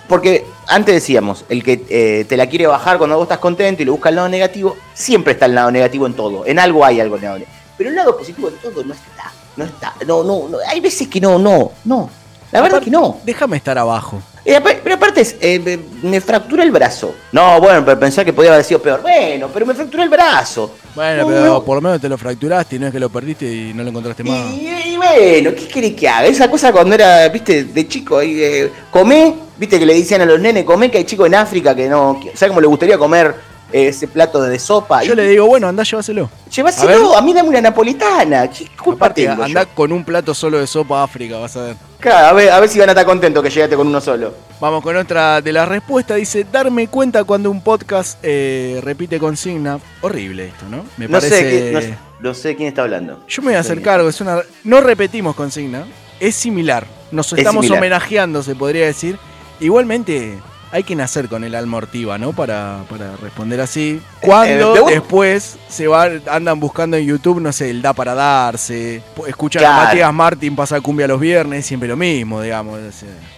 porque 0.08 0.44
antes 0.66 0.94
decíamos, 0.94 1.46
el 1.48 1.64
que 1.64 1.84
eh, 1.88 2.26
te 2.28 2.36
la 2.36 2.46
quiere 2.48 2.66
bajar 2.66 2.98
cuando 2.98 3.16
vos 3.16 3.24
estás 3.24 3.38
contento 3.38 3.80
y 3.80 3.86
le 3.86 3.90
busca 3.90 4.10
el 4.10 4.16
lado 4.16 4.28
negativo, 4.28 4.76
siempre 4.92 5.32
está 5.32 5.46
el 5.46 5.54
lado 5.54 5.70
negativo 5.70 6.06
en 6.06 6.12
todo. 6.12 6.44
En 6.44 6.58
algo 6.58 6.84
hay 6.84 7.00
algo 7.00 7.16
negativo. 7.16 7.48
Pero 7.78 7.88
el 7.88 7.96
lado 7.96 8.14
positivo 8.16 8.48
en 8.48 8.56
todo 8.56 8.84
no 8.84 8.92
está. 8.92 9.32
No 9.56 9.64
está. 9.64 9.94
No, 10.06 10.22
no, 10.22 10.48
no. 10.50 10.58
Hay 10.68 10.80
veces 10.80 11.08
que 11.08 11.18
no, 11.18 11.38
no, 11.38 11.72
no. 11.84 12.10
La 12.52 12.60
verdad 12.60 12.82
que 12.82 12.90
no. 12.90 13.20
Déjame 13.24 13.56
estar 13.56 13.78
abajo. 13.78 14.20
Eh, 14.44 14.60
pero 14.60 14.96
aparte, 14.96 15.22
es, 15.22 15.36
eh, 15.40 15.80
me, 16.02 16.20
fracturé 16.20 16.64
el 16.64 16.70
brazo. 16.70 17.14
No, 17.32 17.58
bueno, 17.60 17.82
pero 17.86 17.98
pensé 17.98 18.22
que 18.22 18.34
podía 18.34 18.52
haber 18.52 18.64
sido 18.64 18.82
peor. 18.82 19.00
Bueno, 19.00 19.48
pero 19.52 19.64
me 19.64 19.74
fracturé 19.74 20.02
el 20.02 20.10
brazo. 20.10 20.72
Bueno, 20.94 21.22
No, 21.22 21.28
pero 21.28 21.64
por 21.64 21.76
lo 21.76 21.80
menos 21.82 22.00
te 22.00 22.08
lo 22.08 22.16
fracturaste 22.16 22.76
y 22.76 22.78
no 22.78 22.86
es 22.86 22.92
que 22.92 23.00
lo 23.00 23.10
perdiste 23.10 23.46
y 23.52 23.72
no 23.74 23.82
lo 23.82 23.88
encontraste 23.90 24.22
más. 24.24 24.52
Y, 24.52 24.68
y 24.68 24.96
bueno, 24.96 25.50
¿qué 25.54 25.68
querés 25.68 25.94
que 25.94 26.08
haga? 26.08 26.26
Esa 26.26 26.50
cosa 26.50 26.72
cuando 26.72 26.94
era, 26.94 27.28
viste, 27.28 27.64
de 27.64 27.88
chico, 27.88 28.18
ahí, 28.18 28.40
eh, 28.42 28.70
comé, 28.90 29.34
viste 29.56 29.78
que 29.78 29.86
le 29.86 29.94
decían 29.94 30.20
a 30.20 30.26
los 30.26 30.38
nenes, 30.40 30.64
comé 30.64 30.90
que 30.90 30.98
hay 30.98 31.04
chicos 31.04 31.26
en 31.26 31.34
África 31.34 31.74
que 31.74 31.88
no. 31.88 32.20
Que, 32.22 32.36
¿Sabes 32.36 32.50
cómo 32.50 32.60
le 32.60 32.66
gustaría 32.68 32.96
comer 32.98 33.34
ese 33.72 34.06
plato 34.06 34.40
de 34.40 34.56
sopa. 34.58 35.02
Yo 35.02 35.14
Y- 35.14 35.16
le 35.16 35.26
digo, 35.28 35.46
bueno, 35.46 35.66
andá, 35.66 35.82
llévaselo. 35.82 36.30
Llévaselo, 36.54 37.16
a, 37.16 37.22
mí 37.22 37.32
dame 37.34 37.48
una 37.48 37.60
napolitana. 37.60 38.48
¿Qué 38.48 38.68
culpa 38.80 39.06
Aparte, 39.06 39.26
tengo 39.26 39.42
andá 39.42 39.64
yo? 39.64 39.68
con 39.74 39.90
un 39.90 40.04
plato 40.04 40.32
solo 40.32 40.60
de 40.60 40.66
sopa 40.68 41.00
a 41.00 41.04
África, 41.04 41.38
vas 41.38 41.56
a 41.56 41.62
ver. 41.64 41.76
Claro, 42.04 42.26
a 42.28 42.32
ver, 42.34 42.50
a 42.50 42.60
ver 42.60 42.68
si 42.68 42.78
van 42.78 42.90
a 42.90 42.92
estar 42.92 43.06
contentos 43.06 43.42
que 43.42 43.48
llegaste 43.48 43.76
con 43.76 43.86
uno 43.86 44.00
solo. 44.00 44.34
Vamos 44.60 44.82
con 44.82 44.94
otra 44.96 45.40
de 45.40 45.52
la 45.52 45.64
respuesta. 45.64 46.14
Dice, 46.16 46.44
darme 46.52 46.88
cuenta 46.88 47.24
cuando 47.24 47.50
un 47.50 47.62
podcast 47.62 48.18
eh, 48.22 48.78
repite 48.84 49.18
consigna. 49.18 49.78
Horrible 50.02 50.48
esto, 50.48 50.66
¿no? 50.70 50.84
Me 50.98 51.06
No 51.06 51.12
parece... 51.12 51.34
sé, 51.36 51.42
qué- 51.50 51.70
no, 51.72 51.80
sé- 51.80 51.98
no 52.20 52.34
sé 52.34 52.56
quién 52.56 52.68
está 52.68 52.82
hablando. 52.82 53.24
Yo 53.26 53.40
me 53.42 53.48
voy 53.48 53.54
a 53.56 53.60
hacer 53.60 53.80
cargo. 53.80 54.08
Es 54.08 54.20
una... 54.20 54.42
No 54.64 54.80
repetimos 54.82 55.34
consigna. 55.34 55.86
Es 56.20 56.34
similar. 56.34 56.86
Nos 57.10 57.32
Es 57.32 57.38
estamos 57.38 57.64
similar. 57.64 57.78
homenajeando, 57.82 58.42
se 58.42 58.54
podría 58.54 58.84
decir. 58.86 59.18
Igualmente, 59.60 60.34
hay 60.74 60.82
que 60.82 60.96
nacer 60.96 61.28
con 61.28 61.44
el 61.44 61.54
alma 61.54 61.76
hortiva, 61.76 62.18
¿no? 62.18 62.32
Para, 62.32 62.80
para 62.90 63.14
responder 63.16 63.60
así. 63.60 64.00
Cuando 64.20 64.74
eh, 64.76 64.82
me- 64.84 64.90
después 64.94 65.56
se 65.68 65.86
van, 65.86 66.20
andan 66.28 66.58
buscando 66.58 66.96
en 66.96 67.06
YouTube, 67.06 67.40
no 67.40 67.52
sé, 67.52 67.70
el 67.70 67.80
da 67.80 67.92
para 67.92 68.12
darse. 68.12 69.00
Escuchan 69.28 69.60
Claro. 69.60 69.80
a 69.82 69.84
Matías 69.84 70.12
Martín 70.12 70.56
pasar 70.56 70.82
cumbia 70.82 71.06
los 71.06 71.20
viernes, 71.20 71.64
siempre 71.64 71.88
lo 71.88 71.96
mismo, 71.96 72.42
digamos. 72.42 72.80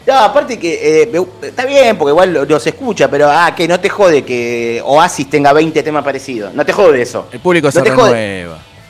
No, 0.07 0.15
aparte 0.19 0.59
que 0.59 1.03
eh, 1.03 1.27
está 1.43 1.67
bien, 1.67 1.99
porque 1.99 2.13
igual 2.13 2.33
lo- 2.33 2.45
los 2.47 2.67
escucha, 2.67 3.11
pero 3.11 3.29
ah, 3.31 3.55
que 3.55 3.69
no 3.69 3.79
te 3.79 3.91
jode 3.91 4.25
que 4.25 4.81
Oasis 4.83 5.29
tenga 5.29 5.53
20 5.53 5.83
temas 5.83 6.03
parecidos. 6.03 6.55
No 6.55 6.65
te 6.65 6.73
jode 6.73 7.03
eso. 7.03 7.29
El 7.31 7.41
público 7.41 7.71
se 7.71 7.81
no 7.81 7.85
te 7.85 7.91
jode. 7.91 8.47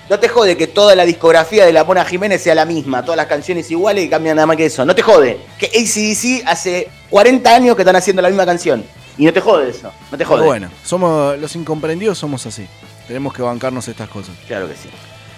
No 0.08 0.20
te 0.20 0.28
jode 0.28 0.56
que 0.56 0.66
toda 0.68 0.94
la 0.94 1.04
discografía 1.04 1.64
de 1.66 1.72
la 1.72 1.82
Mona 1.84 2.04
Jiménez 2.04 2.40
sea 2.42 2.54
la 2.54 2.64
misma, 2.64 3.02
todas 3.02 3.16
las 3.16 3.26
canciones 3.26 3.68
iguales 3.70 4.04
y 4.04 4.08
cambian 4.08 4.36
nada 4.36 4.46
más 4.46 4.56
que 4.56 4.66
eso. 4.66 4.84
No 4.84 4.94
te 4.94 5.02
jode. 5.02 5.38
Que 5.58 5.66
ACDC 5.66 6.46
hace 6.48 6.88
40 7.10 7.54
años 7.54 7.74
que 7.76 7.82
están 7.82 7.96
haciendo 7.96 8.22
la 8.22 8.28
misma 8.28 8.46
canción. 8.46 8.84
Y 9.18 9.24
no 9.24 9.32
te 9.32 9.40
jode 9.40 9.70
eso. 9.70 9.90
No 10.12 10.18
te 10.18 10.18
Pero 10.18 10.28
jode. 10.28 10.44
bueno, 10.46 10.70
somos 10.84 11.38
los 11.38 11.56
incomprendidos 11.56 12.18
somos 12.18 12.46
así. 12.46 12.66
Tenemos 13.08 13.32
que 13.34 13.42
bancarnos 13.42 13.88
estas 13.88 14.08
cosas. 14.08 14.34
Claro 14.46 14.68
que 14.68 14.74
sí. 14.74 14.88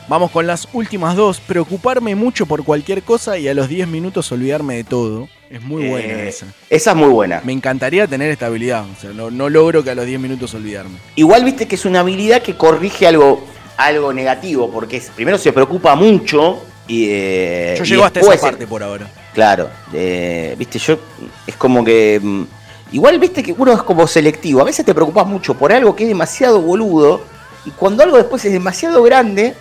Vamos 0.09 0.31
con 0.31 0.47
las 0.47 0.67
últimas 0.73 1.17
dos. 1.17 1.39
Preocuparme 1.41 2.15
mucho 2.15 2.47
por 2.47 2.65
cualquier 2.65 3.03
cosa 3.03 3.39
y 3.39 3.47
a 3.47 3.55
los 3.55 3.69
10 3.69 3.89
minutos 3.89 4.33
olvidarme 4.33 4.77
de 4.77 4.85
todo. 4.85 5.29
Es 5.51 5.61
muy 5.63 5.87
buena 5.89 6.15
Eh, 6.15 6.29
esa. 6.29 6.47
Esa 6.71 6.91
es 6.91 6.97
muy 6.97 7.09
buena. 7.11 7.43
Me 7.45 7.53
encantaría 7.53 8.07
tener 8.07 8.31
esta 8.31 8.47
habilidad. 8.47 8.85
O 8.97 9.01
sea, 9.01 9.11
no, 9.11 9.31
no 9.31 9.49
logro 9.51 9.85
que 9.85 9.91
a 9.91 9.95
los 9.95 10.07
10 10.07 10.19
minutos 10.19 10.53
olvidarme. 10.55 10.97
Igual 11.15 11.45
viste 11.45 11.69
que 11.69 11.75
es 11.75 11.85
una 11.85 12.01
habilidad 12.01 12.41
que 12.43 12.55
corrige 12.57 13.07
algo, 13.07 13.45
algo 13.79 14.13
negativo, 14.13 14.71
porque 14.71 15.03
primero 15.17 15.39
se 15.39 15.53
preocupa 15.53 15.95
mucho 15.95 16.63
y. 16.87 17.07
eh, 17.09 17.75
Yo 17.79 17.85
y 17.85 17.87
llego 17.87 18.05
hasta 18.05 18.21
después 18.21 18.39
esa 18.39 18.49
parte 18.51 18.67
por 18.67 18.83
ahora. 18.83 19.09
Claro, 19.33 19.71
eh, 19.95 20.55
viste, 20.59 20.79
yo 20.79 20.99
es 21.47 21.57
como 21.57 21.83
que. 21.85 22.21
mm, 22.23 22.43
igual 22.93 23.19
viste 23.19 23.43
que 23.43 23.55
uno 23.57 23.73
es 23.73 23.83
como 23.83 24.07
selectivo. 24.07 24.61
A 24.61 24.65
veces 24.65 24.85
te 24.85 24.93
preocupas 24.95 25.27
mucho 25.27 25.55
por 25.55 25.73
algo 25.73 25.97
que 25.97 26.03
es 26.05 26.09
demasiado 26.09 26.61
boludo. 26.61 27.23
Y 27.65 27.71
cuando 27.71 28.03
algo 28.03 28.17
después 28.17 28.45
es 28.45 28.53
demasiado 28.53 29.03
grande, 29.03 29.55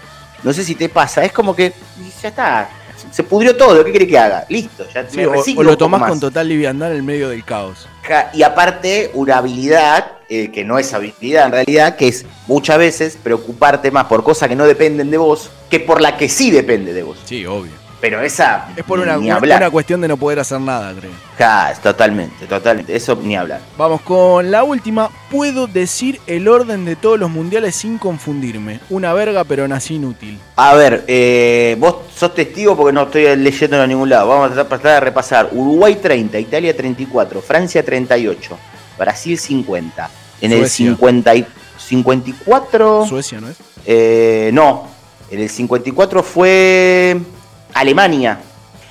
no 0.44 0.54
sé 0.54 0.64
si 0.64 0.76
te 0.76 0.88
pasa, 0.90 1.24
es 1.26 1.32
como 1.32 1.56
que 1.56 1.74
ya 2.22 2.30
está. 2.30 2.70
Se 3.12 3.24
pudrió 3.24 3.56
todo, 3.56 3.84
¿qué 3.86 3.92
querés 3.92 4.08
que 4.08 4.18
haga? 4.18 4.46
Listo, 4.50 4.86
ya 4.94 5.06
Sí, 5.10 5.18
me 5.18 5.28
o, 5.28 5.44
o 5.58 5.64
lo 5.64 5.78
tomás 5.78 6.02
más. 6.02 6.10
con 6.10 6.20
total 6.20 6.48
liviandad 6.50 6.90
en 6.92 6.98
el 6.98 7.04
medio 7.04 7.30
del 7.30 7.44
caos. 7.44 7.88
Y 8.34 8.42
aparte, 8.44 9.12
una 9.14 9.38
habilidad, 9.38 10.14
eh, 10.30 10.50
que 10.52 10.64
no 10.64 10.78
es 10.80 10.94
habilidad 10.94 11.46
en 11.48 11.52
realidad, 11.54 11.96
que 11.96 12.08
es 12.08 12.26
muchas 12.48 12.78
veces 12.78 13.18
preocuparte 13.22 13.92
más 13.92 14.06
por 14.06 14.24
cosas 14.24 14.50
que 14.50 14.56
no 14.56 14.66
dependen 14.66 15.10
de 15.12 15.18
vos 15.18 15.50
que 15.70 15.80
por 15.80 16.02
la 16.02 16.18
que 16.18 16.30
sí 16.30 16.52
depende 16.52 16.94
de 16.94 17.04
vos. 17.04 17.18
Sí, 17.26 17.46
obvio. 17.46 17.72
Pero 18.00 18.22
esa. 18.22 18.68
Es 18.78 18.84
por 18.84 19.00
ni- 19.00 19.06
una, 19.06 19.18
ni 19.18 19.32
hablar. 19.32 19.60
una 19.60 19.72
cuestión 19.72 20.00
de 20.02 20.08
no 20.08 20.18
poder 20.18 20.38
hacer 20.40 20.62
nada, 20.62 20.94
creo. 20.94 21.10
Ja, 21.40 21.74
totalmente, 21.82 22.46
totalmente. 22.46 22.96
Eso 22.96 23.18
ni 23.24 23.36
hablar. 23.36 23.60
Vamos 23.76 24.02
con 24.02 24.52
la 24.52 24.64
última. 24.64 25.10
Puedo 25.32 25.66
decir 25.66 26.20
el 26.28 26.48
orden 26.48 26.86
de 26.86 26.96
todos 26.96 27.18
los 27.18 27.32
mundiales 27.32 27.76
sin 27.76 27.98
confundirme. 27.98 28.82
Una 28.92 29.14
verga, 29.14 29.44
pero 29.46 29.68
nací 29.68 29.96
inútil. 29.96 30.38
A 30.58 30.76
ver, 30.76 31.06
eh, 31.08 31.76
vos 31.80 31.96
sos 32.16 32.36
testigo 32.36 32.78
porque 32.78 32.94
no 32.94 33.02
estoy 33.04 33.36
leyendo 33.36 33.82
en 33.82 33.90
ningún 33.90 34.10
lado. 34.10 34.28
Vamos 34.28 34.52
a 34.52 34.54
tratar, 34.54 34.68
tratar 34.80 34.94
de 34.94 35.00
repasar. 35.00 35.50
Uruguay 35.52 35.96
30, 36.00 36.38
Italia 36.38 36.78
34, 36.78 37.42
Francia 37.42 37.84
38, 37.84 38.60
Brasil 38.98 39.38
50. 39.38 40.10
En 40.42 40.52
el 40.52 40.60
Suecia. 40.60 40.86
50 40.88 41.36
y- 41.36 41.46
54... 41.78 43.06
Suecia, 43.08 43.40
¿no 43.40 43.50
es? 43.50 43.58
Eh, 43.86 44.50
no, 44.54 44.88
en 45.32 45.40
el 45.40 45.50
54 45.50 46.22
fue 46.24 47.18
Alemania, 47.74 48.40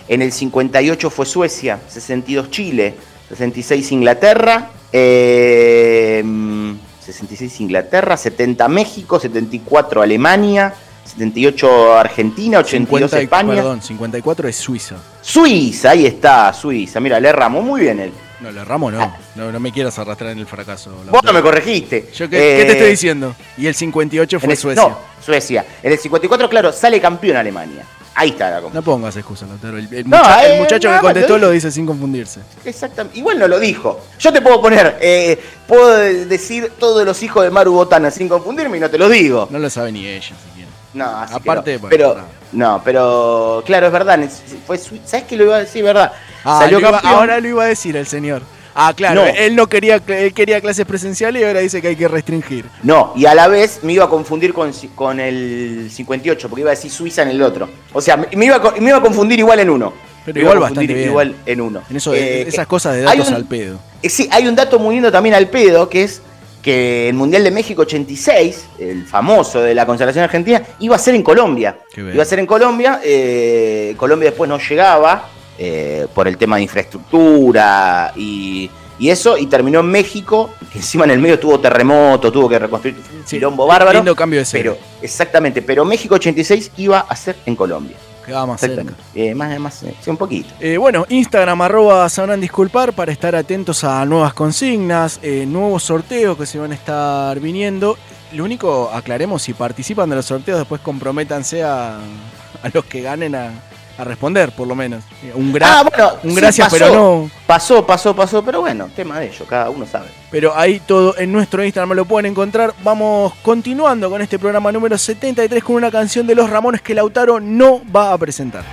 en 0.08 0.22
el 0.22 0.32
58 0.32 1.10
fue 1.10 1.26
Suecia, 1.26 1.78
62 1.88 2.50
Chile, 2.50 2.94
66 3.28 3.92
Inglaterra, 3.92 4.70
eh, 4.92 6.22
mm, 6.24 6.72
66 7.04 7.60
Inglaterra, 7.60 8.16
70 8.16 8.68
México, 8.68 9.20
74 9.20 10.02
Alemania, 10.02 10.72
78 11.04 11.94
Argentina, 11.98 12.58
82 12.58 13.10
50 13.10 13.20
y- 13.20 13.24
España. 13.24 13.54
Perdón, 13.54 13.82
54 13.82 14.48
es 14.48 14.56
Suiza. 14.56 14.96
Suiza, 15.20 15.90
ahí 15.90 16.06
está, 16.06 16.52
Suiza. 16.52 16.98
Mira, 17.00 17.20
le 17.20 17.28
erramos 17.28 17.64
muy 17.64 17.82
bien 17.82 18.00
él. 18.00 18.12
No, 18.40 18.50
le 18.50 18.64
Ramos 18.64 18.92
no. 18.92 19.25
No. 19.36 19.52
No 19.52 19.60
me 19.60 19.70
quieras 19.72 19.98
arrastrar 19.98 20.30
en 20.32 20.38
el 20.38 20.46
fracaso. 20.46 20.90
Vos 21.10 21.22
no 21.22 21.32
me 21.32 21.42
corregiste. 21.42 22.08
Yo, 22.14 22.28
¿qué, 22.28 22.36
qué 22.36 22.64
te 22.64 22.68
Eh, 22.68 22.72
estoy 22.72 22.90
diciendo? 22.90 23.34
Y 23.56 23.66
el 23.66 23.74
58 23.74 24.36
en 24.36 24.40
fue 24.40 24.52
el- 24.52 24.58
Suecia. 24.58 24.82
No, 24.82 24.98
Suecia. 25.24 25.64
En 25.82 25.92
el 25.92 25.98
54, 25.98 26.48
claro, 26.48 26.72
sale 26.72 27.00
campeón 27.00 27.36
Alemania. 27.36 27.84
Ahí 28.18 28.30
está 28.30 28.48
la 28.48 28.62
No 28.72 28.80
pongas 28.82 29.14
excusas, 29.16 29.46
Lautaro. 29.46 29.76
El, 29.76 29.92
el 29.92 30.08
No, 30.08 30.16
mucha- 30.16 30.46
el 30.46 30.52
eh, 30.52 30.58
muchacho 30.60 30.90
que 30.90 30.98
contestó 31.00 31.36
lo 31.36 31.46
lo 31.48 31.50
dice 31.50 31.70
sin 31.70 31.84
confundirse. 31.84 32.40
Exactamente. 32.64 33.18
Igual 33.18 33.38
no 33.38 33.46
lo 33.46 33.58
dijo. 33.60 34.00
Yo 34.18 34.32
te 34.32 34.40
puedo 34.40 34.60
poner, 34.62 34.96
eh, 35.02 35.38
puedo 35.68 35.96
decir 35.98 36.72
todos 36.78 37.04
los 37.04 37.22
hijos 37.22 37.44
de 37.44 37.50
Maru 37.50 37.72
Botana 37.72 38.10
sin 38.10 38.26
confundirme 38.28 38.78
y 38.78 38.80
no 38.80 38.88
te 38.88 38.96
lo 38.96 39.08
digo. 39.10 39.46
No 39.50 39.58
lo 39.58 39.68
sabe 39.68 39.92
ni 39.92 40.06
ella 40.06 40.22
siquiera. 40.22 40.70
No, 40.94 41.04
así 41.04 41.34
que 41.34 41.40
Aparte, 41.50 41.72
no. 41.74 41.78
bueno, 41.80 41.90
pero 41.90 42.16
no, 42.52 42.80
pero 42.82 43.62
claro, 43.66 43.86
es 43.88 43.92
verdad. 43.92 44.18
Fue, 44.66 44.78
¿Sabes 44.78 45.26
qué 45.28 45.36
lo 45.36 45.44
iba 45.44 45.56
a 45.56 45.58
decir? 45.60 45.84
¿Verdad? 45.84 46.10
Ah, 46.42 46.60
Salió 46.62 46.80
iba- 46.80 46.98
ahora 47.00 47.38
lo 47.38 47.48
iba 47.48 47.64
a 47.64 47.66
decir 47.66 47.98
el 47.98 48.06
señor. 48.06 48.40
Ah, 48.78 48.92
claro, 48.94 49.22
No. 49.24 49.26
él 49.28 49.56
no 49.56 49.68
quería, 49.68 50.02
él 50.06 50.34
quería 50.34 50.60
clases 50.60 50.84
presenciales 50.84 51.40
y 51.40 51.44
ahora 51.46 51.60
dice 51.60 51.80
que 51.80 51.88
hay 51.88 51.96
que 51.96 52.08
restringir. 52.08 52.66
No, 52.82 53.14
y 53.16 53.24
a 53.24 53.34
la 53.34 53.48
vez 53.48 53.80
me 53.82 53.94
iba 53.94 54.04
a 54.04 54.08
confundir 54.10 54.52
con, 54.52 54.70
con 54.94 55.18
el 55.18 55.88
58, 55.90 56.48
porque 56.50 56.60
iba 56.60 56.70
a 56.70 56.74
decir 56.74 56.90
Suiza 56.90 57.22
en 57.22 57.30
el 57.30 57.40
otro. 57.40 57.68
O 57.94 58.00
sea, 58.02 58.18
me, 58.18 58.44
iba, 58.44 58.56
a, 58.56 58.72
me 58.78 58.88
iba 58.90 58.98
a 58.98 59.02
confundir 59.02 59.38
igual 59.38 59.60
en 59.60 59.70
uno. 59.70 59.94
Pero 60.26 60.40
igual 60.40 60.58
bastante 60.58 60.92
bien. 60.92 61.08
igual 61.08 61.34
en 61.46 61.60
uno. 61.60 61.82
En 61.88 61.96
eso, 61.96 62.12
Eh, 62.12 62.42
esas 62.42 62.66
cosas 62.66 62.94
de 62.96 63.02
datos 63.02 63.28
un- 63.28 63.34
al 63.34 63.44
pedo. 63.46 63.78
Eh, 64.02 64.10
Sí, 64.10 64.28
hay 64.30 64.46
un 64.46 64.54
dato 64.56 64.78
muy 64.78 64.94
lindo 64.96 65.10
también 65.10 65.34
al 65.36 65.48
pedo, 65.48 65.88
que 65.88 66.02
es 66.02 66.20
que 66.62 67.08
el 67.08 67.14
Mundial 67.14 67.44
de 67.44 67.52
México 67.52 67.82
86, 67.82 68.66
el 68.80 69.06
famoso 69.06 69.60
de 69.62 69.72
la 69.72 69.86
consagración 69.86 70.24
argentina, 70.24 70.60
iba 70.80 70.96
a 70.96 70.98
ser 70.98 71.14
en 71.14 71.22
Colombia. 71.22 71.78
Iba 71.96 72.22
a 72.22 72.26
ser 72.26 72.40
en 72.40 72.46
Colombia, 72.46 73.00
eh, 73.04 73.94
Colombia 73.96 74.30
después 74.30 74.48
no 74.50 74.58
llegaba 74.58 75.28
eh, 75.58 76.06
por 76.14 76.28
el 76.28 76.36
tema 76.36 76.56
de 76.56 76.62
infraestructura 76.62 78.12
y, 78.16 78.70
y 78.98 79.10
eso, 79.10 79.36
y 79.36 79.46
terminó 79.46 79.80
en 79.80 79.86
México, 79.86 80.50
que 80.72 80.78
encima 80.78 81.04
en 81.04 81.10
el 81.10 81.18
medio 81.18 81.38
tuvo 81.38 81.60
terremoto, 81.60 82.32
tuvo 82.32 82.48
que 82.48 82.58
reconstruir 82.58 82.96
un 82.96 83.24
quilombo 83.24 83.66
bárbaro. 83.66 83.98
lindo 83.98 84.16
cambio 84.16 84.40
de. 84.40 84.46
Pero, 84.50 84.78
exactamente, 85.02 85.60
pero 85.62 85.84
México 85.84 86.14
86 86.14 86.72
iba 86.78 87.00
a 87.00 87.16
ser 87.16 87.36
en 87.44 87.54
Colombia. 87.54 87.96
Quedaba 88.24 88.46
más 88.46 88.60
cerca. 88.60 88.92
Eh, 89.14 89.34
más, 89.34 89.56
más, 89.60 89.82
eh, 89.84 89.94
sí, 90.00 90.10
un 90.10 90.16
poquito. 90.16 90.48
Eh, 90.58 90.78
bueno, 90.78 91.06
Instagram 91.08 91.60
arroba 91.62 92.08
sabrán 92.08 92.40
disculpar 92.40 92.92
para 92.92 93.12
estar 93.12 93.36
atentos 93.36 93.84
a 93.84 94.04
nuevas 94.04 94.34
consignas, 94.34 95.20
eh, 95.22 95.44
nuevos 95.46 95.84
sorteos 95.84 96.36
que 96.36 96.46
se 96.46 96.58
van 96.58 96.72
a 96.72 96.74
estar 96.74 97.38
viniendo. 97.38 97.96
Lo 98.32 98.44
único, 98.44 98.90
aclaremos, 98.92 99.42
si 99.42 99.52
participan 99.52 100.10
de 100.10 100.16
los 100.16 100.26
sorteos, 100.26 100.58
después 100.58 100.80
comprométanse 100.80 101.62
a, 101.62 101.98
a 101.98 102.68
los 102.72 102.84
que 102.86 103.02
ganen 103.02 103.36
a, 103.36 103.52
a 103.98 104.04
responder, 104.04 104.52
por 104.52 104.66
lo 104.68 104.74
menos. 104.74 105.04
Eh, 105.22 105.32
Un, 105.34 105.52
gra- 105.52 105.66
Ah, 105.66 105.82
bueno, 105.88 106.10
un 106.22 106.30
sí, 106.30 106.36
gracias, 106.36 106.68
pasó. 106.70 106.84
pero 106.84 106.94
no. 106.94 107.30
Pasó, 107.46 107.86
pasó, 107.86 108.14
pasó, 108.14 108.42
pero 108.44 108.60
bueno, 108.60 108.88
tema 108.94 109.18
de 109.20 109.26
ellos, 109.28 109.44
cada 109.48 109.70
uno 109.70 109.86
sabe. 109.86 110.06
Pero 110.30 110.56
ahí 110.56 110.80
todo 110.80 111.16
en 111.18 111.32
nuestro 111.32 111.64
Instagram 111.64 111.92
lo 111.96 112.04
pueden 112.04 112.30
encontrar. 112.30 112.74
Vamos 112.82 113.32
continuando 113.42 114.10
con 114.10 114.20
este 114.22 114.38
programa 114.38 114.70
número 114.72 114.98
73 114.98 115.62
con 115.64 115.76
una 115.76 115.90
canción 115.90 116.26
de 116.26 116.34
Los 116.34 116.50
Ramones 116.50 116.82
que 116.82 116.94
Lautaro 116.94 117.40
no 117.40 117.80
va 117.94 118.12
a 118.12 118.18
presentar. 118.18 118.64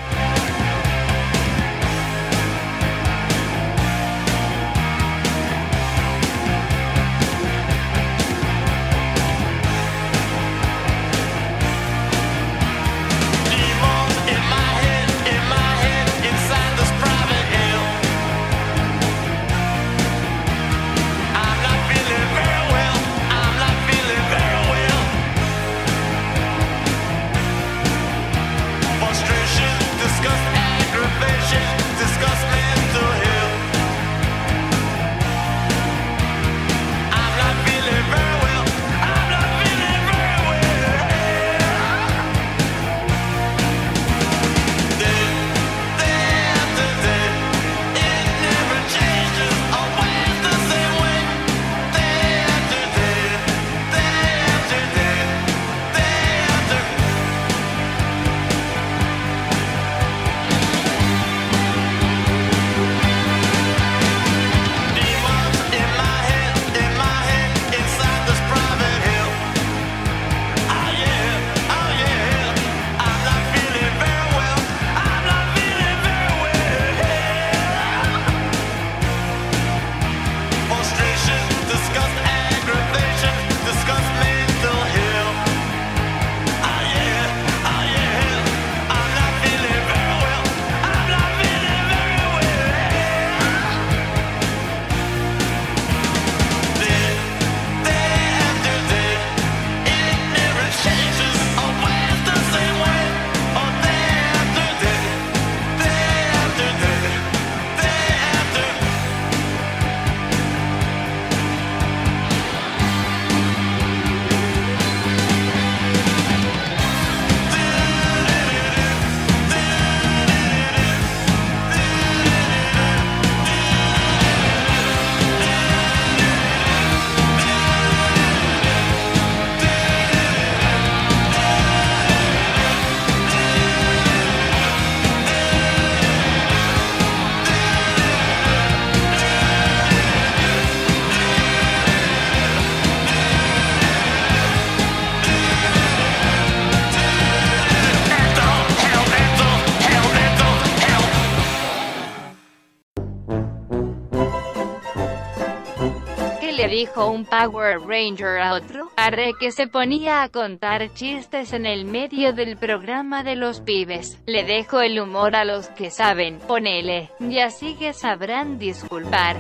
Dijo 156.74 157.06
un 157.06 157.24
Power 157.26 157.80
Ranger 157.82 158.40
a 158.40 158.54
otro? 158.56 158.90
Arre 158.98 159.34
que 159.40 159.52
se 159.52 159.68
ponía 159.68 160.24
a 160.24 160.30
contar 160.30 160.92
chistes 160.94 161.54
en 161.54 161.68
el 161.68 161.86
medio 161.86 162.34
del 162.34 162.58
programa 162.58 163.24
de 163.24 163.36
los 163.36 163.62
pibes. 163.62 164.18
Le 164.26 164.44
dejo 164.44 164.82
el 164.82 165.00
humor 165.00 165.36
a 165.36 165.46
los 165.46 165.68
que 165.70 165.92
saben, 165.92 166.40
ponele. 166.40 167.12
Y 167.20 167.40
así 167.40 167.76
que 167.76 167.94
sabrán 167.94 168.58
disculpar. 168.58 169.38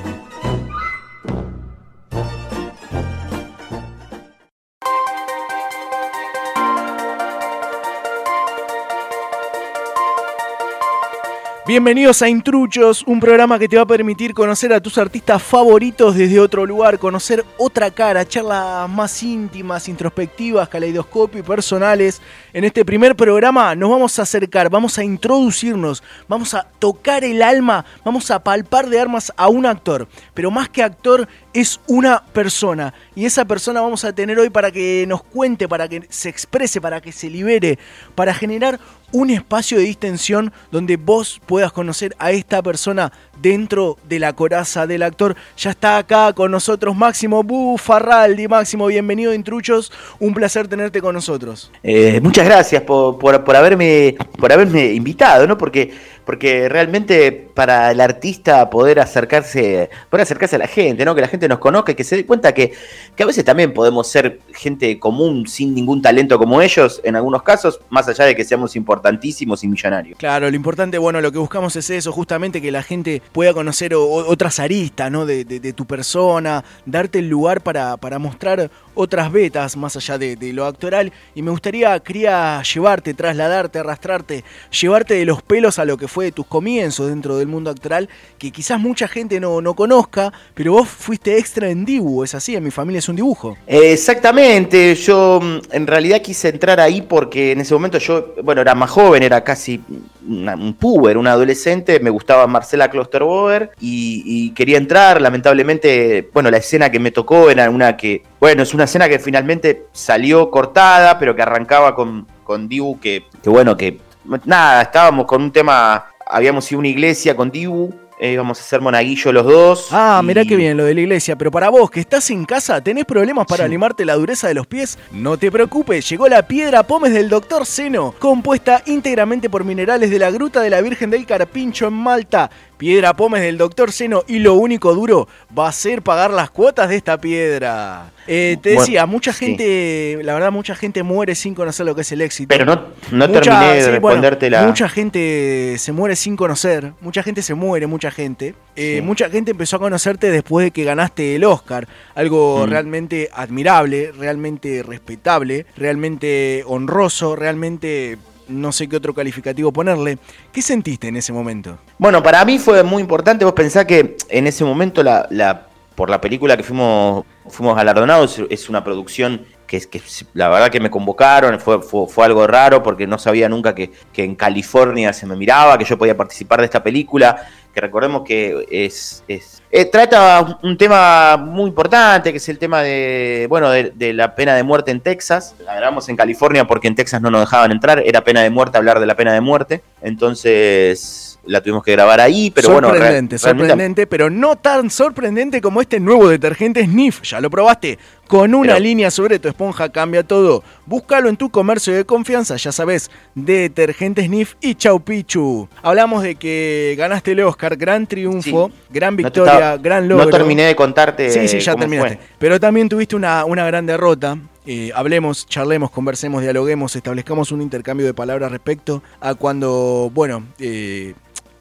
Bienvenidos 11.74 12.22
a 12.22 12.30
Intruchos, 12.30 13.02
un 13.08 13.20
programa 13.20 13.58
que 13.58 13.68
te 13.68 13.78
va 13.78 13.82
a 13.82 13.88
permitir 13.88 14.36
conocer 14.36 14.72
a 14.74 14.80
tus 14.80 15.00
artistas 15.00 15.42
favoritos 15.42 16.16
desde 16.16 16.40
otro 16.40 16.68
lugar, 16.68 17.00
conocer 17.00 17.44
otra 17.58 17.90
cara, 17.90 18.28
charlas 18.28 18.88
más 18.88 19.24
íntimas, 19.24 19.90
introspectivas, 19.90 20.70
caleidoscopio 20.70 21.44
personales. 21.44 22.22
En 22.54 22.64
este 22.64 22.86
primer 22.86 23.16
programa 23.16 23.74
nos 23.74 23.90
vamos 23.90 24.20
a 24.20 24.22
acercar, 24.22 24.70
vamos 24.70 25.00
a 25.00 25.04
introducirnos, 25.04 26.04
vamos 26.28 26.54
a 26.54 26.68
tocar 26.78 27.24
el 27.24 27.42
alma, 27.42 27.84
vamos 28.06 28.30
a 28.30 28.44
palpar 28.44 28.88
de 28.88 29.00
armas 29.00 29.34
a 29.36 29.48
un 29.48 29.66
actor. 29.66 30.08
Pero 30.36 30.52
más 30.52 30.70
que 30.70 30.84
actor, 30.84 31.28
es 31.54 31.80
una 31.88 32.24
persona. 32.24 32.94
Y 33.16 33.26
esa 33.26 33.46
persona 33.46 33.82
vamos 33.82 34.06
a 34.06 34.14
tener 34.14 34.38
hoy 34.38 34.52
para 34.52 34.72
que 34.72 35.06
nos 35.08 35.24
cuente, 35.24 35.68
para 35.68 35.88
que 35.88 36.06
se 36.10 36.30
exprese, 36.30 36.80
para 36.80 37.02
que 37.02 37.12
se 37.12 37.32
libere, 37.32 37.80
para 38.14 38.32
generar 38.32 38.80
un 39.14 39.30
espacio 39.30 39.78
de 39.78 39.86
distensión 39.86 40.52
donde 40.72 40.98
vos 40.98 41.40
puedas 41.46 41.72
conocer 41.72 42.16
a 42.20 42.32
esta 42.32 42.62
persona 42.62 43.14
dentro 43.42 43.98
de 44.10 44.20
la 44.20 44.34
coraza 44.34 44.86
del 44.86 45.04
actor. 45.04 45.36
Ya 45.56 45.70
está 45.70 45.98
acá 45.98 46.34
con 46.34 46.52
nosotros 46.52 46.96
Máximo 46.96 47.44
Bufarraldi. 47.44 48.48
Máximo, 48.48 48.88
bienvenido 48.88 49.34
Intruchos. 49.34 49.92
Un 50.20 50.34
placer 50.34 50.68
tenerte 50.68 51.00
con 51.00 51.14
nosotros. 51.14 51.72
Eh, 51.84 52.20
muchas 52.22 52.46
gracias 52.46 52.82
por, 52.82 53.20
por, 53.20 53.44
por, 53.44 53.56
haberme, 53.56 54.18
por 54.38 54.52
haberme 54.52 54.94
invitado, 54.94 55.48
¿no? 55.48 55.58
Porque, 55.58 55.94
porque 56.26 56.70
realmente 56.70 57.32
para 57.32 57.92
el 57.92 58.02
artista 58.02 58.70
poder 58.70 59.00
acercarse, 59.00 59.90
poder 60.10 60.24
acercarse 60.24 60.56
a 60.56 60.60
la 60.60 60.68
gente, 60.68 61.06
¿no? 61.06 61.16
Que 61.16 61.22
la 61.22 61.28
gente 61.28 61.48
nos 61.48 61.60
conozca 61.60 61.92
y 61.92 61.96
que 61.96 62.04
se 62.04 62.16
dé 62.16 62.26
cuenta 62.26 62.54
que, 62.54 62.74
que 63.16 63.24
a 63.24 63.26
veces 63.26 63.44
también 63.46 63.74
podemos 63.74 64.08
ser 64.08 64.40
gente 64.54 65.00
común 65.00 65.48
sin 65.48 65.74
ningún 65.74 66.02
talento 66.02 66.38
como 66.38 66.62
ellos, 66.62 67.02
en 67.04 67.16
algunos 67.16 67.44
casos, 67.44 67.80
más 67.90 68.08
allá 68.08 68.26
de 68.26 68.36
que 68.36 68.44
seamos 68.44 68.76
importantísimos 68.76 69.64
y 69.64 69.68
millonarios. 69.68 70.18
Claro, 70.18 70.50
lo 70.50 70.56
importante, 70.56 70.98
bueno, 70.98 71.22
lo 71.22 71.32
que 71.32 71.38
buscamos 71.38 71.76
es 71.76 71.90
eso, 71.90 72.12
justamente 72.12 72.62
que 72.62 72.72
la 72.72 72.84
gente 72.84 73.22
pueda 73.32 73.54
conocer 73.54 73.94
otras 73.96 74.60
aristas, 74.60 75.12
¿no? 75.12 75.26
De, 75.26 75.46
de, 75.46 75.60
de, 75.60 75.74
tu 75.74 75.86
persona, 75.86 76.64
darte 76.86 77.20
el 77.20 77.30
lugar 77.30 77.62
para, 77.62 77.98
para 77.98 78.20
mostrar 78.20 78.70
otras 78.96 79.32
vetas 79.32 79.76
más 79.76 79.96
allá 79.96 80.18
de, 80.18 80.36
de, 80.36 80.54
lo 80.54 80.66
actoral. 80.66 81.12
Y 81.36 81.42
me 81.42 81.52
gustaría, 81.52 82.00
quería 82.00 82.62
llevarte, 82.62 83.14
trasladarte, 83.14 83.80
arrastrarte, 83.80 84.44
llevarte 84.82 85.16
de 85.16 85.26
los 85.26 85.42
pelos 85.42 85.80
a 85.80 85.86
lo 85.86 85.98
que 85.98 86.08
fue 86.14 86.32
tus 86.32 86.46
comienzos 86.46 87.08
dentro 87.08 87.38
del 87.38 87.48
mundo 87.48 87.72
actoral, 87.72 88.08
que 88.38 88.52
quizás 88.52 88.80
mucha 88.80 89.08
gente 89.08 89.40
no, 89.40 89.62
no 89.62 89.74
conozca, 89.74 90.32
pero 90.54 90.74
vos 90.74 90.88
fuiste 90.88 91.40
extra 91.40 91.70
en 91.72 91.86
Dibu, 91.86 92.24
es 92.24 92.36
así, 92.36 92.56
en 92.56 92.64
mi 92.64 92.70
familia 92.70 93.00
es 93.00 93.10
un 93.10 93.16
dibujo. 93.16 93.58
Exactamente, 93.66 94.94
yo 94.94 95.40
en 95.72 95.88
realidad 95.88 96.22
quise 96.22 96.50
entrar 96.50 96.80
ahí 96.80 97.02
porque 97.02 97.54
en 97.54 97.62
ese 97.62 97.74
momento 97.74 97.98
yo, 97.98 98.36
bueno, 98.44 98.62
era 98.62 98.76
más 98.76 98.92
joven, 98.92 99.24
era 99.24 99.44
casi 99.44 99.82
un 100.28 100.76
puber, 100.80 101.18
un 101.18 101.26
adolescente, 101.26 102.00
me 102.00 102.12
gustaba 102.12 102.46
Marcela 102.46 102.92
Klosterboer 102.92 103.72
y, 103.82 104.22
y 104.24 104.52
quería 104.52 104.78
entrar, 104.78 105.20
lamentablemente, 105.20 106.30
bueno, 106.32 106.52
la 106.52 106.58
escena 106.58 106.92
que 106.92 107.00
me 107.00 107.10
tocó 107.10 107.50
era 107.50 107.68
una 107.72 107.98
que, 107.98 108.22
bueno, 108.40 108.62
es 108.62 108.76
una 108.76 108.84
escena 108.84 109.10
que 109.10 109.18
finalmente 109.18 109.88
salió 109.94 110.52
cortada, 110.52 111.18
pero 111.18 111.36
que 111.36 111.42
arrancaba 111.42 111.96
con, 111.96 112.28
con 112.44 112.70
Dibu, 112.70 113.00
que, 113.00 113.24
que 113.42 113.50
bueno, 113.50 113.76
que 113.76 114.00
nada, 114.46 114.84
estábamos 114.84 115.26
con 115.26 115.42
un 115.42 115.52
tema, 115.52 116.06
habíamos 116.26 116.72
ido 116.72 116.78
a 116.78 116.80
una 116.80 116.88
iglesia 116.88 117.36
con 117.36 117.52
Dibu, 117.52 117.94
eh, 118.20 118.32
íbamos 118.32 118.58
a 118.60 118.62
hacer 118.62 118.80
monaguillo 118.80 119.34
los 119.34 119.46
dos. 119.46 119.88
Ah, 119.92 120.22
y... 120.24 120.26
mirá 120.26 120.46
qué 120.46 120.56
bien 120.56 120.78
lo 120.78 120.86
de 120.86 120.94
la 120.94 121.02
iglesia. 121.02 121.36
Pero 121.36 121.52
para 121.52 121.70
vos, 121.70 121.90
que 121.92 122.00
estás 122.00 122.30
en 122.30 122.46
casa, 122.46 122.82
¿tenés 122.82 123.06
problemas 123.06 123.46
para 123.48 123.66
sí. 123.66 123.72
limarte 123.72 124.06
la 124.06 124.16
dureza 124.16 124.48
de 124.48 124.54
los 124.54 124.68
pies? 124.68 124.98
No 125.12 125.38
te 125.38 125.52
preocupes, 125.52 126.08
llegó 126.08 126.28
la 126.28 126.48
piedra 126.48 126.84
pómez 126.84 127.14
del 127.14 127.28
Dr. 127.28 127.66
Seno, 127.66 128.14
compuesta 128.20 128.82
íntegramente 128.86 129.50
por 129.50 129.66
minerales 129.66 130.10
de 130.10 130.20
la 130.20 130.32
Gruta 130.32 130.62
de 130.62 130.70
la 130.70 130.82
Virgen 130.82 131.10
del 131.10 131.26
Carpincho 131.26 131.88
en 131.88 131.94
Malta. 131.94 132.50
Piedra 132.84 133.16
pómez 133.16 133.42
del 133.42 133.58
Dr. 133.58 133.94
Seno 133.94 134.26
y 134.28 134.40
lo 134.40 134.56
único 134.56 134.94
duro 134.94 135.30
va 135.58 135.70
a 135.70 135.72
ser 135.72 136.02
pagar 136.02 136.32
las 136.32 136.50
cuotas 136.50 136.90
de 136.90 136.98
esta 136.98 137.18
piedra. 137.18 138.12
Eh, 138.28 138.58
te 138.62 138.72
decía, 138.72 139.04
bueno, 139.04 139.14
mucha 139.14 139.32
gente, 139.32 140.18
sí. 140.18 140.24
la 140.24 140.34
verdad, 140.34 140.52
mucha 140.52 140.76
gente 140.76 141.02
muere 141.02 141.34
sin 141.34 141.56
conocer 141.56 141.86
lo 141.86 141.96
que 141.96 142.02
es 142.02 142.12
el 142.12 142.20
éxito. 142.20 142.50
Pero 142.50 142.66
no, 142.66 142.76
no 143.10 143.30
mucha, 143.30 143.40
terminé 143.40 143.74
de 143.76 143.84
sí, 143.84 143.90
responderte 143.90 144.50
bueno, 144.50 144.64
la... 144.64 144.68
Mucha 144.68 144.90
gente 144.90 145.76
se 145.78 145.94
muere 145.94 146.18
sin 146.18 146.36
conocer, 146.36 146.92
mucha 147.00 147.24
gente 147.24 147.42
se 147.42 147.54
muere, 147.54 147.88
mucha 147.88 148.12
gente. 148.12 148.54
Eh, 148.76 148.98
sí. 148.98 149.02
Mucha 149.02 149.30
gente 149.30 149.52
empezó 149.52 149.78
a 149.78 149.80
conocerte 149.80 150.30
después 150.30 150.66
de 150.66 150.72
que 150.72 150.84
ganaste 150.84 151.38
el 151.38 151.46
Oscar, 151.46 151.88
algo 152.16 152.68
mm. 152.68 152.70
realmente 152.70 153.30
admirable, 153.34 154.12
realmente 154.12 154.84
respetable, 154.84 155.66
realmente 155.78 156.66
honroso, 156.68 157.38
realmente 157.38 158.18
no 158.48 158.72
sé 158.72 158.88
qué 158.88 158.98
otro 158.98 159.14
calificativo 159.14 159.72
ponerle. 159.72 160.18
¿Qué 160.52 160.62
sentiste 160.62 161.08
en 161.08 161.18
ese 161.18 161.34
momento? 161.34 161.78
Bueno, 161.98 162.22
para 162.22 162.44
mí 162.46 162.60
fue 162.60 162.84
muy 162.84 163.02
importante. 163.02 163.46
Vos 163.46 163.54
pensás 163.54 163.86
que 163.86 164.18
en 164.30 164.48
ese 164.48 164.64
momento 164.64 165.04
la, 165.04 165.28
la 165.30 165.68
por 165.96 166.10
la 166.10 166.20
película 166.20 166.58
que 166.58 166.64
fuimos, 166.64 167.26
fuimos 167.48 167.76
galardonados, 167.76 168.42
es 168.50 168.70
una 168.70 168.84
producción 168.84 169.46
que, 169.68 169.80
que 169.82 170.02
la 170.34 170.50
verdad 170.50 170.70
que 170.70 170.80
me 170.80 170.90
convocaron, 170.90 171.60
fue, 171.60 171.82
fue, 171.82 172.08
fue, 172.08 172.26
algo 172.26 172.46
raro 172.48 172.82
porque 172.82 173.08
no 173.08 173.18
sabía 173.18 173.48
nunca 173.48 173.76
que, 173.76 173.92
que, 174.12 174.24
en 174.24 174.36
California 174.36 175.14
se 175.14 175.26
me 175.26 175.36
miraba, 175.36 175.78
que 175.78 175.86
yo 175.86 175.98
podía 175.98 176.18
participar 176.18 176.60
de 176.60 176.66
esta 176.66 176.84
película, 176.84 177.48
que 177.74 177.82
recordemos 177.82 178.24
que 178.24 178.66
es... 178.70 179.24
es 179.28 179.62
eh, 179.72 179.86
trata 179.86 180.60
un 180.62 180.78
tema 180.78 181.36
muy 181.38 181.68
importante, 181.68 182.32
que 182.32 182.38
es 182.38 182.48
el 182.48 182.60
tema 182.60 182.82
de, 182.82 183.48
bueno, 183.50 183.72
de, 183.72 183.92
de, 183.96 184.14
la 184.14 184.36
pena 184.36 184.56
de 184.56 184.62
muerte 184.62 184.92
en 184.92 185.02
Texas. 185.02 185.56
La 185.66 185.76
grabamos 185.76 186.08
en 186.10 186.16
California 186.16 186.66
porque 186.66 186.88
en 186.88 186.96
Texas 186.96 187.22
no 187.22 187.32
nos 187.32 187.42
dejaban 187.42 187.72
entrar, 187.72 188.04
era 188.06 188.24
pena 188.24 188.44
de 188.44 188.52
muerte 188.52 188.78
hablar 188.78 189.00
de 189.00 189.08
la 189.08 189.16
pena 189.16 189.34
de 189.34 189.42
muerte. 189.42 189.82
Entonces 190.02 191.34
la 191.46 191.62
tuvimos 191.62 191.84
que 191.84 191.92
grabar 191.92 192.22
ahí, 192.22 192.52
pero 192.52 192.70
sorprendente, 192.70 192.94
bueno. 192.94 193.06
Sorprendente, 193.06 193.38
sorprendente, 193.38 194.08
pero 194.08 194.30
no 194.30 194.56
tan 194.56 194.90
sorprendente 194.90 195.62
como 195.62 195.82
este 195.82 196.00
nuevo 196.00 196.30
detergente 196.30 196.86
Sniff. 196.86 197.22
Ya 197.24 197.42
lo 197.42 197.50
probaste. 197.50 198.00
Con 198.28 198.56
una 198.56 198.74
pero, 198.74 198.84
línea 198.84 199.12
sobre 199.12 199.38
tu 199.38 199.50
esponja 199.50 199.90
cambia 199.90 200.24
todo. 200.24 200.64
Búscalo 200.86 201.28
en 201.30 201.36
tu 201.36 201.50
comercio 201.50 201.94
de 201.94 202.06
confianza, 202.06 202.56
ya 202.56 202.72
sabes, 202.72 203.12
detergente 203.36 204.26
Sniff 204.26 204.56
y 204.62 204.76
Chau 204.76 205.02
Pichu. 205.02 205.68
Hablamos 205.82 206.24
de 206.24 206.36
que 206.36 206.96
ganaste 206.98 207.34
el 207.34 207.42
Oscar, 207.42 207.63
gran 207.70 208.08
triunfo, 208.08 208.70
sí. 208.70 208.74
gran 208.90 209.16
victoria, 209.16 209.52
no 209.52 209.60
estaba, 209.60 209.78
gran 209.78 210.08
logro. 210.08 210.26
No 210.26 210.32
terminé 210.32 210.64
de 210.64 210.76
contarte. 210.76 211.30
Sí, 211.30 211.48
sí, 211.48 211.60
ya 211.60 211.76
terminaste. 211.76 212.18
Fue. 212.18 212.26
Pero 212.40 212.60
también 212.60 212.90
tuviste 212.90 213.16
una, 213.16 213.46
una 213.46 213.66
gran 213.66 213.86
derrota. 213.86 214.38
Eh, 214.66 214.92
hablemos, 214.96 215.46
charlemos, 215.46 215.92
conversemos, 215.92 216.42
dialoguemos, 216.42 216.96
establezcamos 216.96 217.52
un 217.52 217.62
intercambio 217.62 218.06
de 218.06 218.14
palabras 218.14 218.50
respecto 218.50 219.04
a 219.20 219.36
cuando, 219.36 220.10
bueno, 220.14 220.46
eh, 220.58 221.14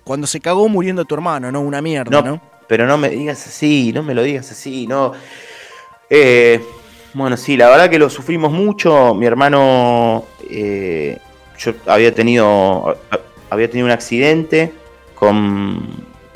cuando 0.04 0.28
se 0.28 0.38
cagó 0.38 0.68
muriendo 0.68 1.04
tu 1.04 1.14
hermano, 1.16 1.50
¿no? 1.50 1.60
Una 1.62 1.82
mierda, 1.82 2.22
no, 2.22 2.22
¿no? 2.22 2.42
Pero 2.68 2.86
no 2.86 2.98
me 2.98 3.08
digas 3.08 3.44
así, 3.46 3.92
no 3.92 4.04
me 4.04 4.14
lo 4.14 4.22
digas 4.22 4.52
así, 4.52 4.86
no. 4.86 5.12
Eh, 6.08 6.60
bueno, 7.14 7.36
sí, 7.36 7.56
la 7.56 7.68
verdad 7.70 7.90
que 7.90 7.98
lo 7.98 8.08
sufrimos 8.08 8.52
mucho. 8.52 9.14
Mi 9.14 9.26
hermano, 9.26 10.24
yo 10.48 11.72
había 11.86 12.14
tenido, 12.14 12.96
había 13.50 13.68
tenido 13.68 13.86
un 13.86 13.92
accidente 13.92 14.72
con, 15.22 15.86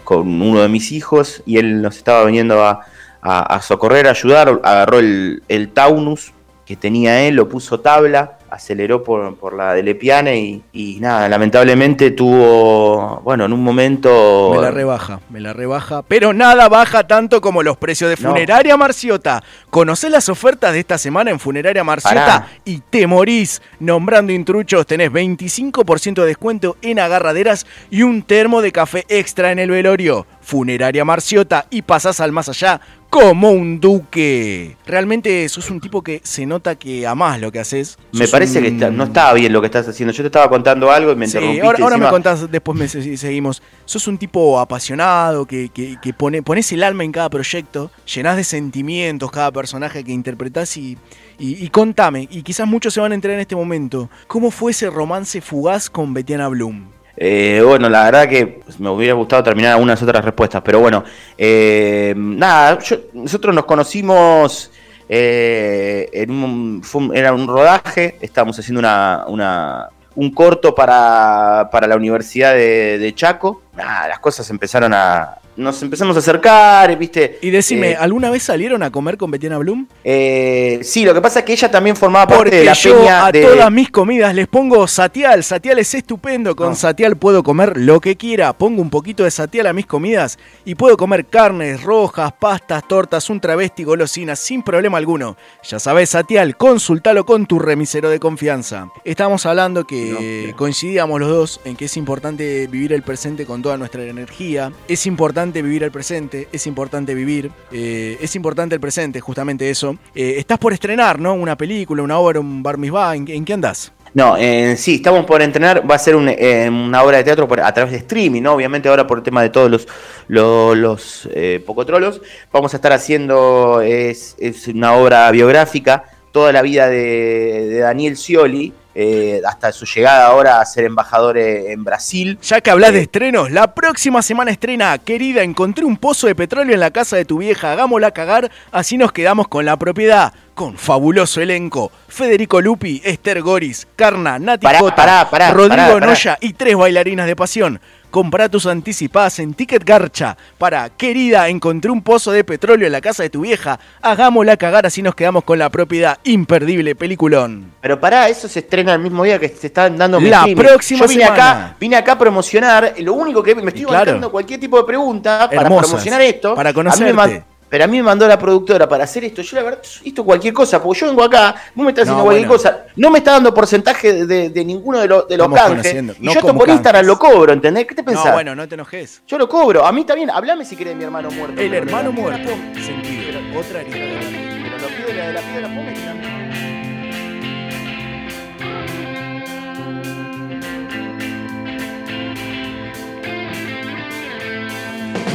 con, 0.05 0.41
uno 0.41 0.63
de 0.63 0.69
mis 0.69 0.93
hijos 0.93 1.43
y 1.45 1.59
él 1.59 1.83
nos 1.83 1.97
estaba 1.97 2.25
viniendo 2.25 2.65
a, 2.65 3.61
socorrer, 3.61 4.07
a 4.07 4.11
ayudar. 4.11 4.61
Agarró 4.63 5.01
el, 5.01 5.43
el 5.49 5.71
Taunus 5.71 6.33
que 6.65 6.77
tenía 6.77 7.27
él, 7.27 7.35
lo 7.35 7.49
puso 7.49 7.81
tabla, 7.81 8.39
aceleró 8.57 9.03
por, 9.03 9.37
por 9.37 9.55
la 9.55 9.75
de 9.75 9.83
Lepiane 9.83 10.39
y, 10.39 10.63
y, 10.73 11.01
nada, 11.01 11.29
lamentablemente 11.29 12.11
tuvo, 12.11 13.21
bueno, 13.23 13.45
en 13.45 13.53
un 13.53 13.63
momento... 13.63 14.53
Me 14.55 14.61
la 14.61 14.71
rebaja, 14.71 15.21
me 15.31 15.41
la 15.41 15.53
rebaja, 15.53 16.03
pero 16.03 16.33
nada 16.33 16.69
baja 16.69 17.07
tanto 17.07 17.41
como 17.41 17.63
los 17.63 17.77
precios 17.77 18.11
de 18.11 18.17
Funeraria 18.17 18.73
no. 18.73 18.79
Marciota. 18.79 19.43
Conocés 19.71 20.11
las 20.11 20.29
ofertas 20.29 20.73
de 20.73 20.81
esta 20.81 20.99
semana 20.99 21.31
en 21.31 21.39
Funeraria 21.39 21.85
Marciota 21.85 22.15
Pará. 22.15 22.49
y 22.65 22.79
te 22.79 23.07
morís. 23.07 23.63
Nombrando 23.79 24.33
intruchos 24.33 24.87
tenés 24.87 25.11
25% 25.11 26.15
de 26.15 26.27
descuento 26.27 26.77
en 26.83 26.99
agarraderas 26.99 27.67
y 27.91 28.03
un 28.03 28.23
termo 28.23 28.63
de 28.63 28.73
café 28.73 29.05
extra 29.09 29.53
en 29.53 29.59
el 29.59 29.71
velorio. 29.71 30.27
Funeraria 30.41 31.05
Marciota 31.05 31.67
y 31.71 31.83
pasás 31.83 32.21
al 32.21 32.33
más 32.33 32.49
allá 32.49 32.81
como 33.21 33.51
un 33.51 33.81
duque. 33.81 34.77
Realmente 34.87 35.49
sos 35.49 35.71
un 35.71 35.81
tipo 35.81 36.03
que 36.03 36.21
se 36.23 36.45
nota 36.47 36.75
que 36.77 37.07
amás 37.07 37.41
lo 37.41 37.51
que 37.51 37.59
haces. 37.61 37.99
Me 38.13 38.29
parece 38.29 38.61
que 38.61 38.69
está- 38.69 38.91
no 38.91 39.05
estaba 39.05 39.33
bien 39.35 39.53
lo 39.53 39.61
que 39.61 39.67
estás 39.67 39.89
haciendo. 39.89 40.13
Yo 40.13 40.23
te 40.23 40.27
estaba 40.29 40.49
contando 40.49 40.91
algo 40.91 41.13
y 41.13 41.17
me 41.17 41.27
Sí, 41.27 41.33
interrumpiste. 41.39 41.67
ahora, 41.67 41.79
ahora 41.85 41.97
me 41.99 42.09
contás, 42.11 42.51
después 42.51 42.79
me 42.79 42.89
se- 42.89 43.17
seguimos. 43.17 43.63
Sos 43.85 44.07
un 44.09 44.19
tipo 44.19 44.59
apasionado, 44.61 45.47
que, 45.47 45.69
que, 45.71 45.97
que 46.03 46.13
pone, 46.13 46.43
pones 46.43 46.71
el 46.73 46.83
alma 46.83 47.05
en 47.05 47.13
cada 47.13 47.31
proyecto, 47.31 47.91
llenás 48.15 48.37
de 48.37 48.45
sentimientos 48.45 49.31
cada 49.31 49.51
personaje 49.51 50.05
que 50.05 50.13
interpretás 50.13 50.77
y, 50.77 50.99
y, 51.39 51.65
y 51.65 51.69
contame, 51.71 52.29
y 52.31 52.43
quizás 52.43 52.67
muchos 52.67 52.93
se 52.95 53.01
van 53.01 53.13
a 53.13 53.15
enterar 53.15 53.35
en 53.37 53.41
este 53.41 53.57
momento, 53.57 54.11
¿cómo 54.27 54.51
fue 54.51 54.73
ese 54.73 54.91
romance 54.91 55.41
fugaz 55.41 55.89
con 55.91 56.13
Betiana 56.15 56.49
Bloom? 56.49 56.96
Eh, 57.17 57.63
bueno, 57.65 57.89
la 57.89 58.05
verdad 58.05 58.29
que 58.29 58.61
me 58.79 58.91
hubiera 58.91 59.15
gustado 59.15 59.43
terminar 59.43 59.73
algunas 59.73 60.03
otras 60.03 60.25
respuestas, 60.25 60.61
pero 60.63 60.81
bueno, 60.81 61.03
eh, 61.39 62.13
nada, 62.17 62.79
yo- 62.81 62.99
nosotros 63.15 63.55
nos 63.55 63.65
conocimos 63.65 64.71
eh, 65.09 66.09
en 66.13 66.31
un, 66.31 66.83
un- 66.93 67.17
era 67.17 67.33
un 67.33 67.47
rodaje, 67.47 68.17
estábamos 68.21 68.59
haciendo 68.59 68.81
una, 68.81 69.25
una- 69.29 69.89
un 70.15 70.31
corto 70.33 70.75
para, 70.75 71.69
para 71.71 71.87
la 71.87 71.97
Universidad 71.97 72.55
de, 72.55 72.99
de 72.99 73.15
Chaco, 73.15 73.63
nada, 73.77 74.09
las 74.09 74.19
cosas 74.21 74.49
empezaron 74.51 74.93
a... 74.95 75.39
Nos 75.57 75.81
empezamos 75.83 76.15
a 76.17 76.19
acercar, 76.19 76.99
¿viste? 76.99 77.39
Y 77.41 77.49
decime, 77.49 77.93
Eh, 77.93 77.97
¿alguna 77.99 78.29
vez 78.29 78.43
salieron 78.43 78.83
a 78.83 78.91
comer 78.91 79.17
con 79.17 79.31
Betiana 79.31 79.57
Bloom? 79.57 79.87
eh, 80.05 80.81
sí, 80.83 81.03
lo 81.05 81.15
que 81.15 81.23
pasa 81.23 81.39
es 81.39 81.45
que 81.47 81.55
ella 81.55 81.71
también 81.71 81.97
formaba 81.97 82.27
parte 82.27 82.37
Porque 82.43 82.57
de 82.59 82.65
la 82.67 82.73
yo 82.75 82.99
peña 83.01 83.25
a 83.27 83.33
de... 83.33 83.41
todas 83.43 83.73
mis 83.73 83.91
comidas 83.91 84.35
les 84.35 84.49
pongo 84.49 84.87
satial. 84.87 85.43
Satial 85.43 85.79
es 85.79 85.95
estupendo. 85.95 86.55
Con 86.55 86.69
No. 86.71 86.75
satial 86.75 87.17
puedo 87.17 87.43
comer 87.43 87.79
lo 87.79 88.01
que 88.01 88.17
quiera. 88.17 88.53
Pongo 88.53 88.83
un 88.83 88.91
poquito 88.91 89.25
de 89.25 89.31
satial 89.31 89.67
a 89.67 89.73
mis 89.73 89.87
comidas 89.87 90.39
y 90.67 90.75
puedo 90.75 90.99
comer 90.99 91.25
carnes 91.25 91.83
rojas, 91.83 92.33
pastas, 92.39 92.87
tortas, 92.87 93.31
un 93.31 93.41
travesti, 93.41 93.83
golosinas 93.83 94.39
sin 94.39 94.63
problema 94.63 94.99
alguno. 94.99 95.39
Ya 95.65 95.79
sabes, 95.79 96.11
satial, 96.11 96.59
consultalo 96.59 97.25
con 97.25 97.47
tu 97.47 97.59
remisero 97.59 98.11
de 98.11 98.21
confianza. 98.21 98.89
Estábamos 99.05 99.47
hablando 99.47 99.87
que 99.87 100.53
coincidíamos 100.55 101.19
los 101.19 101.31
dos 101.31 101.61
en 101.65 101.77
que 101.77 101.87
es 101.87 101.97
importante 101.97 102.67
vivir 102.67 102.93
el 102.93 103.03
presente 103.03 103.47
con 103.47 103.63
toda 103.67 103.77
nuestra 103.77 104.05
energía. 104.05 104.71
Es 104.87 105.07
importante 105.07 105.61
vivir 105.61 105.83
el 105.83 105.91
presente. 105.91 106.47
Es 106.53 106.69
importante 106.69 107.17
vivir. 107.17 107.51
eh, 107.73 108.17
es 108.21 108.37
importante 108.37 108.77
el 108.77 108.81
presente, 108.81 109.19
justamente 109.21 109.69
eso. 109.69 109.97
Eh, 110.15 110.37
estás 110.39 110.57
por 110.59 110.73
estrenar, 110.73 111.19
¿no? 111.19 111.35
Una 111.35 111.57
película, 111.57 112.01
una 112.05 112.17
obra, 112.17 112.39
un 112.39 112.63
bar 112.63 112.79
mitzvah. 112.79 113.17
¿En, 113.17 113.27
en 113.29 113.45
qué 113.45 113.55
andás? 113.55 113.93
No, 114.15 114.37
sí, 114.77 114.95
estamos 114.95 115.27
por 115.27 115.43
entrenar, 115.43 115.83
va 115.91 115.97
a 115.97 115.99
ser 115.99 116.15
eh, 116.15 116.71
una 116.71 117.03
obra 117.03 117.19
de 117.19 117.25
teatro 117.25 117.49
a 117.63 117.75
través 117.75 117.93
de 117.93 117.99
streaming, 117.99 118.41
¿no? 118.41 118.55
Obviamente 118.55 118.89
ahora 118.89 119.05
por 119.05 119.19
el 119.19 119.25
tema 119.25 119.43
de 119.43 119.51
todos 119.51 119.69
los, 119.69 119.89
los, 120.29 120.77
los, 120.77 121.29
eh, 121.35 121.61
pocotrolos, 121.67 122.23
vamos 122.53 122.73
a 122.73 122.77
estar 122.77 122.93
haciendo, 122.93 123.83
es, 123.83 124.37
es 124.39 124.69
una 124.69 124.95
obra 124.95 125.31
biográfica, 125.33 126.05
toda 126.33 126.53
la 126.53 126.63
vida 126.63 126.89
de, 126.89 127.67
de 127.69 127.79
Daniel 127.81 128.17
Scioli, 128.17 128.73
eh, 128.99 129.43
hasta 129.47 129.73
su 129.73 129.85
llegada 129.85 130.27
ahora 130.27 130.59
a 130.59 130.65
ser 130.65 130.85
embajador 130.85 131.37
eh, 131.37 131.71
en 131.71 131.85
Brasil. 131.85 132.39
Ya 132.41 132.63
que 132.63 132.71
hablas 132.71 132.95
de 132.95 133.03
estrenos, 133.03 133.51
la 133.51 133.75
próxima 133.75 134.23
semana 134.23 134.51
estrena, 134.51 134.97
querida, 134.97 135.43
encontré 135.43 135.85
un 135.85 135.99
pozo 135.99 136.29
de 136.29 136.35
petróleo 136.35 136.73
en 136.73 136.81
la 136.81 136.91
casa 136.91 137.17
de 137.17 137.27
tu 137.27 137.37
vieja, 137.37 137.73
hagámosla 137.73 138.13
cagar, 138.13 138.51
así 138.73 138.97
nos 138.97 139.13
quedamos 139.13 139.49
con 139.49 139.67
la 139.67 139.77
propiedad. 139.77 140.33
Con 140.57 140.75
fabuloso 140.79 141.43
elenco, 141.43 141.93
Federico 142.09 142.63
Lupi, 142.63 143.03
Esther 143.05 143.43
Goris, 143.43 143.87
Carna, 143.95 144.39
Nati 144.39 144.65
Pará, 144.65 144.79
Cota, 144.79 144.97
pará, 144.97 145.31
pará, 145.31 145.51
Rodrigo. 145.51 146.01
Noya 146.01 146.39
y 146.41 146.55
tres 146.55 146.75
bailarinas 146.75 147.27
de 147.27 147.37
pasión. 147.37 147.79
Comprá 148.11 148.49
tus 148.49 148.65
anticipadas 148.65 149.39
en 149.41 149.53
Ticket 149.53 149.85
Garcha 149.85 150.35
para, 150.57 150.89
querida, 150.89 151.51
encontré 151.51 151.91
un 151.91 152.01
pozo 152.01 152.33
de 152.33 152.43
petróleo 152.43 152.87
en 152.87 152.93
la 152.93 153.03
casa 153.03 153.23
de 153.23 153.29
tu 153.29 153.43
vieja, 153.43 153.79
hagámosla 154.01 154.57
cagar, 154.57 154.87
así 154.87 155.03
nos 155.03 155.15
quedamos 155.15 155.45
con 155.45 155.59
la 155.59 155.69
propiedad. 155.69 156.17
Imperdible 156.25 156.95
peliculón. 156.95 157.73
Pero 157.83 158.01
pará, 158.01 158.31
eso 158.31 158.49
se 158.49 158.61
estrena 158.61 158.95
el 158.95 159.01
mismo 159.01 159.25
día 159.25 159.39
que 159.39 159.51
se 159.51 159.67
están 159.67 159.99
dando 159.99 160.19
La 160.21 160.47
próxima 160.57 161.01
Yo 161.01 161.09
vine 161.09 161.25
semana. 161.25 161.51
acá, 161.51 161.77
vine 161.79 161.97
acá 161.97 162.13
a 162.13 162.19
promocionar, 162.19 162.95
lo 163.01 163.13
único 163.13 163.43
que 163.43 163.55
me 163.55 163.69
estoy 163.69 163.85
claro. 163.85 164.31
cualquier 164.31 164.59
tipo 164.59 164.79
de 164.79 164.85
pregunta 164.85 165.51
para 165.51 165.61
Hermosas, 165.61 165.89
promocionar 165.89 166.23
esto. 166.23 166.55
para 166.55 166.71
A 166.71 167.56
pero 167.69 167.85
a 167.85 167.87
mí 167.87 167.97
me 167.97 168.03
mandó 168.05 168.27
la 168.29 168.39
productora 168.39 168.89
para 168.89 169.05
hacer 169.05 169.25
esto. 169.25 169.43
Yo 169.43 169.57
la 169.57 169.63
verdad, 169.65 169.83
esto 170.05 170.25
cualquier 170.25 170.55
cosa, 170.55 170.83
porque 170.83 171.01
yo 171.01 171.07
vengo 171.09 171.25
acá, 171.25 171.55
vos 171.75 171.85
me 171.85 171.91
estás 171.91 172.03
haciendo 172.03 172.19
No, 172.19 172.25
cualquier 172.25 172.49
bueno. 172.49 172.63
cosa. 172.63 172.85
No 172.97 173.11
me 173.11 173.19
está 173.19 173.33
dando 173.33 173.53
porcentaje 173.53 174.13
de, 174.13 174.27
de- 174.27 174.49
de 174.51 174.65
ninguno 174.65 174.99
de, 175.01 175.09
los 175.09 175.29
de 175.29 175.37
los 175.37 175.49
canjes. 175.53 175.95
Y 176.21 176.25
yo 176.27 176.31
esto 176.33 176.55
por 176.57 176.69
Instagram 176.69 177.05
canjes. 177.05 177.07
lo 177.07 177.19
cobro, 177.19 177.53
¿entendés? 177.53 177.87
¿Qué 177.87 177.95
te 177.95 178.03
pensás? 178.05 178.27
No, 178.27 178.33
bueno, 178.33 178.55
no 178.55 178.69
te 178.69 178.75
enojes. 178.75 179.23
Yo 179.27 179.39
lo 179.39 179.49
cobro. 179.49 179.85
A 179.85 179.93
mí 179.93 180.05
también, 180.05 180.31
hablame 180.31 180.65
si 180.65 180.77
querés 180.77 180.93
de 180.93 180.97
mi 180.99 181.05
hermano 181.05 181.31
muerto. 181.31 181.61
El 181.61 181.71
pero- 181.71 181.83
hermano 181.87 182.11
pero- 182.15 182.23
muerto. 182.23 182.51
Sentido. 182.75 183.27
Otra 183.59 183.81
herida. 183.81 183.95
Pero 183.95 184.79
lo 184.79 184.89
pido 184.89 185.09
de 185.27 185.33
la, 185.33 185.41
también. 185.41 186.37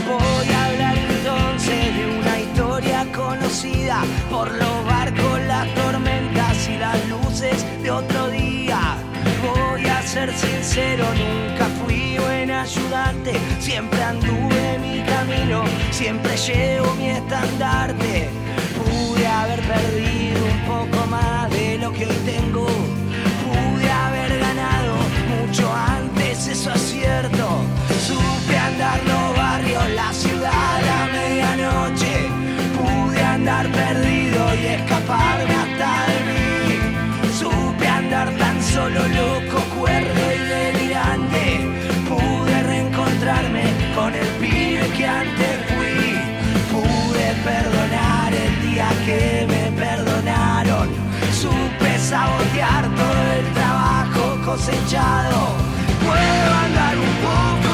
Voy 0.07 0.50
conocida 3.13 4.01
por 4.29 4.51
los 4.51 4.85
barcos, 4.85 5.39
las 5.47 5.73
tormentas 5.75 6.69
y 6.69 6.77
las 6.77 7.07
luces 7.07 7.65
de 7.81 7.91
otro 7.91 8.29
día. 8.29 8.97
Voy 9.41 9.85
a 9.85 10.01
ser 10.01 10.33
sincero, 10.35 11.05
nunca 11.13 11.67
fui 11.83 12.17
buen 12.17 12.51
ayudante, 12.51 13.33
siempre 13.59 14.01
anduve 14.03 14.79
mi 14.79 15.03
camino, 15.03 15.63
siempre 15.91 16.35
llevo 16.37 16.93
mi 16.95 17.09
estandarte. 17.09 18.29
Pude 18.77 19.27
haber 19.27 19.61
perdido 19.61 20.45
un 20.45 20.61
poco 20.65 21.07
más 21.07 21.49
de 21.49 21.77
lo 21.77 21.91
que 21.91 22.05
hoy 22.05 22.17
tengo, 22.25 22.65
pude 22.65 23.91
haber 23.91 24.39
ganado 24.39 24.95
mucho 25.29 25.71
antes, 25.73 26.47
eso 26.47 26.71
es 26.73 26.81
cierto. 26.81 27.47
Cosechado. 54.51 55.47
Puedo 56.01 56.53
andar 56.65 56.97
un 56.97 57.13
poco 57.23 57.70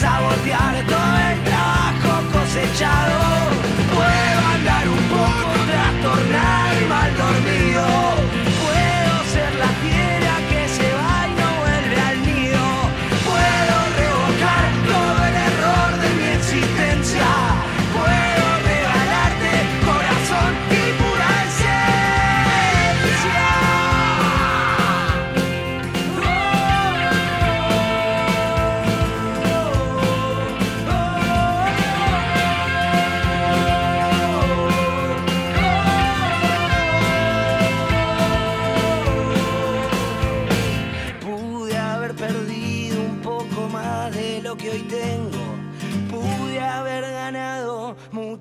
sabotear 0.00 0.84
todo 0.86 1.16
el 1.30 1.42
trabajo 1.44 2.12
cosechado. 2.32 3.65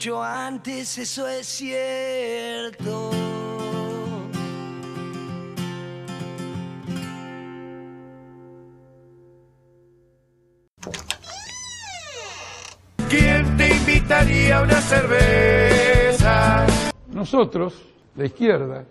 Mucho 0.05 0.23
antes, 0.23 0.99
eso 0.99 1.27
es 1.27 1.47
cierto. 1.47 3.09
¿Quién 13.09 13.57
te 13.57 13.73
invitaría 13.73 14.59
a 14.59 14.61
una 14.61 14.79
cerveza? 14.81 16.67
Nosotros, 17.07 17.73
la 18.15 18.25
izquierda, 18.25 18.85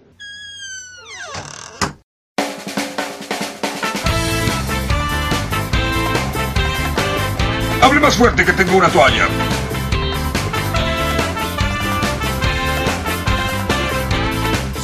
Hable 7.83 8.01
más 8.01 8.17
fuerte 8.17 8.45
que 8.47 8.53
tengo 8.55 8.79
una 8.79 8.89
toalla. 8.89 9.29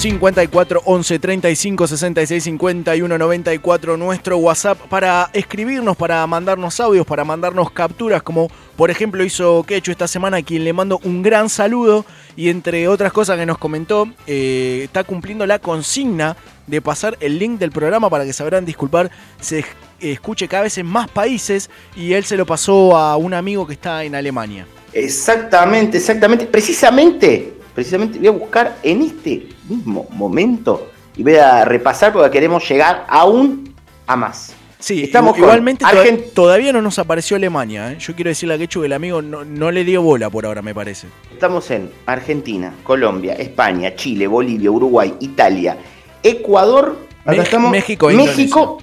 ...54 0.01 0.81
11 0.87 1.19
35 1.19 1.87
66 1.87 2.45
51 2.45 3.19
94... 3.19 3.99
...nuestro 3.99 4.39
WhatsApp 4.39 4.79
para 4.89 5.29
escribirnos, 5.35 5.95
para 5.95 6.27
mandarnos 6.27 6.81
audios... 6.81 7.05
...para 7.05 7.23
mandarnos 7.23 7.71
capturas... 7.71 8.23
...como 8.23 8.51
por 8.77 8.91
ejemplo 8.91 9.23
hizo 9.23 9.63
Quechu 9.63 9.91
esta 9.91 10.09
semana... 10.09 10.39
...a 10.39 10.43
quien 10.43 10.65
le 10.65 10.73
mando 10.73 11.01
un 11.05 11.23
gran 11.23 11.51
saludo... 11.51 12.07
...y 12.35 12.49
entre 12.49 12.89
otras 12.89 13.13
cosas 13.13 13.37
que 13.39 13.45
nos 13.45 13.59
comentó... 13.59 14.09
eh, 14.27 14.81
...está 14.85 15.05
cumpliendo 15.05 15.45
la 15.45 15.59
consigna... 15.59 16.35
...de 16.67 16.81
pasar 16.81 17.19
el 17.21 17.39
link 17.39 17.59
del 17.59 17.71
programa... 17.71 18.09
...para 18.09 18.25
que 18.25 18.33
sabrán 18.33 18.65
disculpar... 18.65 19.11
...se 19.39 19.67
escuche 20.01 20.49
cada 20.49 20.63
vez 20.63 20.79
en 20.79 20.87
más 20.87 21.11
países... 21.11 21.69
...y 21.95 22.15
él 22.15 22.25
se 22.25 22.39
lo 22.39 22.47
pasó 22.47 22.97
a 22.97 23.19
un 23.19 23.35
amigo 23.35 23.67
que 23.67 23.75
está 23.75 24.03
en 24.03 24.15
Alemania... 24.15 24.67
Exactamente, 24.95 25.99
exactamente. 25.99 26.47
Precisamente, 26.47 27.53
precisamente 27.75 28.19
voy 28.19 28.29
a 28.29 28.33
buscar 28.33 28.79
en 28.83 29.03
este 29.03 29.60
mismo 29.71 30.07
momento 30.11 30.89
y 31.17 31.23
voy 31.23 31.37
a 31.37 31.65
repasar 31.65 32.13
porque 32.13 32.31
queremos 32.31 32.69
llegar 32.69 33.07
aún 33.09 33.75
a 34.07 34.17
más. 34.17 34.55
Sí, 34.79 35.03
Estamos 35.05 35.37
igualmente 35.37 35.85
toda- 35.85 36.03
Argen- 36.05 36.33
todavía 36.33 36.73
no 36.73 36.81
nos 36.81 36.99
apareció 36.99 37.37
Alemania. 37.37 37.93
¿eh? 37.93 37.97
Yo 38.01 38.15
quiero 38.15 38.31
decirle 38.31 38.55
a 38.55 38.59
Quechu 38.59 38.81
que 38.81 38.87
el 38.87 38.95
amigo 38.95 39.21
no, 39.21 39.45
no 39.45 39.71
le 39.71 39.85
dio 39.85 40.01
bola 40.01 40.31
por 40.31 40.47
ahora, 40.47 40.63
me 40.63 40.75
parece. 40.75 41.07
Estamos 41.31 41.71
en 41.71 41.91
Argentina, 42.07 42.73
Colombia, 42.83 43.35
España, 43.35 43.95
Chile, 43.95 44.27
Bolivia, 44.27 44.71
Uruguay, 44.71 45.15
Italia, 45.21 45.77
Ecuador, 46.23 46.97
Me- 47.27 47.37
estamos, 47.39 47.71
México 47.71 48.11
e 48.11 48.15
México 48.15 48.79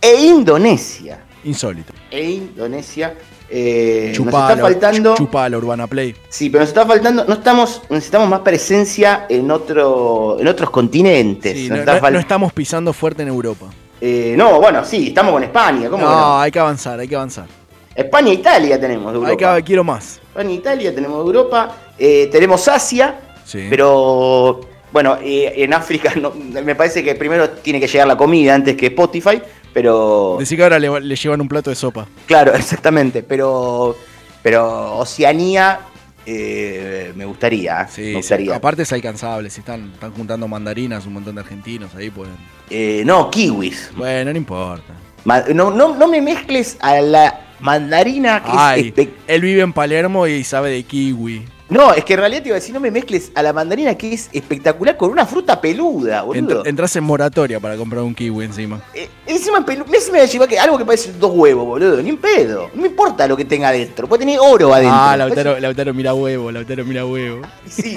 e 0.00 0.24
Indonesia. 0.26 1.20
Insólito. 1.44 1.92
E 2.10 2.28
Indonesia. 2.30 3.14
Eh, 3.48 4.06
nos 4.08 4.16
Chupala, 4.16 4.52
está 4.54 4.62
faltando. 4.62 5.10
chu- 5.14 5.16
chupala, 5.24 5.56
Urbana 5.58 5.86
Play. 5.86 6.14
Sí, 6.28 6.50
pero 6.50 6.62
nos 6.62 6.68
está 6.68 6.84
faltando. 6.86 7.24
No 7.24 7.34
estamos. 7.34 7.82
Necesitamos 7.90 8.28
más 8.28 8.40
presencia 8.40 9.26
en 9.28 9.50
otro. 9.50 10.36
en 10.40 10.48
otros 10.48 10.70
continentes. 10.70 11.52
Sí, 11.54 11.68
Nos 11.68 11.76
no, 11.78 11.82
está 11.82 11.94
no- 11.94 12.00
fal- 12.00 12.12
no 12.12 12.18
estamos 12.18 12.52
pisando 12.52 12.92
fuerte 12.92 13.22
en 13.22 13.28
Europa. 13.28 13.66
Eh, 14.00 14.34
no, 14.36 14.60
bueno, 14.60 14.84
sí, 14.84 15.08
estamos 15.08 15.32
con 15.32 15.42
España. 15.44 15.88
¿Cómo 15.88 16.04
no, 16.04 16.38
hay 16.40 16.50
que 16.50 16.58
avanzar, 16.58 16.98
hay 17.00 17.08
que 17.08 17.16
avanzar. 17.16 17.46
España 17.94 18.30
e 18.30 18.34
Italia 18.34 18.78
tenemos 18.78 19.10
de 19.12 19.18
Hay 19.20 19.24
Europa. 19.32 19.56
que, 19.56 19.62
quiero 19.64 19.82
más. 19.84 20.20
España 20.28 20.50
e 20.50 20.54
Italia 20.54 20.94
tenemos 20.94 21.18
de 21.18 21.24
Europa. 21.26 21.74
eh, 21.98 22.28
tenemos 22.30 22.66
Asia. 22.68 23.18
Sí. 23.44 23.66
Pero. 23.70 24.60
Bueno, 24.92 25.18
eh, 25.20 25.52
en 25.56 25.74
África 25.74 26.12
me 26.64 26.74
parece 26.74 27.02
que 27.02 27.14
primero 27.16 27.50
tiene 27.50 27.80
que 27.80 27.86
llegar 27.86 28.06
la 28.06 28.16
comida 28.16 28.54
antes 28.54 28.76
que 28.76 28.86
Spotify. 28.86 29.42
Pero. 29.76 30.36
Decir 30.38 30.56
que 30.56 30.62
ahora 30.62 30.78
le, 30.78 31.00
le 31.02 31.16
llevan 31.16 31.38
un 31.42 31.48
plato 31.48 31.68
de 31.68 31.76
sopa. 31.76 32.06
Claro, 32.24 32.54
exactamente. 32.56 33.22
Pero. 33.22 33.94
Pero 34.42 34.96
Oceanía. 34.96 35.80
eh, 36.24 37.12
me 37.14 37.26
gustaría. 37.26 37.82
¿eh? 37.82 37.86
Sí, 37.90 38.12
me 38.14 38.22
sí, 38.22 38.50
aparte 38.50 38.82
es 38.84 38.92
alcanzable. 38.94 39.50
Si 39.50 39.60
están, 39.60 39.90
están 39.92 40.12
juntando 40.12 40.48
mandarinas, 40.48 41.04
un 41.04 41.12
montón 41.12 41.34
de 41.34 41.42
argentinos 41.42 41.94
ahí 41.94 42.08
pueden. 42.08 42.34
Eh, 42.70 43.02
no, 43.04 43.30
kiwis. 43.30 43.90
Bueno, 43.94 44.32
no 44.32 44.38
importa. 44.38 44.94
Ma- 45.24 45.44
No, 45.54 45.70
no, 45.70 45.94
no 45.94 46.08
me 46.08 46.22
mezcles 46.22 46.78
a 46.80 46.98
la 47.02 47.40
mandarina 47.60 48.42
que 48.42 48.48
es 48.48 48.56
Ay, 48.56 48.92
espe- 48.96 49.10
él 49.26 49.42
vive 49.42 49.60
en 49.60 49.74
Palermo 49.74 50.26
y 50.26 50.42
sabe 50.42 50.70
de 50.70 50.82
kiwi. 50.84 51.44
No, 51.68 51.92
es 51.92 52.04
que 52.04 52.12
en 52.14 52.20
realidad 52.20 52.42
te 52.42 52.48
iba 52.50 52.56
a 52.56 52.60
decir, 52.60 52.72
no 52.72 52.78
me 52.78 52.92
mezcles 52.92 53.32
a 53.34 53.42
la 53.42 53.52
mandarina 53.52 53.96
que 53.96 54.12
es 54.14 54.28
espectacular 54.32 54.96
con 54.96 55.10
una 55.10 55.26
fruta 55.26 55.60
peluda, 55.60 56.22
boludo. 56.22 56.62
Entr- 56.62 56.68
entras 56.68 56.94
en 56.94 57.02
moratoria 57.02 57.58
para 57.58 57.76
comprar 57.76 58.02
un 58.04 58.14
kiwi 58.14 58.44
encima. 58.44 58.80
Eh, 58.94 59.08
encima 59.26 59.64
encima 59.66 60.18
me 60.18 60.26
lleva 60.28 60.46
que 60.46 60.58
algo 60.60 60.78
que 60.78 60.84
parece 60.84 61.12
dos 61.14 61.32
huevos, 61.34 61.66
boludo. 61.66 62.00
Ni 62.00 62.10
un 62.12 62.18
pedo. 62.18 62.70
No 62.72 62.82
me 62.82 62.88
importa 62.88 63.26
lo 63.26 63.36
que 63.36 63.44
tenga 63.44 63.70
adentro. 63.70 64.06
Puede 64.06 64.20
tener 64.20 64.38
oro 64.40 64.72
adentro. 64.72 64.96
Ah, 64.96 65.16
Lautaro, 65.16 65.58
Lautaro 65.58 65.92
mira 65.92 66.14
huevo, 66.14 66.52
Lautaro 66.52 66.84
mira 66.84 67.04
huevo. 67.04 67.42
Sí, 67.68 67.96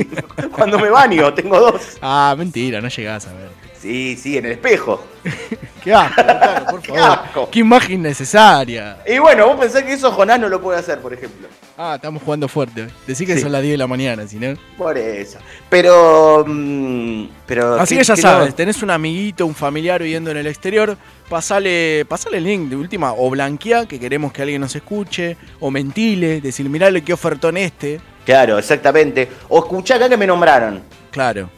cuando 0.55 0.79
me 0.79 0.89
baño 0.89 1.31
tengo 1.35 1.59
dos. 1.59 1.81
Ah, 2.01 2.33
mentira, 2.35 2.81
no 2.81 2.87
llegás 2.87 3.27
a 3.27 3.33
ver. 3.33 3.49
Sí, 3.81 4.17
sí, 4.21 4.37
en 4.37 4.45
el 4.45 4.51
espejo. 4.53 5.01
Qué 5.83 5.93
asco, 5.93 6.21
Lautaro, 6.21 6.65
por 6.65 6.81
Qué 6.83 6.93
favor. 6.93 7.19
asco. 7.25 7.49
Qué 7.49 7.59
imagen 7.59 8.01
necesaria. 8.01 8.97
Y 9.07 9.17
bueno, 9.19 9.47
vos 9.47 9.57
pensás 9.59 9.83
que 9.83 9.93
eso 9.93 10.11
Jonás 10.11 10.37
no 10.39 10.49
lo 10.49 10.61
puede 10.61 10.79
hacer, 10.79 10.99
por 10.99 11.13
ejemplo. 11.13 11.47
Ah, 11.77 11.93
estamos 11.95 12.21
jugando 12.21 12.49
fuerte. 12.49 12.89
Decí 13.07 13.25
que 13.25 13.35
Sí. 13.35 13.41
son 13.41 13.53
las 13.53 13.61
10 13.61 13.73
de 13.73 13.77
la 13.77 13.87
mañana, 13.87 14.27
si 14.27 14.35
no. 14.37 14.53
Por 14.77 14.97
eso. 14.97 15.39
Pero. 15.69 16.43
mm, 16.45 17.27
pero 17.45 17.75
Así 17.79 17.95
¿qué- 17.95 17.99
que 18.01 18.05
ya 18.07 18.15
qué 18.15 18.21
sabes, 18.21 18.53
tenés 18.55 18.83
un 18.83 18.89
amiguito, 18.91 19.45
un 19.45 19.55
familiar 19.55 20.01
viviendo 20.03 20.29
en 20.29 20.35
el 20.37 20.47
exterior, 20.47 20.97
pasale, 21.29 22.03
pasale 22.05 22.37
el 22.39 22.43
link 22.43 22.69
de 22.69 22.75
última, 22.75 23.13
o 23.13 23.29
blanquea, 23.29 23.85
que 23.85 23.97
queremos 23.97 24.33
que 24.33 24.41
alguien 24.41 24.59
nos 24.59 24.75
escuche, 24.75 25.37
o 25.61 25.71
mentile, 25.71 26.41
decir, 26.41 26.67
mirá 26.69 26.91
lo 26.91 27.01
que 27.01 27.13
ofertón 27.13 27.55
este. 27.55 28.01
Claro, 28.25 28.59
exactamente. 28.59 29.29
O 29.47 29.59
escuchá 29.59 29.95
acá 29.95 30.09
que 30.09 30.17
me 30.17 30.27
nombraron. 30.27 30.81
Claro. 31.11 31.49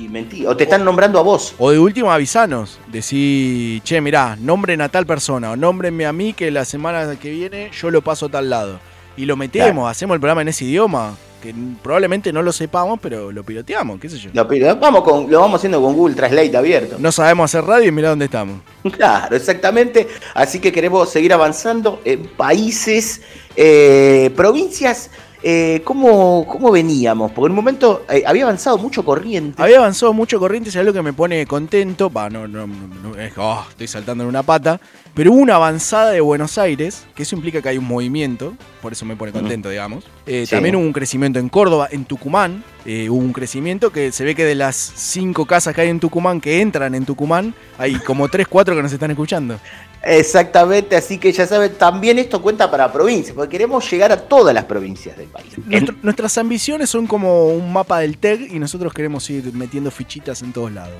Y 0.00 0.08
mentí. 0.08 0.46
O 0.46 0.56
te 0.56 0.64
están 0.64 0.82
nombrando 0.82 1.18
a 1.18 1.22
vos. 1.22 1.54
O 1.58 1.70
de 1.70 1.78
última 1.78 2.14
avisanos, 2.14 2.78
decir, 2.90 3.82
che, 3.82 4.00
mirá, 4.00 4.34
nombren 4.40 4.80
a 4.80 4.88
tal 4.88 5.04
persona, 5.04 5.50
o 5.50 5.56
nómbrenme 5.56 6.06
a 6.06 6.12
mí 6.12 6.32
que 6.32 6.50
la 6.50 6.64
semana 6.64 7.16
que 7.16 7.30
viene 7.30 7.70
yo 7.78 7.90
lo 7.90 8.00
paso 8.00 8.26
a 8.26 8.28
tal 8.30 8.48
lado. 8.48 8.80
Y 9.16 9.26
lo 9.26 9.36
metemos, 9.36 9.72
Claro. 9.72 9.88
hacemos 9.88 10.14
el 10.14 10.20
programa 10.20 10.40
en 10.40 10.48
ese 10.48 10.64
idioma, 10.64 11.14
que 11.42 11.54
probablemente 11.82 12.32
no 12.32 12.42
lo 12.42 12.52
sepamos, 12.52 12.98
pero 13.02 13.30
lo 13.30 13.44
piloteamos, 13.44 14.00
qué 14.00 14.08
sé 14.08 14.18
yo. 14.18 14.30
Lo, 14.32 14.46
vamos 14.76 15.02
con, 15.02 15.30
lo 15.30 15.40
vamos 15.40 15.58
haciendo 15.58 15.82
con 15.82 15.94
Google 15.94 16.14
Translate 16.14 16.56
abierto. 16.56 16.96
No 16.98 17.12
sabemos 17.12 17.50
hacer 17.50 17.64
radio 17.64 17.88
y 17.88 17.92
mirá 17.92 18.08
dónde 18.10 18.24
estamos. 18.26 18.60
Claro, 18.92 19.36
exactamente. 19.36 20.08
Así 20.32 20.60
que 20.60 20.72
queremos 20.72 21.10
seguir 21.10 21.34
avanzando 21.34 22.00
en 22.06 22.26
países, 22.28 23.20
eh, 23.56 24.30
provincias. 24.34 25.10
Eh, 25.42 25.80
¿cómo, 25.84 26.46
cómo 26.46 26.70
veníamos? 26.70 27.32
Porque 27.32 27.46
en 27.46 27.52
un 27.52 27.56
momento 27.56 28.04
eh, 28.10 28.22
había 28.26 28.44
avanzado 28.44 28.76
mucho 28.78 29.04
corriente. 29.04 29.62
Había 29.62 29.78
avanzado 29.78 30.12
mucho 30.12 30.38
Corrientes, 30.38 30.74
es 30.74 30.80
algo 30.80 30.92
que 30.92 31.02
me 31.02 31.12
pone 31.12 31.46
contento. 31.46 32.10
Va, 32.10 32.28
no, 32.28 32.46
no, 32.46 32.66
no, 32.66 32.88
no, 33.02 33.16
es 33.16 33.32
oh, 33.36 33.64
estoy 33.70 33.86
saltando 33.86 34.24
en 34.24 34.28
una 34.28 34.42
pata. 34.42 34.80
Pero 35.14 35.32
hubo 35.32 35.40
una 35.40 35.56
avanzada 35.56 36.12
de 36.12 36.20
Buenos 36.20 36.56
Aires, 36.56 37.04
que 37.14 37.24
eso 37.24 37.34
implica 37.34 37.60
que 37.60 37.68
hay 37.68 37.78
un 37.78 37.84
movimiento, 37.86 38.54
por 38.80 38.92
eso 38.92 39.04
me 39.04 39.16
pone 39.16 39.32
contento, 39.32 39.68
digamos. 39.68 40.04
Eh, 40.26 40.44
Sí. 40.46 40.54
También 40.54 40.76
hubo 40.76 40.84
un 40.84 40.92
crecimiento 40.92 41.38
en 41.38 41.48
Córdoba, 41.48 41.88
en 41.90 42.04
Tucumán. 42.04 42.64
hubo 42.86 43.16
un 43.16 43.32
crecimiento 43.32 43.90
que 43.90 44.12
se 44.12 44.24
ve 44.24 44.34
que 44.34 44.44
de 44.44 44.54
las 44.54 44.76
cinco 44.76 45.46
casas 45.46 45.74
que 45.74 45.82
hay 45.82 45.88
en 45.88 46.00
Tucumán, 46.00 46.40
que 46.40 46.60
entran 46.60 46.94
en 46.94 47.04
Tucumán, 47.04 47.54
hay 47.76 47.94
como 47.96 48.28
tres, 48.28 48.46
cuatro 48.48 48.74
que 48.74 48.82
nos 48.82 48.92
están 48.92 49.10
escuchando. 49.10 49.58
Exactamente, 50.02 50.96
así 50.96 51.18
que 51.18 51.30
ya 51.32 51.46
saben, 51.46 51.72
también 51.74 52.18
esto 52.18 52.40
cuenta 52.40 52.70
para 52.70 52.90
provincias, 52.92 53.34
porque 53.34 53.50
queremos 53.50 53.88
llegar 53.90 54.10
a 54.12 54.16
todas 54.16 54.54
las 54.54 54.64
provincias 54.64 55.16
del 55.16 55.28
país. 55.28 55.52
Nuestro- 55.66 55.94
nuestras 56.02 56.38
ambiciones 56.38 56.88
son 56.88 57.06
como 57.06 57.48
un 57.48 57.72
mapa 57.72 58.00
del 58.00 58.16
TEG 58.18 58.52
y 58.54 58.58
nosotros 58.58 58.92
queremos 58.94 59.28
ir 59.30 59.52
metiendo 59.52 59.90
fichitas 59.90 60.40
en 60.42 60.52
todos 60.52 60.72
lados. 60.72 60.94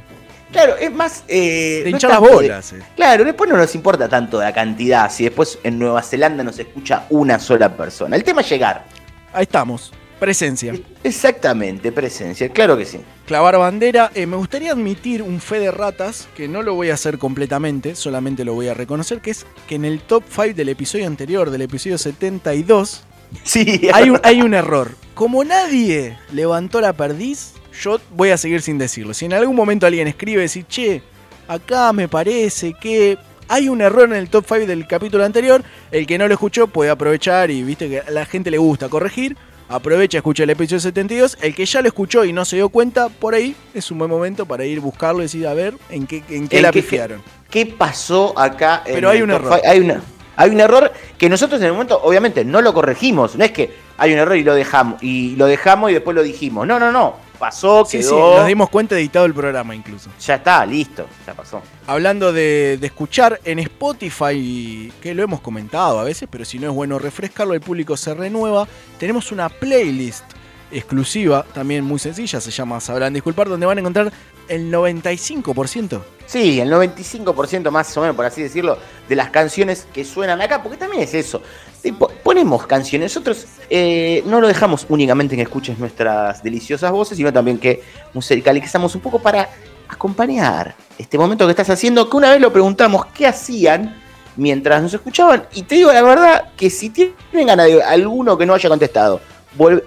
Claro, 0.53 0.77
es 0.77 0.93
más... 0.93 1.25
Eh, 1.29 1.83
De 1.85 1.91
no 1.93 1.97
hinchar 1.97 2.11
es 2.11 2.21
las 2.21 2.29
de- 2.29 2.35
bolas. 2.35 2.73
eh. 2.73 2.83
Claro, 2.97 3.25
después 3.25 3.49
no 3.49 3.57
nos 3.57 3.75
importa 3.75 4.09
tanto 4.09 4.41
la 4.41 4.53
cantidad, 4.53 5.11
si 5.11 5.25
después 5.25 5.59
en 5.63 5.79
Nueva 5.79 6.03
Zelanda 6.03 6.43
nos 6.45 6.59
escucha 6.59 7.05
una 7.09 7.39
sola 7.39 7.75
persona. 7.77 8.17
El 8.17 8.25
tema 8.25 8.41
es 8.43 8.51
llegar. 8.51 8.85
Ahí 9.33 9.45
estamos, 9.45 9.93
presencia. 10.21 10.75
Exactamente, 11.03 11.91
presencia, 11.91 12.49
claro 12.51 12.77
que 12.77 12.85
sí. 12.85 13.01
Clavar 13.27 13.59
bandera. 13.59 14.13
Eh, 14.15 14.27
me 14.27 14.37
gustaría 14.37 14.73
admitir 14.73 15.23
un 15.23 15.41
fe 15.41 15.59
de 15.59 15.73
ratas, 15.73 16.29
que 16.37 16.47
no 16.47 16.63
lo 16.63 16.75
voy 16.75 16.91
a 16.91 16.95
hacer 16.95 17.19
completamente, 17.19 17.97
solamente 17.97 18.45
lo 18.45 18.55
voy 18.55 18.69
a 18.69 18.75
reconocer, 18.75 19.21
que 19.21 19.33
es 19.33 19.47
que 19.67 19.75
en 19.75 19.85
el 19.85 20.01
top 20.01 20.23
5 20.29 20.55
del 20.55 20.69
episodio 20.69 21.07
anterior, 21.07 21.51
del 21.51 21.63
episodio 21.63 21.99
72, 21.99 23.05
Sí, 23.45 23.89
hay 23.93 24.11
un, 24.11 24.21
hay 24.23 24.43
un 24.43 24.55
error. 24.55 24.93
Como 25.15 25.45
nadie 25.45 26.19
levantó 26.33 26.81
la 26.81 26.93
perdiz, 26.93 27.55
yo 27.81 28.01
voy 28.11 28.31
a 28.31 28.37
seguir 28.37 28.63
sin 28.63 28.79
decirlo. 28.79 29.15
Si 29.15 29.27
en 29.27 29.33
algún 29.33 29.57
momento 29.57 29.87
alguien 29.87 30.09
escribe 30.09 30.41
y 30.41 30.45
dice, 30.45 30.65
che, 30.69 31.03
acá 31.49 31.93
me 31.93 32.09
parece 32.09 32.75
que 32.75 33.19
hay 33.49 33.69
un 33.69 33.81
error 33.81 34.09
en 34.09 34.17
el 34.17 34.31
top 34.31 34.45
5 34.47 34.67
del 34.67 34.87
capítulo 34.87 35.25
anterior, 35.25 35.63
el 35.91 36.07
que 36.07 36.19
no 36.19 36.29
lo 36.29 36.35
escuchó 36.35 36.69
puede 36.69 36.91
aprovechar 36.91 37.51
y 37.51 37.63
viste 37.63 37.89
que 37.89 38.01
a 38.01 38.11
la 38.11 38.25
gente 38.25 38.51
le 38.51 38.59
gusta 38.59 38.89
corregir. 38.89 39.37
Aprovecha, 39.73 40.19
escucha 40.19 40.43
el 40.43 40.51
episodio 40.51 40.81
72. 40.81 41.39
El 41.41 41.55
que 41.55 41.65
ya 41.65 41.81
lo 41.81 41.87
escuchó 41.87 42.25
y 42.25 42.33
no 42.33 42.45
se 42.45 42.57
dio 42.57 42.71
cuenta, 42.71 43.09
por 43.09 43.35
ahí 43.35 43.55
es 43.73 43.89
un 43.93 43.99
buen 43.99 44.11
momento 44.11 44.45
para 44.45 44.65
ir 44.65 44.81
buscarlo 44.81 45.21
y 45.21 45.23
decir, 45.23 45.47
a 45.47 45.55
ver, 45.55 45.75
en 45.91 46.09
qué, 46.09 46.25
en 46.29 46.49
qué 46.49 46.57
¿En 46.57 46.63
la 46.65 46.73
qué- 46.73 46.83
pifiaron. 46.83 47.23
¿Qué 47.49 47.67
pasó 47.67 48.37
acá? 48.37 48.83
en 48.85 48.95
Pero 48.95 49.11
hay 49.11 49.23
un 49.23 49.31
error. 49.31 49.61
Hay 49.65 49.79
una. 49.79 50.03
Hay 50.37 50.51
un 50.51 50.59
error 50.61 50.93
que 51.17 51.29
nosotros 51.29 51.61
en 51.61 51.67
el 51.69 51.73
momento, 51.73 52.01
obviamente, 52.03 52.45
no 52.45 52.61
lo 52.63 52.75
corregimos. 52.75 53.37
No 53.37 53.45
es 53.45 53.53
que 53.53 53.71
hay 53.97 54.13
un 54.13 54.19
error 54.19 54.37
y 54.37 54.43
lo 54.43 54.55
dejamos 54.55 55.01
y 55.03 55.37
lo 55.37 55.47
dejamos 55.47 55.91
y 55.91 55.95
después 55.95 56.17
lo 56.17 56.23
dijimos. 56.25 56.67
No, 56.67 56.81
no, 56.81 56.91
no. 56.91 57.15
Pasó, 57.41 57.87
Sí, 57.87 58.03
sí, 58.03 58.15
nos 58.15 58.47
dimos 58.47 58.69
cuenta 58.69 58.95
editado 58.95 59.25
el 59.25 59.33
programa 59.33 59.75
incluso. 59.75 60.11
Ya 60.21 60.35
está, 60.35 60.65
listo, 60.67 61.07
ya 61.27 61.33
pasó. 61.33 61.63
Hablando 61.87 62.35
de, 62.35 62.77
de 62.79 62.87
escuchar 62.87 63.41
en 63.45 63.59
Spotify, 63.61 64.93
que 65.01 65.15
lo 65.15 65.23
hemos 65.23 65.41
comentado 65.41 65.99
a 65.99 66.05
veces, 66.05 66.29
pero 66.31 66.45
si 66.45 66.59
no 66.59 66.69
es 66.69 66.75
bueno 66.75 66.99
refrescarlo, 66.99 67.55
el 67.55 67.63
público 67.63 67.97
se 67.97 68.13
renueva. 68.13 68.69
Tenemos 68.99 69.33
una 69.33 69.49
playlist 69.49 70.25
exclusiva, 70.71 71.45
también 71.53 71.85
muy 71.85 71.99
sencilla, 71.99 72.41
se 72.41 72.51
llama 72.51 72.79
Sabrán 72.79 73.15
Disculpar, 73.15 73.49
donde 73.49 73.67
van 73.67 73.79
a 73.79 73.81
encontrar 73.81 74.13
el 74.49 74.71
95%. 74.71 76.01
Sí, 76.27 76.61
el 76.61 76.71
95% 76.71 77.71
más 77.71 77.97
o 77.97 78.01
menos, 78.01 78.15
por 78.17 78.25
así 78.25 78.43
decirlo, 78.43 78.79
de 79.09 79.17
las 79.17 79.31
canciones 79.31 79.87
que 79.93 80.05
suenan 80.05 80.41
acá, 80.41 80.63
porque 80.63 80.77
también 80.77 81.03
es 81.03 81.15
eso. 81.15 81.43
Tipo, 81.83 82.09
ponemos 82.23 82.67
canciones, 82.67 83.15
nosotros 83.15 83.47
eh, 83.71 84.23
no 84.27 84.41
lo 84.41 84.49
dejamos 84.49 84.85
únicamente 84.89 85.35
en 85.35 85.39
que 85.39 85.43
escuches 85.45 85.79
nuestras 85.79 86.43
deliciosas 86.43 86.91
voces, 86.93 87.17
sino 87.17 87.33
también 87.33 87.59
que 87.59 87.83
musicalizamos 88.13 88.95
un 88.95 89.01
poco 89.01 89.19
para 89.19 89.49
acompañar 89.89 90.75
este 90.99 91.17
momento 91.17 91.47
que 91.47 91.53
estás 91.53 91.71
haciendo, 91.71 92.09
que 92.11 92.17
una 92.17 92.31
vez 92.31 92.41
lo 92.41 92.53
preguntamos 92.53 93.07
qué 93.07 93.27
hacían 93.27 93.97
mientras 94.37 94.83
nos 94.83 94.93
escuchaban, 94.95 95.45
y 95.55 95.63
te 95.63 95.77
digo 95.77 95.93
la 95.93 96.03
verdad 96.03 96.51
que 96.57 96.71
si 96.71 96.91
tienen 96.91 97.47
ganas 97.47 97.67
de 97.67 97.83
alguno 97.83 98.37
que 98.37 98.47
no 98.47 98.55
haya 98.55 98.69
contestado, 98.69 99.21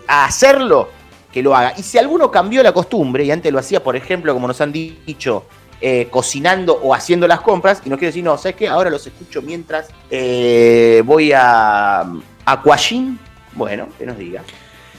a 0.08 0.26
hacerlo, 0.26 0.90
que 1.32 1.42
lo 1.42 1.56
haga. 1.56 1.74
Y 1.78 1.84
si 1.84 1.98
alguno 1.98 2.30
cambió 2.30 2.62
la 2.64 2.74
costumbre, 2.74 3.24
y 3.24 3.32
antes 3.32 3.52
lo 3.52 3.60
hacía, 3.60 3.84
por 3.84 3.96
ejemplo, 3.96 4.34
como 4.34 4.48
nos 4.48 4.62
han 4.62 4.72
dicho, 4.72 5.46
eh, 5.86 6.08
cocinando 6.10 6.80
o 6.82 6.94
haciendo 6.94 7.28
las 7.28 7.42
compras, 7.42 7.82
y 7.84 7.90
nos 7.90 8.00
quiere 8.00 8.12
decir, 8.12 8.24
no, 8.24 8.38
¿sabes 8.38 8.56
qué? 8.56 8.70
Ahora 8.70 8.90
los 8.90 9.06
escucho 9.06 9.42
mientras 9.42 9.90
eh, 10.10 11.04
voy 11.06 11.34
a 11.34 12.06
Aquajin. 12.46 13.20
Bueno, 13.54 13.90
que 13.98 14.06
nos 14.06 14.18
diga. 14.18 14.44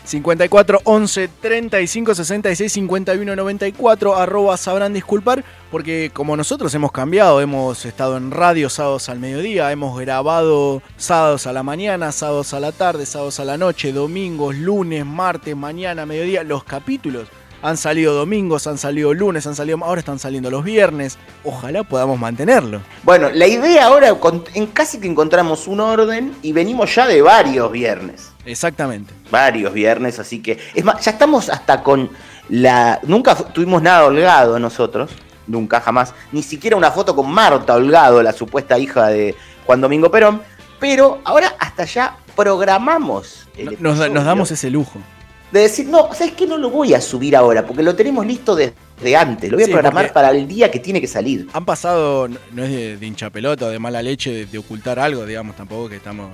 54 0.04 0.80
11 0.84 1.28
35 1.40 2.14
66 2.14 2.70
51 2.70 3.34
94 3.34 4.14
arroba 4.14 4.58
sabrán 4.58 4.92
disculpar 4.92 5.42
porque 5.70 6.10
como 6.12 6.36
nosotros 6.36 6.74
hemos 6.74 6.92
cambiado 6.92 7.40
hemos 7.40 7.86
estado 7.86 8.18
en 8.18 8.30
radio 8.30 8.68
sábados 8.68 9.08
al 9.08 9.18
mediodía 9.18 9.72
hemos 9.72 9.98
grabado 9.98 10.82
sábados 10.98 11.46
a 11.46 11.54
la 11.54 11.62
mañana 11.62 12.12
sábados 12.12 12.52
a 12.52 12.60
la 12.60 12.72
tarde 12.72 13.06
sábados 13.06 13.40
a 13.40 13.46
la 13.46 13.56
noche 13.56 13.92
domingos 13.92 14.54
lunes 14.56 15.06
martes 15.06 15.56
mañana 15.56 16.04
mediodía 16.04 16.44
los 16.44 16.64
capítulos 16.64 17.28
han 17.64 17.78
salido 17.78 18.14
domingos 18.14 18.66
han 18.66 18.76
salido 18.76 19.14
lunes 19.14 19.46
han 19.46 19.56
salido 19.56 19.78
ahora 19.82 20.00
están 20.00 20.18
saliendo 20.18 20.50
los 20.50 20.62
viernes 20.62 21.18
ojalá 21.44 21.82
podamos 21.82 22.18
mantenerlo 22.18 22.82
Bueno, 23.02 23.30
la 23.30 23.46
idea 23.46 23.86
ahora, 23.86 24.14
en 24.52 24.66
casi 24.66 25.00
que 25.00 25.08
encontramos 25.08 25.66
un 25.66 25.80
orden 25.80 26.36
y 26.42 26.52
venimos 26.52 26.94
ya 26.94 27.06
de 27.06 27.22
varios 27.22 27.72
viernes. 27.72 28.30
exactamente 28.44 29.12
Varios 29.30 29.72
viernes, 29.72 30.18
así 30.18 30.40
que. 30.40 30.58
Es 30.74 30.84
más, 30.84 31.04
ya 31.04 31.10
estamos 31.10 31.48
hasta 31.48 31.82
con 31.82 32.10
la. 32.48 33.00
Nunca 33.02 33.34
tuvimos 33.34 33.82
nada 33.82 34.04
holgado 34.04 34.58
nosotros. 34.58 35.10
Nunca, 35.46 35.80
jamás. 35.80 36.14
Ni 36.30 36.42
siquiera 36.42 36.76
una 36.76 36.90
foto 36.90 37.16
con 37.16 37.30
Marta 37.30 37.74
Holgado, 37.74 38.22
la 38.22 38.32
supuesta 38.32 38.78
hija 38.78 39.08
de 39.08 39.34
Juan 39.66 39.80
Domingo 39.80 40.10
Perón. 40.10 40.40
Pero 40.78 41.20
ahora 41.24 41.56
hasta 41.58 41.84
ya 41.84 42.16
programamos. 42.36 43.48
el 43.56 43.76
nos, 43.82 43.98
nos 44.10 44.24
damos 44.24 44.50
ese 44.50 44.70
lujo 44.70 45.00
De 45.54 45.60
decir, 45.60 45.86
no, 45.86 46.12
¿sabes 46.12 46.32
qué? 46.32 46.48
No 46.48 46.58
lo 46.58 46.68
voy 46.68 46.94
a 46.94 47.00
subir 47.00 47.36
ahora, 47.36 47.64
porque 47.64 47.84
lo 47.84 47.94
tenemos 47.94 48.26
listo 48.26 48.56
desde 48.56 49.16
antes. 49.16 49.48
Lo 49.48 49.56
voy 49.56 49.62
a 49.62 49.66
Sí, 49.66 49.72
programar 49.72 50.12
para 50.12 50.30
el 50.32 50.48
día 50.48 50.68
que 50.68 50.80
tiene 50.80 51.00
que 51.00 51.06
salir. 51.06 51.46
Han 51.52 51.64
pasado, 51.64 52.26
no 52.26 52.64
es 52.64 52.70
de, 52.70 52.96
de 52.96 53.06
hinchapelota 53.06 53.66
o 53.66 53.68
de 53.68 53.78
mala 53.78 54.02
leche 54.02 54.32
de, 54.32 54.46
de 54.46 54.58
ocultar 54.58 54.98
algo, 54.98 55.24
digamos, 55.24 55.54
tampoco 55.54 55.88
que 55.88 55.94
estamos 55.94 56.28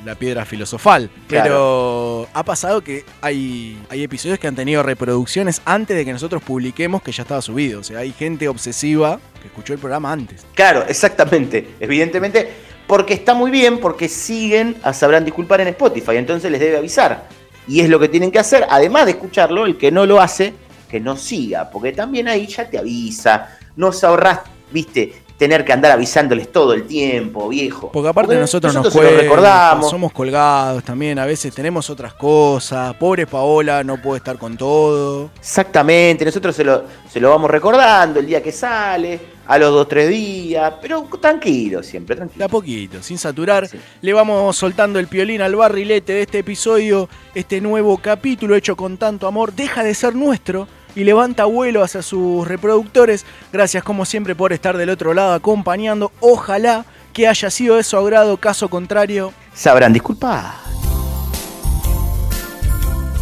en 0.00 0.06
la 0.06 0.14
piedra 0.14 0.44
filosofal. 0.44 1.10
Pero 1.26 2.28
ha 2.32 2.44
pasado 2.44 2.80
que 2.80 3.04
hay, 3.20 3.76
hay 3.88 4.04
episodios 4.04 4.38
que 4.38 4.46
han 4.46 4.54
tenido 4.54 4.84
reproducciones 4.84 5.62
antes 5.64 5.96
de 5.96 6.04
que 6.04 6.12
nosotros 6.12 6.40
publiquemos 6.40 7.02
que 7.02 7.10
ya 7.10 7.22
estaba 7.22 7.42
subido. 7.42 7.80
O 7.80 7.82
sea, 7.82 7.98
hay 7.98 8.12
gente 8.12 8.46
obsesiva 8.46 9.18
que 9.42 9.48
escuchó 9.48 9.72
el 9.72 9.80
programa 9.80 10.12
antes. 10.12 10.46
Claro, 10.54 10.84
exactamente. 10.86 11.70
Evidentemente, 11.80 12.48
porque 12.86 13.14
está 13.14 13.34
muy 13.34 13.50
bien, 13.50 13.78
porque 13.80 14.08
siguen 14.08 14.76
a 14.84 14.92
Sabrán 14.92 15.24
Disculpar 15.24 15.60
en 15.60 15.66
Spotify, 15.66 16.18
entonces 16.18 16.52
les 16.52 16.60
debe 16.60 16.76
avisar. 16.78 17.39
Y 17.70 17.78
es 17.82 17.88
lo 17.88 18.00
que 18.00 18.08
tienen 18.08 18.32
que 18.32 18.40
hacer, 18.40 18.66
además 18.68 19.04
de 19.04 19.12
escucharlo, 19.12 19.64
el 19.64 19.78
que 19.78 19.92
no 19.92 20.04
lo 20.04 20.20
hace, 20.20 20.54
que 20.90 20.98
no 20.98 21.16
siga, 21.16 21.70
porque 21.70 21.92
también 21.92 22.26
ahí 22.26 22.48
ya 22.48 22.68
te 22.68 22.76
avisa, 22.76 23.56
no 23.76 23.92
se 23.92 24.06
ahorrás, 24.06 24.40
viste, 24.72 25.22
tener 25.40 25.64
que 25.64 25.72
andar 25.72 25.92
avisándoles 25.92 26.52
todo 26.52 26.74
el 26.74 26.86
tiempo, 26.86 27.48
viejo. 27.48 27.90
Porque 27.90 28.10
aparte 28.10 28.36
nosotros, 28.36 28.74
nos 28.74 28.92
se 28.92 28.98
lo 28.98 29.06
cuesta, 29.06 29.22
recordamos. 29.22 29.88
somos 29.88 30.12
colgados 30.12 30.84
también, 30.84 31.18
a 31.18 31.24
veces 31.24 31.54
tenemos 31.54 31.88
otras 31.88 32.12
cosas. 32.12 32.94
Pobre 32.96 33.26
Paola 33.26 33.82
no 33.82 33.96
puede 34.02 34.18
estar 34.18 34.36
con 34.36 34.58
todo. 34.58 35.30
Exactamente, 35.38 36.26
nosotros 36.26 36.54
se 36.54 36.62
lo, 36.62 36.84
se 37.10 37.18
lo 37.20 37.30
vamos 37.30 37.50
recordando 37.50 38.20
el 38.20 38.26
día 38.26 38.42
que 38.42 38.52
sale, 38.52 39.18
a 39.46 39.58
los 39.58 39.72
dos, 39.72 39.88
tres 39.88 40.10
días, 40.10 40.74
pero 40.78 41.08
tranquilo 41.18 41.82
siempre, 41.82 42.16
tranquilo. 42.16 42.38
De 42.40 42.44
a 42.44 42.48
poquito, 42.48 43.02
sin 43.02 43.16
saturar. 43.16 43.66
Le 44.02 44.12
vamos 44.12 44.54
soltando 44.58 44.98
el 44.98 45.08
piolín 45.08 45.40
al 45.40 45.56
barrilete 45.56 46.12
de 46.12 46.20
este 46.20 46.40
episodio, 46.40 47.08
este 47.34 47.62
nuevo 47.62 47.96
capítulo 47.96 48.54
hecho 48.54 48.76
con 48.76 48.98
tanto 48.98 49.26
amor. 49.26 49.54
Deja 49.54 49.82
de 49.82 49.94
ser 49.94 50.14
nuestro 50.14 50.68
y 50.94 51.04
levanta 51.04 51.44
vuelo 51.44 51.82
hacia 51.82 52.02
sus 52.02 52.46
reproductores. 52.46 53.24
Gracias 53.52 53.82
como 53.82 54.04
siempre 54.04 54.34
por 54.34 54.52
estar 54.52 54.76
del 54.76 54.90
otro 54.90 55.14
lado 55.14 55.34
acompañando. 55.34 56.12
Ojalá 56.20 56.84
que 57.12 57.28
haya 57.28 57.50
sido 57.50 57.76
de 57.76 57.82
su 57.82 57.96
agrado, 57.96 58.36
caso 58.36 58.68
contrario. 58.68 59.32
Sabrán 59.54 59.92
disculpar. 59.92 60.54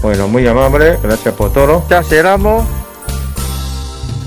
Bueno, 0.02 0.28
muy 0.28 0.46
amable, 0.46 0.98
gracias 1.02 1.34
por 1.34 1.52
todo. 1.52 1.84
Ya 1.88 2.02
cerramos. 2.02 2.64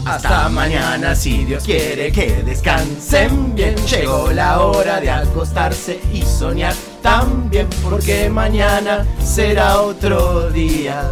Hasta 0.06 0.50
mañana 0.50 1.16
si 1.16 1.46
Dios 1.46 1.64
quiere 1.64 2.12
que 2.12 2.44
descansen 2.44 3.56
bien. 3.56 3.76
Llegó 3.86 4.32
la 4.32 4.62
hora 4.62 5.00
de 5.00 5.10
acostarse 5.10 6.02
y 6.12 6.24
soñar 6.24 6.74
también 7.02 7.68
porque 7.84 8.30
mañana 8.30 9.06
será 9.24 9.82
otro 9.82 10.50
día. 10.50 11.12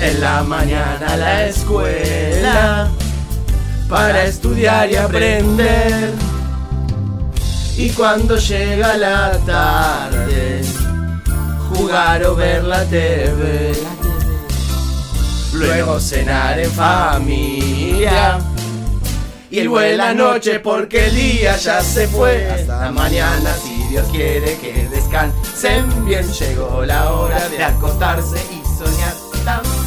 En 0.00 0.20
la 0.20 0.42
mañana 0.42 1.06
a 1.08 1.16
la 1.16 1.46
escuela. 1.46 2.88
Para 3.88 4.24
estudiar 4.24 4.90
y 4.90 4.96
aprender. 4.96 6.12
Y 7.76 7.90
cuando 7.90 8.36
llega 8.36 8.96
la 8.96 9.32
tarde, 9.44 10.62
jugar 11.70 12.24
o 12.24 12.34
ver 12.34 12.64
la 12.64 12.84
TV. 12.84 13.72
Luego 15.52 16.00
cenar 16.00 16.58
en 16.58 16.70
familia. 16.70 18.38
Y 19.50 19.60
el 19.60 19.68
buena 19.68 20.12
noche 20.12 20.60
porque 20.60 21.06
el 21.06 21.14
día 21.14 21.56
ya 21.56 21.80
se 21.82 22.08
fue. 22.08 22.50
Hasta 22.50 22.90
mañana 22.90 23.54
si 23.62 23.74
Dios 23.88 24.06
quiere 24.10 24.58
que 24.58 24.88
descansen 24.90 26.04
bien. 26.04 26.26
Llegó 26.32 26.84
la 26.84 27.12
hora 27.12 27.48
de 27.48 27.62
acostarse 27.62 28.36
y 28.50 28.78
soñar 28.78 29.14
también. 29.44 29.85